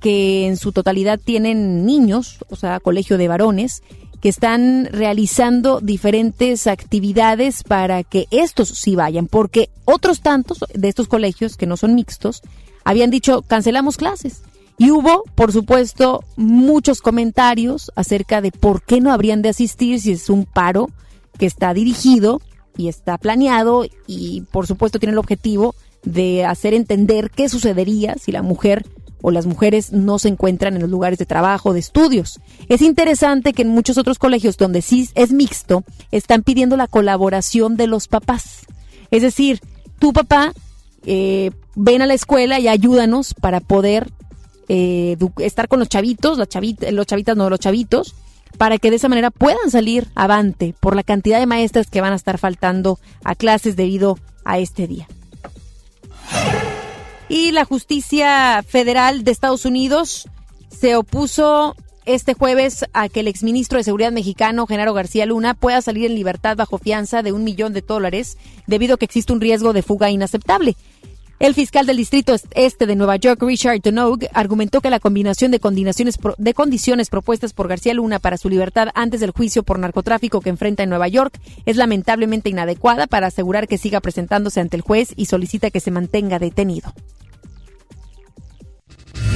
que 0.00 0.46
en 0.46 0.56
su 0.56 0.72
totalidad 0.72 1.18
tienen 1.18 1.84
niños, 1.84 2.38
o 2.48 2.56
sea, 2.56 2.78
colegio 2.78 3.18
de 3.18 3.28
varones, 3.28 3.82
que 4.20 4.28
están 4.28 4.86
realizando 4.86 5.80
diferentes 5.80 6.66
actividades 6.66 7.62
para 7.62 8.02
que 8.04 8.26
estos 8.30 8.68
sí 8.68 8.96
vayan, 8.96 9.26
porque 9.26 9.70
otros 9.84 10.20
tantos 10.20 10.64
de 10.72 10.88
estos 10.88 11.08
colegios 11.08 11.56
que 11.56 11.66
no 11.66 11.76
son 11.76 11.94
mixtos 11.94 12.42
habían 12.84 13.10
dicho 13.10 13.42
cancelamos 13.42 13.96
clases. 13.96 14.42
Y 14.78 14.92
hubo, 14.92 15.24
por 15.34 15.52
supuesto, 15.52 16.22
muchos 16.36 17.02
comentarios 17.02 17.90
acerca 17.96 18.40
de 18.40 18.52
por 18.52 18.82
qué 18.82 19.00
no 19.00 19.12
habrían 19.12 19.42
de 19.42 19.48
asistir 19.48 20.00
si 20.00 20.12
es 20.12 20.30
un 20.30 20.44
paro 20.44 20.88
que 21.36 21.46
está 21.46 21.74
dirigido 21.74 22.40
y 22.76 22.88
está 22.88 23.18
planeado 23.18 23.84
y 24.06 24.42
por 24.52 24.68
supuesto 24.68 25.00
tiene 25.00 25.12
el 25.12 25.18
objetivo 25.18 25.74
de 26.04 26.44
hacer 26.44 26.74
entender 26.74 27.30
qué 27.30 27.48
sucedería 27.48 28.14
si 28.20 28.30
la 28.30 28.42
mujer 28.42 28.86
o 29.20 29.32
las 29.32 29.46
mujeres 29.46 29.92
no 29.92 30.20
se 30.20 30.28
encuentran 30.28 30.76
en 30.76 30.82
los 30.82 30.90
lugares 30.90 31.18
de 31.18 31.26
trabajo, 31.26 31.72
de 31.72 31.80
estudios. 31.80 32.40
Es 32.68 32.82
interesante 32.82 33.52
que 33.52 33.62
en 33.62 33.68
muchos 33.68 33.98
otros 33.98 34.18
colegios 34.18 34.56
donde 34.56 34.80
sí 34.80 35.08
es 35.16 35.32
mixto, 35.32 35.82
están 36.12 36.44
pidiendo 36.44 36.76
la 36.76 36.86
colaboración 36.86 37.76
de 37.76 37.88
los 37.88 38.06
papás. 38.06 38.60
Es 39.10 39.22
decir, 39.22 39.60
tu 39.98 40.12
papá, 40.12 40.52
eh, 41.04 41.50
ven 41.74 42.02
a 42.02 42.06
la 42.06 42.14
escuela 42.14 42.60
y 42.60 42.68
ayúdanos 42.68 43.34
para 43.34 43.58
poder 43.60 44.08
eh, 44.68 45.16
estar 45.38 45.68
con 45.68 45.78
los 45.78 45.88
chavitos, 45.88 46.38
los 46.38 46.48
chavitas 47.06 47.36
no, 47.36 47.50
los 47.50 47.60
chavitos, 47.60 48.14
para 48.56 48.78
que 48.78 48.90
de 48.90 48.96
esa 48.96 49.08
manera 49.08 49.30
puedan 49.30 49.70
salir 49.70 50.08
avante 50.14 50.74
por 50.80 50.96
la 50.96 51.02
cantidad 51.02 51.38
de 51.38 51.46
maestras 51.46 51.88
que 51.88 52.00
van 52.00 52.12
a 52.12 52.16
estar 52.16 52.38
faltando 52.38 52.98
a 53.24 53.34
clases 53.34 53.76
debido 53.76 54.18
a 54.44 54.58
este 54.58 54.86
día. 54.86 55.08
Y 57.28 57.52
la 57.52 57.64
justicia 57.64 58.64
federal 58.66 59.22
de 59.22 59.30
Estados 59.30 59.64
Unidos 59.66 60.28
se 60.70 60.96
opuso 60.96 61.76
este 62.06 62.32
jueves 62.32 62.86
a 62.94 63.10
que 63.10 63.20
el 63.20 63.28
exministro 63.28 63.76
de 63.76 63.84
Seguridad 63.84 64.12
mexicano, 64.12 64.66
Genaro 64.66 64.94
García 64.94 65.26
Luna, 65.26 65.52
pueda 65.52 65.82
salir 65.82 66.06
en 66.06 66.14
libertad 66.14 66.56
bajo 66.56 66.78
fianza 66.78 67.22
de 67.22 67.32
un 67.32 67.44
millón 67.44 67.74
de 67.74 67.82
dólares 67.82 68.38
debido 68.66 68.94
a 68.94 68.96
que 68.96 69.04
existe 69.04 69.32
un 69.32 69.42
riesgo 69.42 69.74
de 69.74 69.82
fuga 69.82 70.10
inaceptable. 70.10 70.74
El 71.38 71.54
fiscal 71.54 71.86
del 71.86 71.96
Distrito 71.96 72.34
Este 72.50 72.86
de 72.86 72.96
Nueva 72.96 73.14
York, 73.14 73.40
Richard 73.40 73.80
Donoghue, 73.80 74.28
argumentó 74.34 74.80
que 74.80 74.90
la 74.90 74.98
combinación 74.98 75.52
de 75.52 75.60
condiciones, 75.60 76.18
de 76.36 76.54
condiciones 76.54 77.10
propuestas 77.10 77.52
por 77.52 77.68
García 77.68 77.94
Luna 77.94 78.18
para 78.18 78.36
su 78.38 78.48
libertad 78.48 78.88
antes 78.94 79.20
del 79.20 79.30
juicio 79.30 79.62
por 79.62 79.78
narcotráfico 79.78 80.40
que 80.40 80.50
enfrenta 80.50 80.82
en 80.82 80.90
Nueva 80.90 81.06
York 81.06 81.38
es 81.64 81.76
lamentablemente 81.76 82.50
inadecuada 82.50 83.06
para 83.06 83.28
asegurar 83.28 83.68
que 83.68 83.78
siga 83.78 84.00
presentándose 84.00 84.60
ante 84.60 84.76
el 84.76 84.82
juez 84.82 85.12
y 85.14 85.26
solicita 85.26 85.70
que 85.70 85.78
se 85.78 85.92
mantenga 85.92 86.40
detenido. 86.40 86.92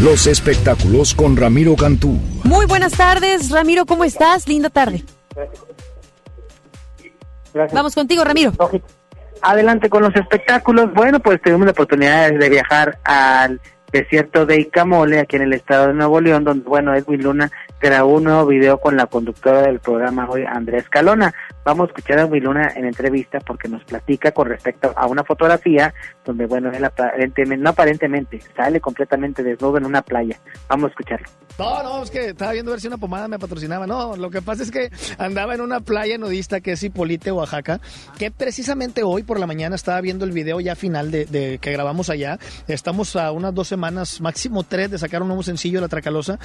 Los 0.00 0.26
espectáculos 0.26 1.14
con 1.14 1.36
Ramiro 1.36 1.76
Cantú. 1.76 2.18
Muy 2.42 2.66
buenas 2.66 2.94
tardes, 2.94 3.50
Ramiro, 3.50 3.86
¿cómo 3.86 4.02
estás? 4.02 4.48
Linda 4.48 4.70
tarde. 4.70 5.04
Vamos 7.72 7.94
contigo, 7.94 8.24
Ramiro 8.24 8.52
adelante 9.42 9.90
con 9.90 10.02
los 10.02 10.14
espectáculos. 10.14 10.92
Bueno, 10.94 11.20
pues 11.20 11.40
tuvimos 11.42 11.66
la 11.66 11.72
oportunidad 11.72 12.30
de 12.32 12.48
viajar 12.48 12.98
al 13.04 13.60
desierto 13.92 14.46
de 14.46 14.60
Icamole, 14.60 15.20
aquí 15.20 15.36
en 15.36 15.42
el 15.42 15.52
estado 15.52 15.88
de 15.88 15.94
Nuevo 15.94 16.20
León, 16.20 16.44
donde, 16.44 16.66
bueno, 16.66 16.94
Edwin 16.94 17.22
Luna 17.22 17.50
grabó 17.80 18.14
un 18.14 18.24
nuevo 18.24 18.46
video 18.46 18.80
con 18.80 18.96
la 18.96 19.06
conductora 19.06 19.62
del 19.62 19.80
programa 19.80 20.26
hoy, 20.30 20.44
Andrés 20.44 20.88
Calona. 20.88 21.34
Vamos 21.64 21.84
a 21.84 21.92
escuchar 21.92 22.18
a 22.18 22.26
Miluna 22.26 22.72
en 22.74 22.86
entrevista 22.86 23.38
porque 23.40 23.68
nos 23.68 23.84
platica 23.84 24.32
con 24.32 24.48
respecto 24.48 24.92
a 24.96 25.06
una 25.06 25.22
fotografía 25.22 25.94
donde, 26.24 26.46
bueno, 26.46 26.70
él 26.72 26.84
aparentemente, 26.84 27.56
no 27.56 27.70
aparentemente, 27.70 28.40
sale 28.56 28.80
completamente 28.80 29.42
desnudo 29.42 29.78
en 29.78 29.86
una 29.86 30.02
playa. 30.02 30.38
Vamos 30.68 30.86
a 30.86 30.88
escucharlo. 30.90 31.28
No, 31.58 31.82
no, 31.82 32.02
es 32.02 32.10
que 32.10 32.30
estaba 32.30 32.52
viendo 32.52 32.70
a 32.70 32.74
ver 32.74 32.80
si 32.80 32.86
una 32.86 32.96
pomada 32.96 33.28
me 33.28 33.38
patrocinaba. 33.38 33.86
No, 33.86 34.16
lo 34.16 34.30
que 34.30 34.42
pasa 34.42 34.62
es 34.62 34.70
que 34.70 34.90
andaba 35.18 35.54
en 35.54 35.60
una 35.60 35.80
playa 35.80 36.16
nudista 36.18 36.60
que 36.60 36.72
es 36.72 36.82
Hipolite, 36.82 37.30
Oaxaca, 37.30 37.80
que 38.18 38.30
precisamente 38.30 39.02
hoy 39.02 39.22
por 39.22 39.38
la 39.38 39.46
mañana 39.46 39.76
estaba 39.76 40.00
viendo 40.00 40.24
el 40.24 40.32
video 40.32 40.60
ya 40.60 40.74
final 40.74 41.10
de, 41.10 41.58
que 41.60 41.72
grabamos 41.72 42.10
allá. 42.10 42.38
Estamos 42.68 43.16
a 43.16 43.30
unas 43.32 43.54
dos 43.54 43.68
semanas, 43.68 44.20
máximo 44.20 44.64
tres, 44.64 44.90
de 44.90 44.98
sacar 44.98 45.22
un 45.22 45.28
nuevo 45.28 45.42
sencillo 45.42 45.78
de 45.78 45.82
La 45.82 45.88
Tracalosa. 45.88 46.38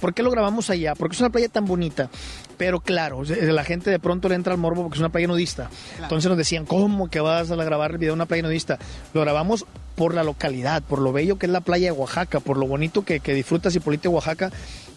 ¿Por 0.00 0.14
qué 0.14 0.22
lo 0.22 0.30
grabamos 0.30 0.70
allá? 0.70 0.94
Porque 0.94 1.14
es 1.14 1.20
una 1.20 1.30
playa 1.30 1.48
tan 1.48 1.64
bonita. 1.64 2.08
Pero 2.56 2.80
claro, 2.80 3.22
la 3.24 3.64
gente 3.64 3.90
de 3.90 3.98
pronto 3.98 4.28
le 4.28 4.34
entra 4.34 4.52
al 4.52 4.58
morbo 4.58 4.82
porque 4.82 4.96
es 4.96 5.00
una 5.00 5.10
playa 5.10 5.26
nudista. 5.26 5.70
Entonces 6.00 6.28
nos 6.28 6.38
decían, 6.38 6.66
¿cómo 6.66 7.08
que 7.08 7.20
vas 7.20 7.50
a 7.50 7.56
grabar 7.56 7.92
el 7.92 7.98
video 7.98 8.12
de 8.12 8.16
una 8.16 8.26
playa 8.26 8.42
nudista? 8.42 8.78
Lo 9.12 9.20
grabamos 9.20 9.66
por 9.94 10.14
la 10.14 10.24
localidad, 10.24 10.82
por 10.82 11.00
lo 11.00 11.12
bello 11.12 11.38
que 11.38 11.46
es 11.46 11.52
la 11.52 11.60
playa 11.60 11.92
de 11.92 11.92
Oaxaca, 11.92 12.40
por 12.40 12.56
lo 12.56 12.66
bonito 12.66 13.04
que, 13.04 13.20
que 13.20 13.34
disfrutas 13.34 13.74
y 13.76 13.80
polite 13.80 14.08
Oaxaca. 14.08 14.50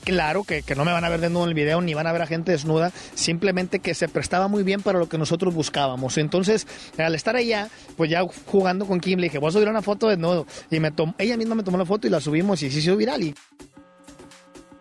Claro 0.03 0.43
que, 0.43 0.63
que, 0.63 0.73
no 0.73 0.85
me 0.85 0.93
van 0.93 1.03
a 1.03 1.09
ver 1.09 1.19
desnudo 1.19 1.43
en 1.43 1.49
el 1.49 1.53
video 1.53 1.81
ni 1.81 1.93
van 1.93 2.07
a 2.07 2.13
ver 2.13 2.21
a 2.21 2.27
gente 2.27 2.53
desnuda, 2.53 2.93
simplemente 3.13 3.79
que 3.79 3.93
se 3.93 4.07
prestaba 4.07 4.47
muy 4.47 4.63
bien 4.63 4.81
para 4.81 4.99
lo 4.99 5.09
que 5.09 5.17
nosotros 5.17 5.53
buscábamos. 5.53 6.17
Entonces, 6.17 6.65
al 6.97 7.13
estar 7.13 7.35
allá, 7.35 7.67
pues 7.97 8.09
ya 8.09 8.25
jugando 8.45 8.85
con 8.85 9.01
Kim, 9.01 9.19
le 9.19 9.25
dije, 9.25 9.37
voy 9.37 9.49
a 9.49 9.51
subir 9.51 9.67
una 9.67 9.81
foto 9.81 10.07
desnudo. 10.07 10.47
Y 10.71 10.79
me 10.79 10.93
ella 11.17 11.37
misma 11.37 11.55
me 11.55 11.63
tomó 11.63 11.77
la 11.77 11.85
foto 11.85 12.07
y 12.07 12.09
la 12.09 12.21
subimos 12.21 12.63
y 12.63 12.71
se 12.71 12.79
hizo 12.79 12.95
viral. 12.95 13.21
Y 13.21 13.35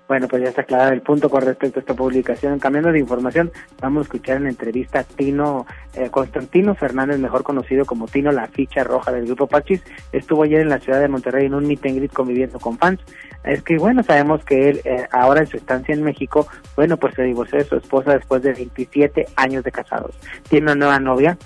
Bueno, 0.08 0.28
pues 0.28 0.42
ya 0.42 0.50
está 0.50 0.62
aclarado 0.62 0.92
el 0.92 1.02
punto 1.02 1.28
con 1.28 1.42
respecto 1.42 1.78
a 1.78 1.80
esta 1.80 1.94
publicación. 1.94 2.60
Cambiando 2.60 2.92
de 2.92 3.00
información, 3.00 3.50
vamos 3.80 4.00
a 4.00 4.02
escuchar 4.04 4.36
en 4.36 4.44
la 4.44 4.50
entrevista 4.50 5.00
a 5.00 5.04
Tino, 5.04 5.66
eh, 5.94 6.10
Constantino 6.10 6.76
Fernández, 6.76 7.18
mejor 7.18 7.42
conocido 7.42 7.84
como 7.84 8.06
Tino, 8.06 8.30
la 8.30 8.46
ficha 8.46 8.84
roja 8.84 9.10
del 9.10 9.26
grupo 9.26 9.48
Pachis. 9.48 9.82
Estuvo 10.12 10.44
ayer 10.44 10.60
en 10.60 10.68
la 10.68 10.78
ciudad 10.78 11.00
de 11.00 11.08
Monterrey 11.08 11.46
en 11.46 11.54
un 11.54 11.66
meet 11.66 11.84
and 11.86 11.96
greet 11.96 12.12
conviviendo 12.12 12.60
con 12.60 12.78
fans. 12.78 13.00
Es 13.42 13.62
que, 13.62 13.78
bueno, 13.78 14.04
sabemos 14.04 14.44
que 14.44 14.68
él, 14.68 14.80
eh, 14.84 15.08
ahora 15.10 15.40
en 15.40 15.48
su 15.48 15.56
estancia 15.56 15.92
en 15.92 16.04
México, 16.04 16.46
bueno, 16.76 16.96
pues 16.98 17.14
se 17.14 17.24
divorció 17.24 17.58
de 17.58 17.64
su 17.64 17.76
esposa 17.76 18.12
después 18.12 18.42
de 18.42 18.52
27 18.52 19.26
años 19.34 19.64
de 19.64 19.72
casados. 19.72 20.14
Tiene 20.48 20.66
una 20.66 20.74
nueva 20.76 21.00
novia, 21.00 21.36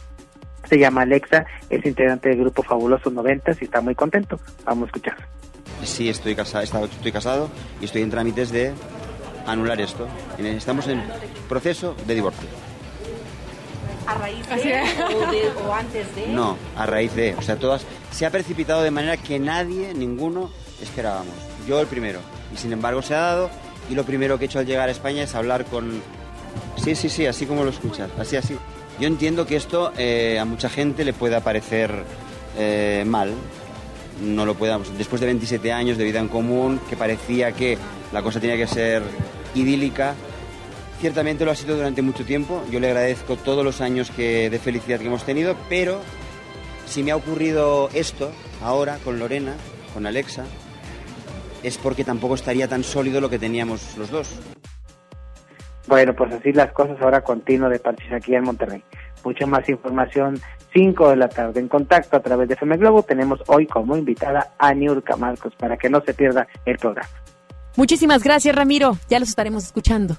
se 0.69 0.79
llama 0.79 1.03
Alexa, 1.03 1.47
es 1.71 1.85
integrante 1.87 2.29
del 2.29 2.41
grupo 2.41 2.63
Fabulosos 2.63 3.13
90 3.13 3.53
y 3.59 3.65
está 3.65 3.81
muy 3.81 3.95
contento. 3.95 4.39
Vamos 4.67 4.85
a 4.85 4.87
escuchar. 4.87 5.40
Sí, 5.85 6.09
estoy 6.09 6.35
casado, 6.35 6.65
estoy 6.85 7.13
casado 7.13 7.51
y 7.81 7.87
estoy 7.87 8.03
en 8.03 8.11
trámites 8.11 8.51
de 8.51 8.73
anular 9.47 9.81
esto. 9.81 10.07
Estamos 10.39 10.87
en 10.89 11.03
proceso 11.49 11.95
de 12.07 12.15
divorcio. 12.15 12.49
¿A 14.07 14.15
raíz 14.15 14.47
de, 14.49 14.83
o, 15.67 15.73
antes 15.73 16.15
de? 16.17 16.27
No, 16.29 16.57
a 16.77 16.87
raíz 16.87 17.15
de. 17.15 17.35
O 17.35 17.43
sea, 17.43 17.57
todas. 17.57 17.83
Se 18.11 18.27
ha 18.27 18.31
precipitado 18.31 18.83
de 18.83 18.91
manera 18.91 19.17
que 19.17 19.39
nadie, 19.39 19.95
ninguno, 19.95 20.51
esperábamos. 20.83 21.35
Yo 21.69 21.81
el 21.81 21.87
primero. 21.87 22.19
Y 22.53 22.57
sin 22.57 22.73
embargo 22.73 23.03
se 23.03 23.15
ha 23.15 23.21
dado. 23.21 23.51
Y 23.89 23.95
lo 23.95 24.05
primero 24.05 24.39
que 24.39 24.45
he 24.45 24.47
hecho 24.47 24.59
al 24.59 24.67
llegar 24.67 24.89
a 24.89 24.93
España 24.93 25.23
es 25.23 25.35
hablar 25.35 25.65
con. 25.67 26.03
Sí, 26.77 26.95
sí, 26.95 27.09
sí, 27.09 27.27
así 27.27 27.47
como 27.47 27.63
lo 27.63 27.71
escuchas. 27.71 28.11
Así, 28.19 28.37
así. 28.37 28.57
Yo 28.99 29.07
entiendo 29.07 29.47
que 29.47 29.57
esto 29.57 29.93
eh, 29.97 30.39
a 30.39 30.45
mucha 30.45 30.69
gente 30.69 31.05
le 31.05 31.13
pueda 31.13 31.41
parecer 31.41 32.05
eh, 32.59 33.05
mal, 33.07 33.33
no 34.21 34.47
lo 34.47 34.55
podamos. 34.55 34.97
Después 34.97 35.21
de 35.21 35.27
27 35.27 35.73
años 35.73 35.99
de 35.99 36.05
vida 36.05 36.21
en 36.21 36.29
común, 36.29 36.81
que 36.89 36.97
parecía 36.97 37.53
que 37.53 37.79
la 38.13 38.23
cosa 38.23 38.41
tenía 38.41 38.57
que 38.57 38.67
ser 38.67 39.03
idílica, 39.55 40.15
ciertamente 41.01 41.45
lo 41.45 41.51
ha 41.51 41.55
sido 41.55 41.77
durante 41.77 42.03
mucho 42.03 42.25
tiempo. 42.25 42.63
Yo 42.71 42.81
le 42.81 42.89
agradezco 42.89 43.37
todos 43.37 43.65
los 43.65 43.81
años 43.81 44.11
que, 44.11 44.51
de 44.51 44.59
felicidad 44.59 44.99
que 44.99 45.07
hemos 45.07 45.25
tenido, 45.25 45.57
pero 45.69 46.01
si 46.87 47.03
me 47.03 47.11
ha 47.11 47.17
ocurrido 47.17 47.89
esto 47.95 48.31
ahora 48.63 48.99
con 49.05 49.19
Lorena, 49.19 49.55
con 49.95 50.07
Alexa, 50.07 50.45
es 51.63 51.79
porque 51.79 52.05
tampoco 52.05 52.35
estaría 52.35 52.69
tan 52.69 52.85
sólido 52.85 53.21
lo 53.21 53.31
que 53.31 53.39
teníamos 53.39 53.97
los 53.97 54.11
dos. 54.11 54.41
Bueno, 55.87 56.15
pues 56.15 56.33
así 56.33 56.53
las 56.53 56.73
cosas 56.73 56.97
ahora 57.01 57.23
continuo 57.23 57.69
de 57.69 57.79
partir 57.79 58.15
aquí 58.15 58.35
en 58.35 58.45
Monterrey. 58.45 58.83
Mucha 59.25 59.47
más 59.47 59.69
información 59.69 60.41
5 60.73 61.11
de 61.11 61.17
la 61.17 61.29
tarde. 61.29 61.61
En 61.61 61.69
contacto 61.69 62.17
a 62.17 62.21
través 62.21 62.49
de 62.49 62.55
FM 62.55 62.77
Globo 62.77 63.03
tenemos 63.03 63.41
hoy 63.49 63.67
como 63.67 63.97
invitada 63.97 64.53
a 64.59 64.73
Niurka 64.75 65.17
Marcos 65.17 65.55
para 65.57 65.77
que 65.77 65.91
no 65.91 66.01
se 66.03 66.15
pierda 66.15 66.47
el 66.65 66.79
programa. 66.79 67.09
Muchísimas 67.77 68.23
gracias, 68.23 68.55
Ramiro. 68.55 68.97
Ya 69.09 69.19
los 69.19 69.29
estaremos 69.29 69.65
escuchando. 69.65 70.17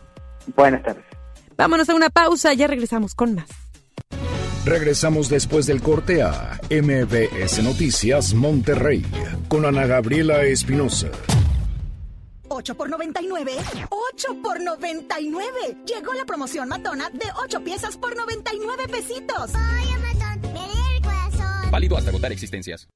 Buenas 0.55 0.83
tardes. 0.83 1.05
Vámonos 1.57 1.89
a 1.89 1.95
una 1.95 2.09
pausa, 2.09 2.53
ya 2.53 2.67
regresamos 2.67 3.13
con 3.13 3.35
más. 3.35 3.47
Regresamos 4.65 5.27
después 5.29 5.65
del 5.65 5.81
corte 5.81 6.21
a 6.21 6.59
MBS 6.69 7.63
Noticias 7.63 8.33
Monterrey 8.33 9.03
con 9.47 9.65
Ana 9.65 9.87
Gabriela 9.87 10.43
Espinosa. 10.43 11.07
8 12.53 12.75
por 12.75 12.89
99. 12.89 13.53
8 13.89 14.41
por 14.43 14.59
99. 14.59 15.77
Llegó 15.85 16.13
la 16.13 16.25
promoción 16.25 16.67
matona 16.67 17.09
de 17.09 17.25
8 17.43 17.63
piezas 17.63 17.97
por 17.97 18.15
99 18.15 18.87
pesitos. 18.89 19.51
Válido 21.71 21.97
hasta 21.97 22.09
agotar 22.09 22.31
existencias. 22.33 22.87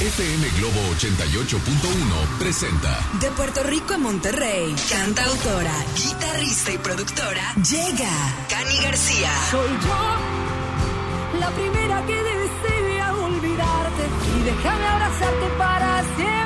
FM 0.00 0.48
Globo 0.58 0.80
88.1 0.96 2.38
presenta. 2.38 2.98
De 3.20 3.30
Puerto 3.32 3.62
Rico 3.64 3.94
a 3.94 3.98
Monterrey, 3.98 4.74
cantautora, 4.88 5.74
guitarrista 5.96 6.72
y 6.72 6.78
productora, 6.78 7.54
llega 7.56 8.10
Cani 8.48 8.76
García. 8.82 9.30
Soy 9.50 9.68
yo, 9.68 11.38
la 11.40 11.50
primera 11.50 12.06
que 12.06 12.14
desea 12.14 13.14
olvidarte 13.14 14.02
y 14.38 14.42
déjame 14.44 14.86
abrazarte 14.86 15.48
para 15.58 16.04
siempre. 16.16 16.43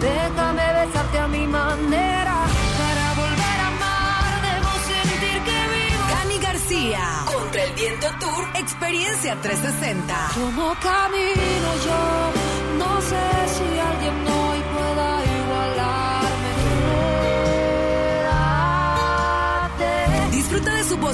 Déjame 0.00 0.66
besarte 0.72 1.18
a 1.18 1.26
mi 1.28 1.46
manera 1.46 2.36
para 2.80 3.04
volver 3.22 3.58
a 3.60 3.68
amar. 3.68 4.30
Debo 4.48 4.72
sentir 4.92 5.42
que 5.48 5.58
vivo. 5.74 6.04
Cani 6.14 6.38
García, 6.38 7.04
contra 7.24 7.62
el 7.64 7.72
viento 7.72 8.06
tour, 8.20 8.44
experiencia 8.54 9.36
360. 9.40 10.14
Como 10.34 10.74
camino 10.74 11.68
yo, 11.86 12.02
no 12.78 13.00
sé 13.00 13.26
si 13.54 13.78
alguien 13.78 14.16
hoy 14.28 14.55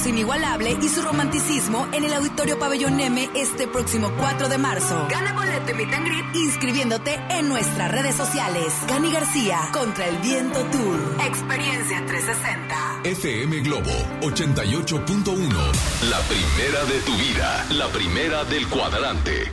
voz 0.03 0.07
inigualable 0.07 0.77
y 0.81 0.89
su 0.89 1.03
romanticismo 1.03 1.87
en 1.93 2.05
el 2.05 2.13
Auditorio 2.15 2.59
Pabellón 2.59 2.99
M 2.99 3.29
este 3.35 3.69
próximo 3.69 4.11
4 4.19 4.49
de 4.49 4.59
marzo. 4.59 5.07
Gana 5.11 5.33
boleto 5.33 5.71
y 5.71 5.75
meet 5.75 5.95
and 5.95 6.07
greet 6.07 6.25
inscribiéndote 6.35 7.21
en 7.31 7.49
nuestras 7.49 7.91
redes 7.91 8.15
sociales. 8.15 8.73
Cani 8.89 9.13
García, 9.13 9.61
Contra 9.73 10.07
el 10.09 10.17
Viento 10.19 10.61
Tour. 10.67 10.99
Experiencia 11.27 12.05
360. 12.07 13.01
FM 13.05 13.61
Globo 13.61 13.91
88.1. 14.23 15.49
La 16.11 16.21
primera 16.21 16.85
de 16.85 17.01
tu 17.01 17.17
vida. 17.17 17.67
La 17.71 17.89
primera 17.89 18.45
del 18.45 18.69
cuadrante. 18.69 19.53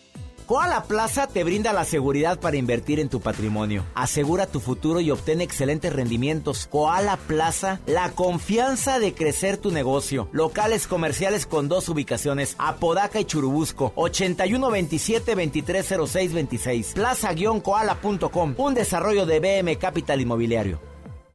Koala 0.51 0.83
Plaza 0.83 1.27
te 1.27 1.45
brinda 1.45 1.71
la 1.71 1.85
seguridad 1.85 2.37
para 2.37 2.57
invertir 2.57 2.99
en 2.99 3.07
tu 3.07 3.21
patrimonio. 3.21 3.85
Asegura 3.95 4.47
tu 4.47 4.59
futuro 4.59 4.99
y 4.99 5.09
obtén 5.09 5.39
excelentes 5.39 5.93
rendimientos. 5.93 6.67
Koala 6.69 7.15
Plaza, 7.15 7.79
la 7.85 8.11
confianza 8.11 8.99
de 8.99 9.13
crecer 9.13 9.55
tu 9.55 9.71
negocio. 9.71 10.27
Locales 10.33 10.87
comerciales 10.87 11.45
con 11.45 11.69
dos 11.69 11.87
ubicaciones, 11.87 12.55
Apodaca 12.57 13.21
y 13.21 13.23
Churubusco, 13.23 13.93
8127-230626. 13.95 16.95
Plaza-koala.com, 16.95 18.55
un 18.57 18.73
desarrollo 18.73 19.25
de 19.25 19.39
BM 19.39 19.77
Capital 19.77 20.19
Inmobiliario. 20.19 20.90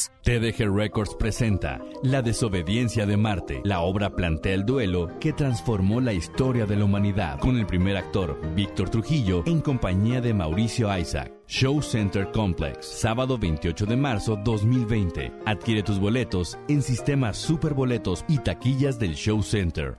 Records. 0.00 0.20
TDG 0.22 0.74
Records 0.74 1.14
presenta 1.14 1.80
La 2.02 2.22
desobediencia 2.22 3.06
de 3.06 3.16
Marte. 3.16 3.60
La 3.64 3.80
obra 3.80 4.14
plantea 4.14 4.54
el 4.54 4.64
duelo 4.64 5.10
que 5.18 5.32
transformó 5.32 6.00
la 6.00 6.12
historia 6.12 6.66
de 6.66 6.76
la 6.76 6.84
humanidad, 6.84 7.38
con 7.40 7.58
el 7.58 7.66
primer 7.66 7.96
actor, 7.96 8.38
Víctor 8.54 8.90
Trujillo, 8.90 9.42
en 9.46 9.60
compañía 9.60 10.20
de 10.20 10.32
Mauricio 10.34 10.96
Isaac. 10.96 11.32
Show 11.46 11.82
Center 11.82 12.30
Complex, 12.32 12.86
sábado 12.86 13.36
28 13.36 13.86
de 13.86 13.96
marzo 13.96 14.38
2020. 14.44 15.32
Adquiere 15.46 15.82
tus 15.82 15.98
boletos 15.98 16.56
en 16.68 16.82
sistemas 16.82 17.36
superboletos 17.36 18.24
y 18.28 18.38
taquillas 18.38 18.98
del 18.98 19.14
Show 19.14 19.42
Center. 19.42 19.98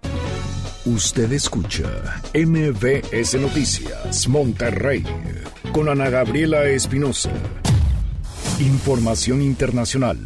Usted 0.86 1.32
escucha 1.34 2.22
MBS 2.34 3.36
Noticias 3.40 4.28
Monterrey 4.28 5.04
con 5.74 5.90
Ana 5.90 6.10
Gabriela 6.10 6.64
Espinosa. 6.66 7.32
Información 8.62 9.42
internacional. 9.42 10.20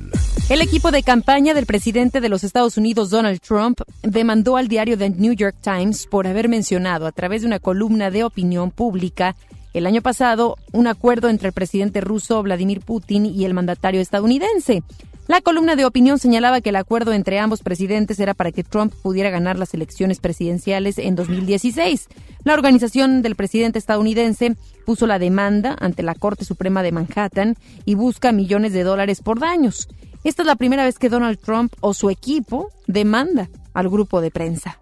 El 0.50 0.60
equipo 0.60 0.92
de 0.92 1.04
campaña 1.04 1.54
del 1.54 1.66
presidente 1.66 2.20
de 2.20 2.28
los 2.28 2.44
Estados 2.44 2.76
Unidos, 2.76 3.10
Donald 3.10 3.40
Trump, 3.40 3.80
demandó 4.04 4.58
al 4.58 4.68
diario 4.68 4.98
The 4.98 5.12
New 5.12 5.32
York 5.32 5.56
Times 5.62 6.06
por 6.06 6.28
haber 6.28 6.50
mencionado 6.50 7.08
a 7.08 7.14
través 7.14 7.44
de 7.44 7.48
una 7.48 7.60
columna 7.60 8.12
de 8.12 8.26
opinión 8.26 8.72
pública 8.72 9.38
el 9.74 9.88
año 9.88 10.02
pasado 10.02 10.58
un 10.74 10.88
acuerdo 10.88 11.30
entre 11.30 11.48
el 11.48 11.54
presidente 11.54 12.02
ruso 12.02 12.44
Vladimir 12.44 12.82
Putin 12.82 13.26
y 13.26 13.46
el 13.46 13.54
mandatario 13.54 14.02
estadounidense. 14.02 14.84
La 15.28 15.42
columna 15.42 15.76
de 15.76 15.86
opinión 15.86 16.20
señalaba 16.20 16.62
que 16.62 16.70
el 16.70 16.76
acuerdo 16.76 17.12
entre 17.12 17.40
ambos 17.40 17.64
presidentes 17.64 18.20
era 18.20 18.36
para 18.36 18.52
que 18.52 18.64
Trump 18.64 18.94
pudiera 19.02 19.32
ganar 19.32 19.58
las 19.58 19.74
elecciones 19.74 20.20
presidenciales 20.20 21.00
en 21.00 21.16
2016. 21.16 22.10
La 22.44 22.54
organización 22.54 23.24
del 23.24 23.36
presidente 23.36 23.80
estadounidense 23.80 24.56
puso 24.86 25.08
la 25.08 25.18
demanda 25.18 25.76
ante 25.80 26.04
la 26.04 26.14
Corte 26.14 26.46
Suprema 26.46 26.84
de 26.84 26.92
Manhattan 26.92 27.56
y 27.86 27.96
busca 27.96 28.32
millones 28.32 28.72
de 28.74 28.84
dólares 28.84 29.22
por 29.22 29.40
daños. 29.40 29.88
Esta 30.24 30.44
es 30.44 30.46
la 30.46 30.58
primera 30.58 30.86
vez 30.86 31.00
que 31.00 31.10
Donald 31.10 31.40
Trump 31.40 31.74
o 31.82 31.96
su 31.96 32.12
equipo 32.12 32.70
demanda 32.86 33.50
al 33.74 33.90
grupo 33.90 34.22
de 34.22 34.30
prensa. 34.30 34.78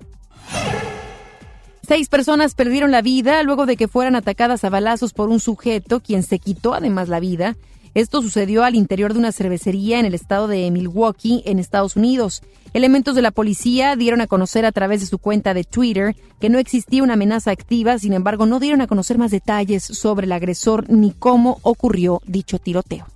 Seis 1.87 2.09
personas 2.09 2.53
perdieron 2.53 2.91
la 2.91 3.01
vida 3.01 3.43
luego 3.43 3.65
de 3.65 3.77
que 3.77 3.87
fueran 3.87 4.17
atacadas 4.17 4.65
a 4.65 4.69
balazos 4.69 5.13
por 5.13 5.29
un 5.29 5.39
sujeto, 5.39 6.01
quien 6.01 6.23
se 6.23 6.39
quitó 6.39 6.73
además 6.73 7.07
la 7.07 7.21
vida 7.21 7.55
esto 7.93 8.21
sucedió 8.21 8.63
al 8.63 8.75
interior 8.75 9.13
de 9.13 9.19
una 9.19 9.31
cervecería 9.31 9.99
en 9.99 10.05
el 10.05 10.15
estado 10.15 10.47
de 10.47 10.69
Milwaukee, 10.71 11.43
en 11.45 11.59
Estados 11.59 11.95
Unidos. 11.95 12.41
Elementos 12.73 13.13
de 13.13 13.21
la 13.21 13.29
policía 13.29 13.95
dieron 13.95 14.19
a 14.21 14.27
conocer 14.27 14.65
a 14.65 14.71
través 14.71 15.01
de 15.01 15.05
su 15.05 15.19
cuenta 15.19 15.53
de 15.53 15.63
Twitter 15.63 16.15
que 16.39 16.49
no 16.49 16.57
existía 16.57 17.03
una 17.03 17.13
amenaza 17.13 17.51
activa, 17.51 17.99
sin 17.99 18.13
embargo 18.13 18.47
no 18.47 18.59
dieron 18.59 18.81
a 18.81 18.87
conocer 18.87 19.19
más 19.19 19.29
detalles 19.29 19.83
sobre 19.83 20.25
el 20.25 20.31
agresor 20.31 20.89
ni 20.89 21.11
cómo 21.11 21.59
ocurrió 21.61 22.21
dicho 22.25 22.57
tiroteo. 22.57 23.12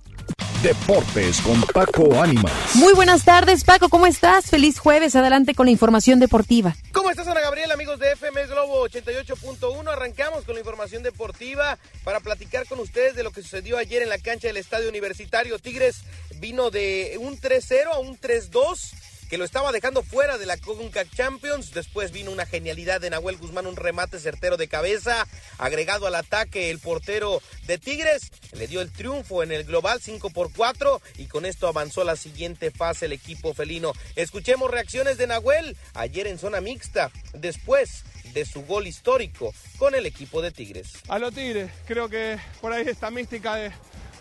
Deportes 0.62 1.40
con 1.40 1.62
Paco 1.72 2.20
Ánimas. 2.20 2.52
Muy 2.74 2.92
buenas 2.92 3.24
tardes, 3.24 3.62
Paco, 3.62 3.88
¿cómo 3.88 4.08
estás? 4.08 4.46
Feliz 4.46 4.80
jueves, 4.80 5.14
adelante 5.14 5.54
con 5.54 5.66
la 5.66 5.70
información 5.70 6.18
deportiva. 6.18 6.74
¿Cómo 6.90 7.10
estás, 7.10 7.28
Ana 7.28 7.40
Gabriel, 7.40 7.70
amigos 7.70 8.00
de 8.00 8.16
FMS 8.16 8.48
Globo 8.48 8.88
88.1? 8.88 9.88
Arrancamos 9.88 10.44
con 10.44 10.54
la 10.54 10.60
información 10.60 11.04
deportiva 11.04 11.78
para 12.02 12.18
platicar 12.18 12.66
con 12.66 12.80
ustedes 12.80 13.14
de 13.14 13.22
lo 13.22 13.30
que 13.30 13.42
sucedió 13.42 13.78
ayer 13.78 14.02
en 14.02 14.08
la 14.08 14.18
cancha 14.18 14.48
del 14.48 14.56
Estadio 14.56 14.88
Universitario. 14.88 15.60
Tigres 15.60 15.98
vino 16.40 16.70
de 16.70 17.16
un 17.20 17.40
3-0 17.40 17.92
a 17.92 17.98
un 18.00 18.18
3-2 18.18 18.94
que 19.28 19.38
lo 19.38 19.44
estaba 19.44 19.72
dejando 19.72 20.02
fuera 20.02 20.38
de 20.38 20.46
la 20.46 20.56
CONCACAF 20.56 21.14
Champions. 21.14 21.72
Después 21.72 22.12
vino 22.12 22.30
una 22.30 22.46
genialidad 22.46 23.00
de 23.00 23.10
Nahuel 23.10 23.36
Guzmán, 23.36 23.66
un 23.66 23.76
remate 23.76 24.18
certero 24.18 24.56
de 24.56 24.68
cabeza, 24.68 25.26
agregado 25.58 26.06
al 26.06 26.14
ataque 26.14 26.70
el 26.70 26.78
portero 26.78 27.42
de 27.66 27.78
Tigres. 27.78 28.30
Le 28.52 28.66
dio 28.66 28.80
el 28.80 28.92
triunfo 28.92 29.42
en 29.42 29.52
el 29.52 29.64
global 29.64 30.00
5 30.00 30.30
por 30.30 30.52
4 30.52 31.00
y 31.18 31.26
con 31.26 31.44
esto 31.44 31.68
avanzó 31.68 32.04
la 32.04 32.16
siguiente 32.16 32.70
fase 32.70 33.06
el 33.06 33.12
equipo 33.12 33.52
felino. 33.54 33.92
Escuchemos 34.16 34.70
reacciones 34.70 35.18
de 35.18 35.26
Nahuel 35.26 35.76
ayer 35.94 36.26
en 36.26 36.38
zona 36.38 36.60
mixta, 36.60 37.10
después 37.34 38.04
de 38.32 38.44
su 38.44 38.62
gol 38.64 38.86
histórico 38.86 39.52
con 39.78 39.94
el 39.94 40.06
equipo 40.06 40.42
de 40.42 40.50
Tigres. 40.50 40.92
A 41.08 41.18
los 41.18 41.34
Tigres, 41.34 41.70
creo 41.86 42.08
que 42.08 42.38
por 42.60 42.72
ahí 42.72 42.86
esta 42.86 43.10
mística 43.10 43.56
de, 43.56 43.72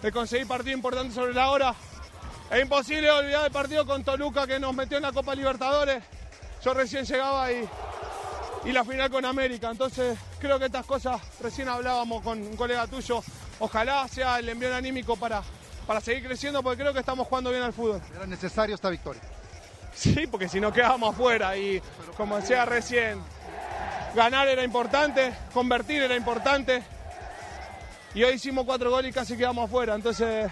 de 0.02 0.12
conseguir 0.12 0.48
partido 0.48 0.76
importante 0.76 1.14
sobre 1.14 1.34
la 1.34 1.50
hora 1.52 1.76
es 2.50 2.62
imposible 2.62 3.12
olvidar 3.12 3.46
el 3.46 3.52
partido 3.52 3.86
con 3.86 4.04
Toluca 4.06 4.48
que 4.48 4.60
nos 4.60 4.74
metió 4.74 4.98
en 4.98 5.04
la 5.04 5.12
Copa 5.12 5.36
Libertadores. 5.36 6.02
Yo 6.64 6.74
recién 6.74 7.06
llegaba 7.06 7.52
y, 7.52 7.68
y 8.68 8.74
la 8.74 8.84
final 8.84 9.10
con 9.10 9.24
América. 9.24 9.70
Entonces 9.72 10.18
creo 10.40 10.60
que 10.60 10.66
estas 10.66 10.86
cosas 10.86 11.22
recién 11.40 11.70
hablábamos 11.70 12.22
con 12.22 12.42
un 12.42 12.56
colega 12.58 12.86
tuyo. 12.86 13.24
Ojalá 13.60 14.08
sea 14.08 14.40
el 14.40 14.50
envío 14.50 14.76
anímico 14.76 15.16
para, 15.16 15.42
para 15.88 16.02
seguir 16.02 16.26
creciendo 16.26 16.62
porque 16.62 16.82
creo 16.82 16.94
que 16.94 17.00
estamos 17.00 17.28
jugando 17.28 17.50
bien 17.50 17.64
al 17.64 17.74
fútbol. 17.74 18.02
Era 18.14 18.28
necesario 18.28 18.76
esta 18.76 18.90
victoria. 18.90 19.22
Sí, 19.96 20.28
porque 20.28 20.50
si 20.50 20.60
no 20.60 20.72
quedábamos 20.72 21.16
afuera 21.16 21.58
y 21.58 21.82
como 22.18 22.36
decía 22.36 22.66
recién, 22.66 23.20
ganar 24.14 24.48
era 24.48 24.64
importante, 24.64 25.34
convertir 25.54 26.04
era 26.04 26.16
importante. 26.16 26.84
Y 28.14 28.24
hoy 28.24 28.36
hicimos 28.36 28.66
cuatro 28.66 28.92
goles 28.92 29.12
y 29.12 29.14
casi 29.14 29.38
quedamos 29.38 29.66
afuera. 29.66 29.96
Entonces 29.96 30.52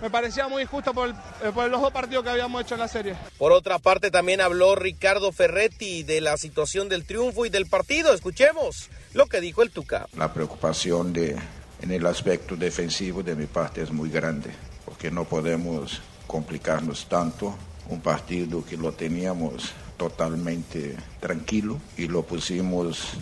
me 0.00 0.10
parecía 0.10 0.48
muy 0.48 0.62
injusto 0.62 0.92
por, 0.92 1.10
eh, 1.10 1.14
por, 1.54 1.70
los 1.70 1.80
dos 1.80 1.92
partidos 1.92 2.24
que 2.24 2.30
habíamos 2.30 2.62
hecho 2.62 2.74
en 2.74 2.80
la 2.80 2.88
serie. 2.88 3.16
Por 3.38 3.52
otra 3.52 3.78
parte, 3.78 4.10
también 4.10 4.40
habló 4.40 4.74
Ricardo 4.74 5.32
Ferretti 5.32 6.02
de 6.02 6.20
la 6.20 6.36
situación 6.36 6.88
del 6.88 7.04
triunfo 7.04 7.46
y 7.46 7.50
del 7.50 7.66
partido. 7.66 8.12
Escuchemos 8.12 8.88
lo 9.12 9.26
que 9.26 9.40
dijo 9.40 9.62
el 9.62 9.70
Tuca. 9.70 10.06
La 10.16 10.32
preocupación 10.32 11.12
de, 11.12 11.36
en 11.80 11.90
el 11.90 12.06
aspecto 12.06 12.56
defensivo 12.56 13.22
de 13.22 13.34
mi 13.34 13.46
parte 13.46 13.82
es 13.82 13.90
muy 13.90 14.10
grande, 14.10 14.50
porque 14.84 15.10
no 15.10 15.24
podemos 15.24 16.00
complicarnos 16.26 17.06
tanto. 17.06 17.56
Un 17.88 18.00
partido 18.00 18.64
que 18.64 18.76
lo 18.76 18.92
teníamos 18.92 19.72
totalmente 19.96 20.96
tranquilo 21.18 21.80
y 21.96 22.06
lo 22.06 22.22
pusimos 22.22 23.14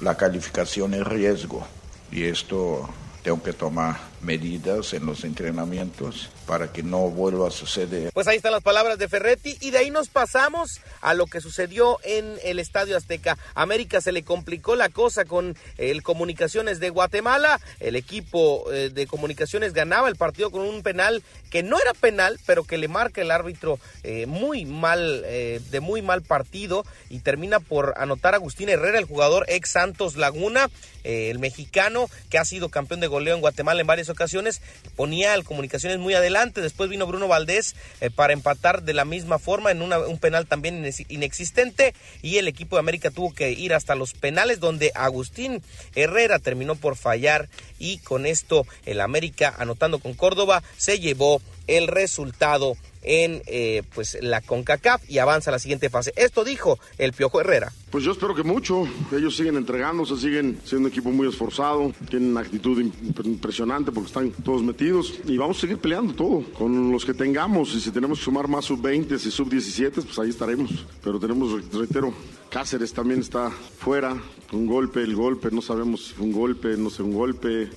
la 0.00 0.16
calificación 0.16 0.94
en 0.94 1.04
riesgo. 1.04 1.66
Y 2.10 2.24
esto 2.24 2.88
tengo 3.22 3.42
que 3.42 3.52
tomar 3.52 4.13
medidas 4.24 4.92
en 4.94 5.06
los 5.06 5.24
entrenamientos 5.24 6.30
para 6.46 6.72
que 6.72 6.82
no 6.82 7.10
vuelva 7.10 7.48
a 7.48 7.50
suceder. 7.50 8.10
Pues 8.12 8.26
ahí 8.26 8.36
están 8.36 8.52
las 8.52 8.62
palabras 8.62 8.98
de 8.98 9.08
Ferretti 9.08 9.56
y 9.60 9.70
de 9.70 9.78
ahí 9.78 9.90
nos 9.90 10.08
pasamos 10.08 10.80
a 11.00 11.14
lo 11.14 11.26
que 11.26 11.40
sucedió 11.40 11.98
en 12.04 12.38
el 12.44 12.58
Estadio 12.58 12.96
Azteca. 12.96 13.38
América 13.54 14.00
se 14.00 14.12
le 14.12 14.22
complicó 14.22 14.76
la 14.76 14.88
cosa 14.88 15.24
con 15.24 15.56
el 15.78 16.02
Comunicaciones 16.02 16.80
de 16.80 16.90
Guatemala. 16.90 17.60
El 17.80 17.96
equipo 17.96 18.70
eh, 18.72 18.90
de 18.90 19.06
Comunicaciones 19.06 19.72
ganaba 19.72 20.08
el 20.08 20.16
partido 20.16 20.50
con 20.50 20.62
un 20.62 20.82
penal 20.82 21.22
que 21.54 21.62
no 21.62 21.80
era 21.80 21.94
penal, 21.94 22.40
pero 22.46 22.64
que 22.64 22.78
le 22.78 22.88
marca 22.88 23.20
el 23.20 23.30
árbitro 23.30 23.78
eh, 24.02 24.26
muy 24.26 24.64
mal, 24.64 25.22
eh, 25.24 25.60
de 25.70 25.78
muy 25.78 26.02
mal 26.02 26.20
partido 26.20 26.84
y 27.10 27.20
termina 27.20 27.60
por 27.60 27.94
anotar 27.96 28.34
Agustín 28.34 28.68
Herrera, 28.68 28.98
el 28.98 29.04
jugador 29.04 29.44
ex 29.46 29.70
Santos 29.70 30.16
Laguna, 30.16 30.68
el 31.04 31.38
mexicano 31.38 32.08
que 32.28 32.38
ha 32.38 32.44
sido 32.44 32.70
campeón 32.70 32.98
de 32.98 33.06
goleo 33.06 33.34
en 33.34 33.40
Guatemala 33.40 33.80
en 33.80 33.86
varias 33.86 34.08
ocasiones, 34.08 34.62
ponía 34.96 35.32
al 35.32 35.44
Comunicaciones 35.44 35.98
muy 35.98 36.14
adelante. 36.14 36.60
Después 36.60 36.90
vino 36.90 37.06
Bruno 37.06 37.28
Valdés 37.28 37.76
eh, 38.00 38.10
para 38.10 38.32
empatar 38.32 38.82
de 38.82 38.94
la 38.94 39.04
misma 39.04 39.38
forma 39.38 39.70
en 39.70 39.82
un 39.82 40.18
penal 40.18 40.46
también 40.46 40.84
inexistente. 41.08 41.94
Y 42.22 42.38
el 42.38 42.48
equipo 42.48 42.74
de 42.74 42.80
América 42.80 43.10
tuvo 43.10 43.32
que 43.32 43.52
ir 43.52 43.74
hasta 43.74 43.94
los 43.94 44.14
penales, 44.14 44.58
donde 44.58 44.90
Agustín 44.94 45.62
Herrera 45.94 46.40
terminó 46.40 46.74
por 46.74 46.96
fallar. 46.96 47.48
Y 47.78 47.98
con 47.98 48.26
esto, 48.26 48.66
el 48.86 49.00
América, 49.00 49.54
anotando 49.58 49.98
con 49.98 50.14
Córdoba, 50.14 50.62
se 50.76 50.98
llevó 50.98 51.40
el 51.66 51.86
resultado 51.86 52.76
en 53.04 53.42
eh, 53.46 53.82
pues 53.94 54.18
la 54.20 54.40
CONCACAF 54.40 55.08
y 55.08 55.18
avanza 55.18 55.50
a 55.50 55.52
la 55.52 55.58
siguiente 55.58 55.90
fase. 55.90 56.12
Esto 56.16 56.44
dijo 56.44 56.78
el 56.98 57.12
Piojo 57.12 57.40
Herrera. 57.40 57.72
Pues 57.90 58.02
yo 58.02 58.12
espero 58.12 58.34
que 58.34 58.42
mucho. 58.42 58.88
Ellos 59.12 59.36
siguen 59.36 59.56
entregándose, 59.56 60.16
siguen 60.16 60.58
siendo 60.64 60.88
un 60.88 60.92
equipo 60.92 61.10
muy 61.10 61.28
esforzado, 61.28 61.92
tienen 62.10 62.30
una 62.30 62.40
actitud 62.40 62.80
impresionante 63.24 63.92
porque 63.92 64.08
están 64.08 64.30
todos 64.42 64.62
metidos 64.62 65.14
y 65.26 65.36
vamos 65.36 65.58
a 65.58 65.60
seguir 65.60 65.78
peleando 65.78 66.14
todo 66.14 66.44
con 66.54 66.90
los 66.90 67.04
que 67.04 67.14
tengamos 67.14 67.74
y 67.74 67.80
si 67.80 67.90
tenemos 67.90 68.18
que 68.18 68.24
sumar 68.24 68.48
más 68.48 68.64
sub-20 68.64 69.14
y 69.14 69.30
sub-17, 69.30 69.92
pues 69.92 70.18
ahí 70.18 70.30
estaremos. 70.30 70.70
Pero 71.02 71.20
tenemos, 71.20 71.52
reitero, 71.72 72.12
Cáceres 72.50 72.92
también 72.92 73.20
está 73.20 73.50
fuera, 73.50 74.16
un 74.52 74.66
golpe, 74.66 75.02
el 75.02 75.16
golpe, 75.16 75.50
no 75.50 75.60
sabemos 75.60 76.06
si 76.06 76.14
fue 76.14 76.26
un 76.26 76.32
golpe, 76.32 76.76
no 76.76 76.88
sé, 76.88 77.02
un 77.02 77.12
golpe, 77.12 77.68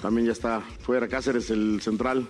también 0.00 0.26
ya 0.26 0.32
está 0.32 0.60
fuera 0.80 1.06
Cáceres, 1.06 1.50
el 1.50 1.80
central, 1.82 2.26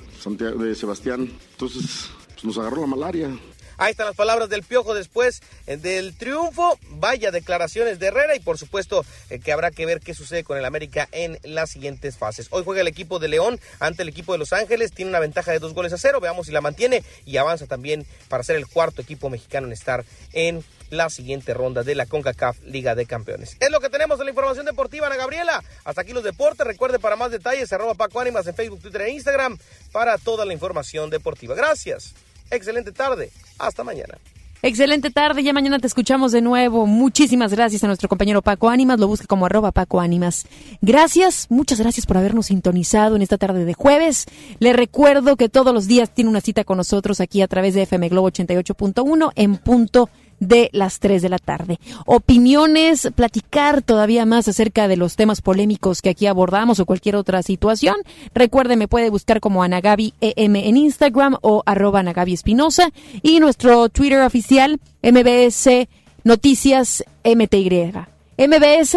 de 0.58 0.74
Sebastián. 0.74 1.30
Entonces, 1.52 2.10
nos 2.42 2.58
agarró 2.58 2.80
la 2.80 2.86
malaria. 2.86 3.30
Ahí 3.78 3.90
están 3.90 4.06
las 4.06 4.14
palabras 4.14 4.48
del 4.48 4.62
Piojo 4.62 4.94
después 4.94 5.42
eh, 5.66 5.76
del 5.76 6.16
triunfo. 6.16 6.78
Vaya 6.90 7.30
declaraciones 7.30 7.98
de 7.98 8.06
Herrera 8.06 8.36
y 8.36 8.40
por 8.40 8.58
supuesto 8.58 9.04
eh, 9.30 9.40
que 9.40 9.52
habrá 9.52 9.70
que 9.70 9.86
ver 9.86 10.00
qué 10.00 10.14
sucede 10.14 10.44
con 10.44 10.58
el 10.58 10.64
América 10.64 11.08
en 11.10 11.38
las 11.42 11.70
siguientes 11.70 12.16
fases. 12.16 12.48
Hoy 12.50 12.62
juega 12.64 12.82
el 12.82 12.86
equipo 12.86 13.18
de 13.18 13.28
León 13.28 13.58
ante 13.80 14.02
el 14.02 14.08
equipo 14.08 14.32
de 14.32 14.38
Los 14.38 14.52
Ángeles. 14.52 14.92
Tiene 14.92 15.08
una 15.08 15.20
ventaja 15.20 15.52
de 15.52 15.58
dos 15.58 15.74
goles 15.74 15.92
a 15.92 15.98
cero. 15.98 16.20
Veamos 16.20 16.46
si 16.46 16.52
la 16.52 16.60
mantiene 16.60 17.02
y 17.24 17.38
avanza 17.38 17.66
también 17.66 18.06
para 18.28 18.44
ser 18.44 18.56
el 18.56 18.66
cuarto 18.66 19.02
equipo 19.02 19.30
mexicano 19.30 19.66
en 19.66 19.72
estar 19.72 20.04
en 20.32 20.62
la 20.90 21.08
siguiente 21.08 21.54
ronda 21.54 21.82
de 21.82 21.94
la 21.94 22.06
CONCACAF 22.06 22.62
Liga 22.64 22.94
de 22.94 23.06
Campeones. 23.06 23.56
Es 23.58 23.70
lo 23.70 23.80
que 23.80 23.88
tenemos 23.88 24.20
en 24.20 24.26
la 24.26 24.30
información 24.30 24.66
deportiva, 24.66 25.06
Ana 25.06 25.16
Gabriela. 25.16 25.64
Hasta 25.84 26.02
aquí 26.02 26.12
los 26.12 26.22
deportes. 26.22 26.66
Recuerde 26.66 26.98
para 26.98 27.16
más 27.16 27.30
detalles, 27.30 27.72
arroba 27.72 27.94
Paco 27.94 28.20
Ánimas 28.20 28.46
en 28.46 28.54
Facebook, 28.54 28.80
Twitter 28.80 29.00
e 29.02 29.10
Instagram 29.10 29.58
para 29.90 30.18
toda 30.18 30.44
la 30.44 30.52
información 30.52 31.08
deportiva. 31.08 31.54
Gracias. 31.54 32.14
Excelente 32.52 32.92
tarde. 32.92 33.30
Hasta 33.58 33.82
mañana. 33.82 34.18
Excelente 34.64 35.10
tarde, 35.10 35.42
ya 35.42 35.52
mañana 35.52 35.80
te 35.80 35.88
escuchamos 35.88 36.30
de 36.30 36.40
nuevo. 36.40 36.86
Muchísimas 36.86 37.52
gracias 37.52 37.82
a 37.82 37.88
nuestro 37.88 38.08
compañero 38.08 38.42
Paco 38.42 38.68
Ánimas, 38.68 39.00
lo 39.00 39.08
busque 39.08 39.26
como 39.26 39.44
arroba 39.44 39.72
Paco 39.72 40.00
Ánimas. 40.00 40.46
Gracias, 40.80 41.48
muchas 41.50 41.80
gracias 41.80 42.06
por 42.06 42.16
habernos 42.16 42.46
sintonizado 42.46 43.16
en 43.16 43.22
esta 43.22 43.38
tarde 43.38 43.64
de 43.64 43.74
jueves. 43.74 44.26
Le 44.60 44.72
recuerdo 44.72 45.34
que 45.34 45.48
todos 45.48 45.74
los 45.74 45.88
días 45.88 46.14
tiene 46.14 46.30
una 46.30 46.40
cita 46.40 46.62
con 46.62 46.76
nosotros 46.76 47.20
aquí 47.20 47.42
a 47.42 47.48
través 47.48 47.74
de 47.74 47.82
FM 47.82 48.08
Globo 48.10 48.30
88.1 48.30 49.32
en 49.34 49.56
punto 49.56 50.08
de 50.42 50.70
las 50.72 50.98
3 50.98 51.22
de 51.22 51.28
la 51.28 51.38
tarde. 51.38 51.78
Opiniones, 52.04 53.08
platicar 53.14 53.80
todavía 53.82 54.26
más 54.26 54.48
acerca 54.48 54.88
de 54.88 54.96
los 54.96 55.14
temas 55.14 55.40
polémicos 55.40 56.02
que 56.02 56.10
aquí 56.10 56.26
abordamos 56.26 56.80
o 56.80 56.86
cualquier 56.86 57.16
otra 57.16 57.42
situación. 57.42 57.96
Recuerde, 58.34 58.76
me 58.76 58.88
puede 58.88 59.08
buscar 59.08 59.40
como 59.40 59.62
Anagabi 59.62 60.14
EM 60.20 60.56
en 60.56 60.76
Instagram 60.76 61.36
o 61.42 61.62
arroba 61.64 62.00
Anagabi 62.00 62.34
Espinosa 62.34 62.90
y 63.22 63.38
nuestro 63.38 63.88
Twitter 63.88 64.20
oficial 64.22 64.80
MBS 65.02 65.88
Noticias 66.24 67.04
MTY. 67.24 67.92
MBS 68.36 68.96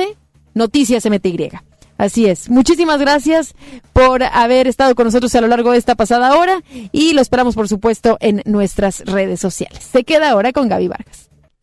Noticias 0.56 1.06
MTY. 1.06 1.52
Así 1.98 2.26
es. 2.26 2.50
Muchísimas 2.50 3.00
gracias 3.00 3.54
por 3.94 4.24
haber 4.24 4.68
estado 4.68 4.96
con 4.96 5.06
nosotros 5.06 5.34
a 5.36 5.42
lo 5.42 5.48
largo 5.48 5.72
de 5.72 5.78
esta 5.78 5.96
pasada 5.96 6.38
hora 6.38 6.62
y 6.92 7.14
lo 7.14 7.22
esperamos, 7.22 7.56
por 7.56 7.70
supuesto, 7.70 8.18
en 8.20 8.42
nuestras 8.46 9.06
redes 9.06 9.40
sociales. 9.40 9.88
Se 9.92 10.04
queda 10.04 10.32
ahora 10.32 10.52
con 10.52 10.68
Gaby 10.68 10.88
Vargas. 10.88 11.25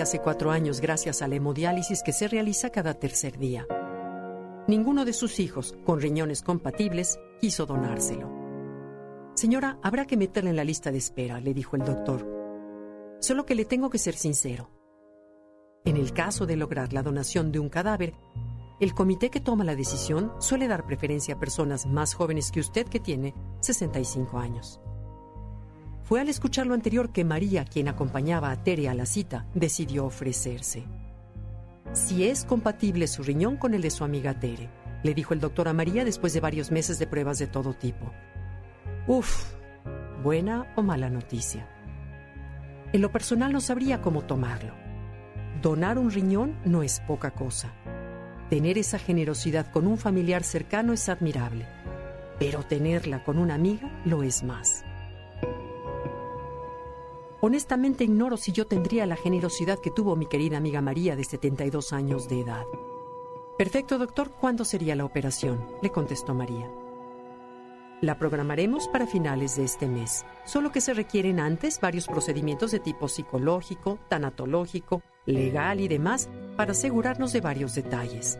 Hace 0.00 0.20
cuatro 0.20 0.50
años 0.50 0.80
gracias 0.80 1.22
a 1.22 1.28
la 1.28 1.36
hemodiálisis 1.36 2.02
que 2.02 2.12
se 2.12 2.28
realiza 2.28 2.70
cada 2.70 2.94
tercer 2.94 3.38
día. 3.38 3.66
Ninguno 4.68 5.04
de 5.04 5.12
sus 5.12 5.40
hijos, 5.40 5.76
con 5.84 6.00
riñones 6.00 6.42
compatibles, 6.42 7.18
quiso 7.40 7.66
donárselo. 7.66 8.30
Señora, 9.34 9.78
habrá 9.82 10.06
que 10.06 10.16
meterla 10.16 10.50
en 10.50 10.56
la 10.56 10.64
lista 10.64 10.92
de 10.92 10.98
espera, 10.98 11.40
le 11.40 11.54
dijo 11.54 11.76
el 11.76 11.84
doctor. 11.84 12.26
Solo 13.20 13.44
que 13.44 13.54
le 13.54 13.64
tengo 13.64 13.90
que 13.90 13.98
ser 13.98 14.14
sincero. 14.14 14.70
En 15.84 15.96
el 15.96 16.12
caso 16.12 16.46
de 16.46 16.56
lograr 16.56 16.92
la 16.92 17.02
donación 17.02 17.50
de 17.50 17.58
un 17.58 17.68
cadáver, 17.68 18.14
el 18.78 18.94
comité 18.94 19.30
que 19.30 19.40
toma 19.40 19.64
la 19.64 19.76
decisión 19.76 20.32
suele 20.38 20.68
dar 20.68 20.86
preferencia 20.86 21.34
a 21.34 21.38
personas 21.38 21.86
más 21.86 22.14
jóvenes 22.14 22.50
que 22.50 22.60
usted 22.60 22.86
que 22.86 23.00
tiene 23.00 23.34
65 23.60 24.38
años. 24.38 24.80
Fue 26.04 26.20
al 26.20 26.28
escuchar 26.28 26.66
lo 26.66 26.74
anterior 26.74 27.10
que 27.10 27.24
María, 27.24 27.64
quien 27.64 27.88
acompañaba 27.88 28.50
a 28.50 28.62
Tere 28.62 28.88
a 28.88 28.94
la 28.94 29.06
cita, 29.06 29.46
decidió 29.54 30.04
ofrecerse. 30.04 30.84
Si 31.92 32.24
es 32.24 32.44
compatible 32.44 33.06
su 33.06 33.22
riñón 33.22 33.56
con 33.56 33.74
el 33.74 33.82
de 33.82 33.90
su 33.90 34.02
amiga 34.02 34.38
Tere, 34.38 34.68
le 35.02 35.14
dijo 35.14 35.34
el 35.34 35.40
doctor 35.40 35.68
a 35.68 35.72
María 35.72 36.04
después 36.04 36.32
de 36.32 36.40
varios 36.40 36.70
meses 36.70 36.98
de 36.98 37.06
pruebas 37.06 37.38
de 37.38 37.46
todo 37.46 37.74
tipo. 37.74 38.12
Uf, 39.06 39.52
buena 40.22 40.72
o 40.76 40.82
mala 40.82 41.10
noticia. 41.10 41.68
En 42.92 43.00
lo 43.00 43.10
personal 43.10 43.52
no 43.52 43.60
sabría 43.60 44.00
cómo 44.00 44.22
tomarlo. 44.22 44.74
Donar 45.60 45.98
un 45.98 46.10
riñón 46.10 46.56
no 46.64 46.82
es 46.82 47.00
poca 47.00 47.30
cosa. 47.32 47.72
Tener 48.50 48.76
esa 48.76 48.98
generosidad 48.98 49.70
con 49.70 49.86
un 49.86 49.98
familiar 49.98 50.44
cercano 50.44 50.92
es 50.92 51.08
admirable, 51.08 51.66
pero 52.38 52.62
tenerla 52.64 53.24
con 53.24 53.38
una 53.38 53.54
amiga 53.54 53.90
lo 54.04 54.22
es 54.22 54.42
más. 54.42 54.84
Honestamente 57.44 58.04
ignoro 58.04 58.36
si 58.36 58.52
yo 58.52 58.68
tendría 58.68 59.04
la 59.04 59.16
generosidad 59.16 59.80
que 59.80 59.90
tuvo 59.90 60.14
mi 60.14 60.26
querida 60.26 60.58
amiga 60.58 60.80
María 60.80 61.16
de 61.16 61.24
72 61.24 61.92
años 61.92 62.28
de 62.28 62.38
edad. 62.38 62.64
Perfecto, 63.58 63.98
doctor, 63.98 64.30
¿cuándo 64.30 64.64
sería 64.64 64.94
la 64.94 65.04
operación? 65.04 65.66
le 65.82 65.90
contestó 65.90 66.34
María. 66.34 66.70
La 68.00 68.16
programaremos 68.16 68.86
para 68.86 69.08
finales 69.08 69.56
de 69.56 69.64
este 69.64 69.88
mes, 69.88 70.24
solo 70.44 70.70
que 70.70 70.80
se 70.80 70.94
requieren 70.94 71.40
antes 71.40 71.80
varios 71.80 72.06
procedimientos 72.06 72.70
de 72.70 72.78
tipo 72.78 73.08
psicológico, 73.08 73.98
tanatológico, 74.08 75.02
legal 75.26 75.80
y 75.80 75.88
demás 75.88 76.30
para 76.56 76.70
asegurarnos 76.70 77.32
de 77.32 77.40
varios 77.40 77.74
detalles. 77.74 78.38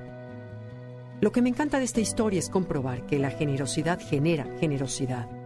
Lo 1.21 1.33
que 1.33 1.43
me 1.43 1.49
encanta 1.49 1.81
de 1.81 1.87
esta 1.87 2.01
historia 2.01 2.39
es 2.39 2.49
comprobar 2.49 3.05
que 3.07 3.19
la 3.19 3.33
generosidad 3.33 3.99
genera 4.01 4.47
generosidad. 4.61 5.42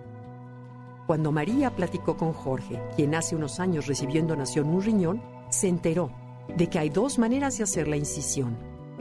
Cuando 1.06 1.30
María 1.30 1.70
platicó 1.70 2.16
con 2.16 2.32
Jorge, 2.32 2.82
quien 2.96 3.14
hace 3.14 3.36
unos 3.36 3.60
años 3.60 3.86
recibió 3.86 4.20
en 4.20 4.26
donación 4.26 4.68
un 4.68 4.82
riñón, 4.82 5.22
se 5.50 5.68
enteró 5.68 6.10
de 6.56 6.68
que 6.68 6.78
hay 6.78 6.90
dos 6.90 7.18
maneras 7.18 7.56
de 7.56 7.64
hacer 7.64 7.86
la 7.86 7.96
incisión. 7.96 8.56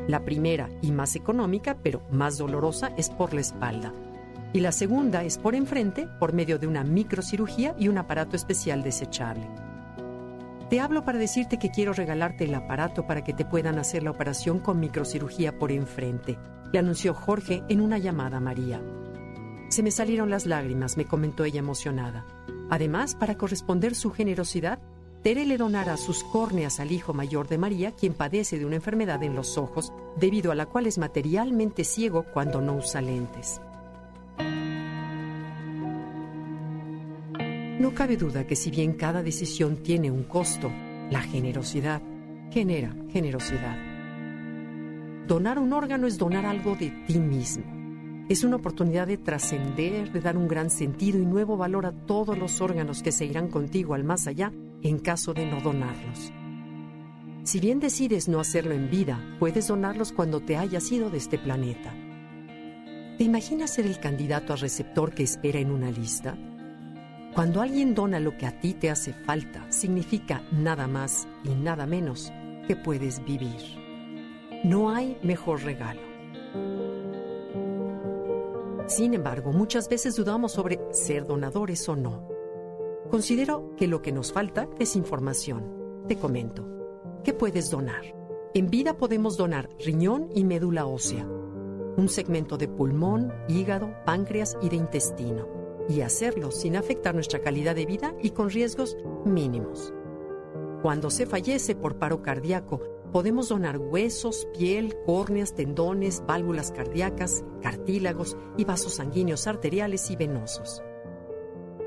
La 0.07 0.23
primera 0.23 0.69
y 0.81 0.91
más 0.91 1.15
económica, 1.15 1.77
pero 1.81 2.01
más 2.11 2.37
dolorosa, 2.37 2.91
es 2.95 3.09
por 3.09 3.33
la 3.33 3.41
espalda. 3.41 3.91
Y 4.53 4.59
la 4.59 4.71
segunda 4.71 5.23
es 5.23 5.39
por 5.39 5.55
enfrente, 5.55 6.07
por 6.19 6.31
medio 6.31 6.59
de 6.59 6.67
una 6.67 6.83
microcirugía 6.83 7.75
y 7.79 7.87
un 7.87 7.97
aparato 7.97 8.35
especial 8.35 8.83
desechable. 8.83 9.49
Te 10.69 10.79
hablo 10.79 11.03
para 11.05 11.17
decirte 11.17 11.57
que 11.57 11.71
quiero 11.71 11.93
regalarte 11.93 12.43
el 12.43 12.55
aparato 12.55 13.07
para 13.07 13.23
que 13.23 13.33
te 13.33 13.45
puedan 13.45 13.79
hacer 13.79 14.03
la 14.03 14.11
operación 14.11 14.59
con 14.59 14.79
microcirugía 14.79 15.57
por 15.57 15.71
enfrente, 15.71 16.37
le 16.71 16.79
anunció 16.79 17.13
Jorge 17.13 17.63
en 17.69 17.81
una 17.81 17.97
llamada 17.97 18.37
a 18.37 18.41
María. 18.41 18.81
Se 19.69 19.83
me 19.83 19.91
salieron 19.91 20.29
las 20.29 20.45
lágrimas, 20.45 20.97
me 20.97 21.05
comentó 21.05 21.43
ella 21.43 21.59
emocionada. 21.59 22.25
Además, 22.69 23.15
para 23.15 23.37
corresponder 23.37 23.95
su 23.95 24.11
generosidad, 24.11 24.79
Tere 25.21 25.45
le 25.45 25.57
donará 25.57 25.97
sus 25.97 26.23
córneas 26.23 26.79
al 26.79 26.91
hijo 26.91 27.13
mayor 27.13 27.47
de 27.47 27.57
María, 27.57 27.91
quien 27.91 28.13
padece 28.13 28.59
de 28.59 28.65
una 28.65 28.75
enfermedad 28.75 29.23
en 29.23 29.33
los 29.35 29.57
ojos, 29.57 29.91
debido 30.19 30.51
a 30.51 30.55
la 30.55 30.67
cual 30.67 30.85
es 30.85 30.99
materialmente 30.99 31.83
ciego 31.83 32.25
cuando 32.31 32.61
no 32.61 32.75
usa 32.75 33.01
lentes. 33.01 33.59
No 37.79 37.93
cabe 37.93 38.17
duda 38.17 38.45
que 38.45 38.55
si 38.55 38.69
bien 38.69 38.93
cada 38.93 39.23
decisión 39.23 39.77
tiene 39.77 40.11
un 40.11 40.23
costo, 40.23 40.71
la 41.09 41.21
generosidad 41.21 42.01
genera 42.51 42.95
generosidad. 43.11 43.77
Donar 45.27 45.57
un 45.57 45.73
órgano 45.73 46.05
es 46.05 46.17
donar 46.19 46.45
algo 46.45 46.75
de 46.75 46.91
ti 47.07 47.19
mismo. 47.19 47.74
Es 48.27 48.43
una 48.43 48.55
oportunidad 48.55 49.05
de 49.05 49.17
trascender, 49.17 50.11
de 50.11 50.19
dar 50.19 50.35
un 50.35 50.47
gran 50.47 50.71
sentido 50.71 51.19
y 51.19 51.25
nuevo 51.27 51.57
valor 51.57 51.85
a 51.85 51.91
todos 51.91 52.35
los 52.35 52.59
órganos 52.59 53.03
que 53.03 53.11
se 53.11 53.25
irán 53.25 53.49
contigo 53.49 53.93
al 53.93 54.03
más 54.03 54.25
allá 54.25 54.51
en 54.81 54.97
caso 54.97 55.35
de 55.35 55.45
no 55.45 55.61
donarlos. 55.61 56.33
Si 57.43 57.59
bien 57.59 57.79
decides 57.79 58.27
no 58.27 58.39
hacerlo 58.39 58.73
en 58.73 58.89
vida, 58.89 59.23
puedes 59.37 59.67
donarlos 59.67 60.11
cuando 60.11 60.39
te 60.39 60.57
hayas 60.57 60.91
ido 60.91 61.11
de 61.11 61.19
este 61.19 61.37
planeta. 61.37 61.93
¿Te 63.19 63.23
imaginas 63.23 63.75
ser 63.75 63.85
el 63.85 63.99
candidato 63.99 64.53
a 64.53 64.55
receptor 64.55 65.13
que 65.13 65.21
espera 65.21 65.59
en 65.59 65.69
una 65.69 65.91
lista? 65.91 66.35
Cuando 67.35 67.61
alguien 67.61 67.93
dona 67.93 68.19
lo 68.19 68.35
que 68.37 68.47
a 68.47 68.59
ti 68.59 68.73
te 68.73 68.89
hace 68.89 69.13
falta, 69.13 69.71
significa 69.71 70.41
nada 70.51 70.87
más 70.87 71.27
y 71.43 71.49
nada 71.49 71.85
menos 71.85 72.33
que 72.67 72.75
puedes 72.75 73.23
vivir. 73.23 73.61
No 74.63 74.89
hay 74.89 75.15
mejor 75.21 75.61
regalo. 75.61 76.01
Sin 78.87 79.15
embargo, 79.15 79.51
muchas 79.51 79.89
veces 79.89 80.15
dudamos 80.15 80.51
sobre 80.51 80.79
ser 80.91 81.25
donadores 81.25 81.89
o 81.89 81.95
no. 81.95 82.27
Considero 83.09 83.75
que 83.77 83.87
lo 83.87 84.01
que 84.01 84.11
nos 84.11 84.31
falta 84.31 84.67
es 84.79 84.95
información. 84.95 86.03
Te 86.07 86.17
comento. 86.17 86.67
¿Qué 87.23 87.33
puedes 87.33 87.71
donar? 87.71 88.03
En 88.53 88.69
vida 88.69 88.95
podemos 88.95 89.37
donar 89.37 89.69
riñón 89.83 90.29
y 90.35 90.43
médula 90.43 90.85
ósea, 90.85 91.25
un 91.25 92.07
segmento 92.07 92.57
de 92.57 92.67
pulmón, 92.67 93.33
hígado, 93.47 93.93
páncreas 94.05 94.55
y 94.61 94.69
de 94.69 94.75
intestino, 94.75 95.47
y 95.89 96.01
hacerlo 96.01 96.51
sin 96.51 96.75
afectar 96.75 97.15
nuestra 97.15 97.41
calidad 97.41 97.75
de 97.75 97.85
vida 97.85 98.15
y 98.21 98.29
con 98.29 98.49
riesgos 98.49 98.97
mínimos. 99.25 99.93
Cuando 100.83 101.09
se 101.09 101.25
fallece 101.25 101.75
por 101.75 101.97
paro 101.97 102.21
cardíaco, 102.21 102.81
podemos 103.15 103.47
donar 103.47 103.77
huesos, 103.77 104.45
piel, 104.57 104.93
córneas, 105.05 105.55
tendones, 105.55 106.21
válvulas 106.27 106.73
cardíacas, 106.73 107.45
cartílagos 107.61 108.35
y 108.57 108.65
vasos 108.65 108.95
sanguíneos 108.95 109.47
arteriales 109.47 110.11
y 110.11 110.17
venosos. 110.17 110.83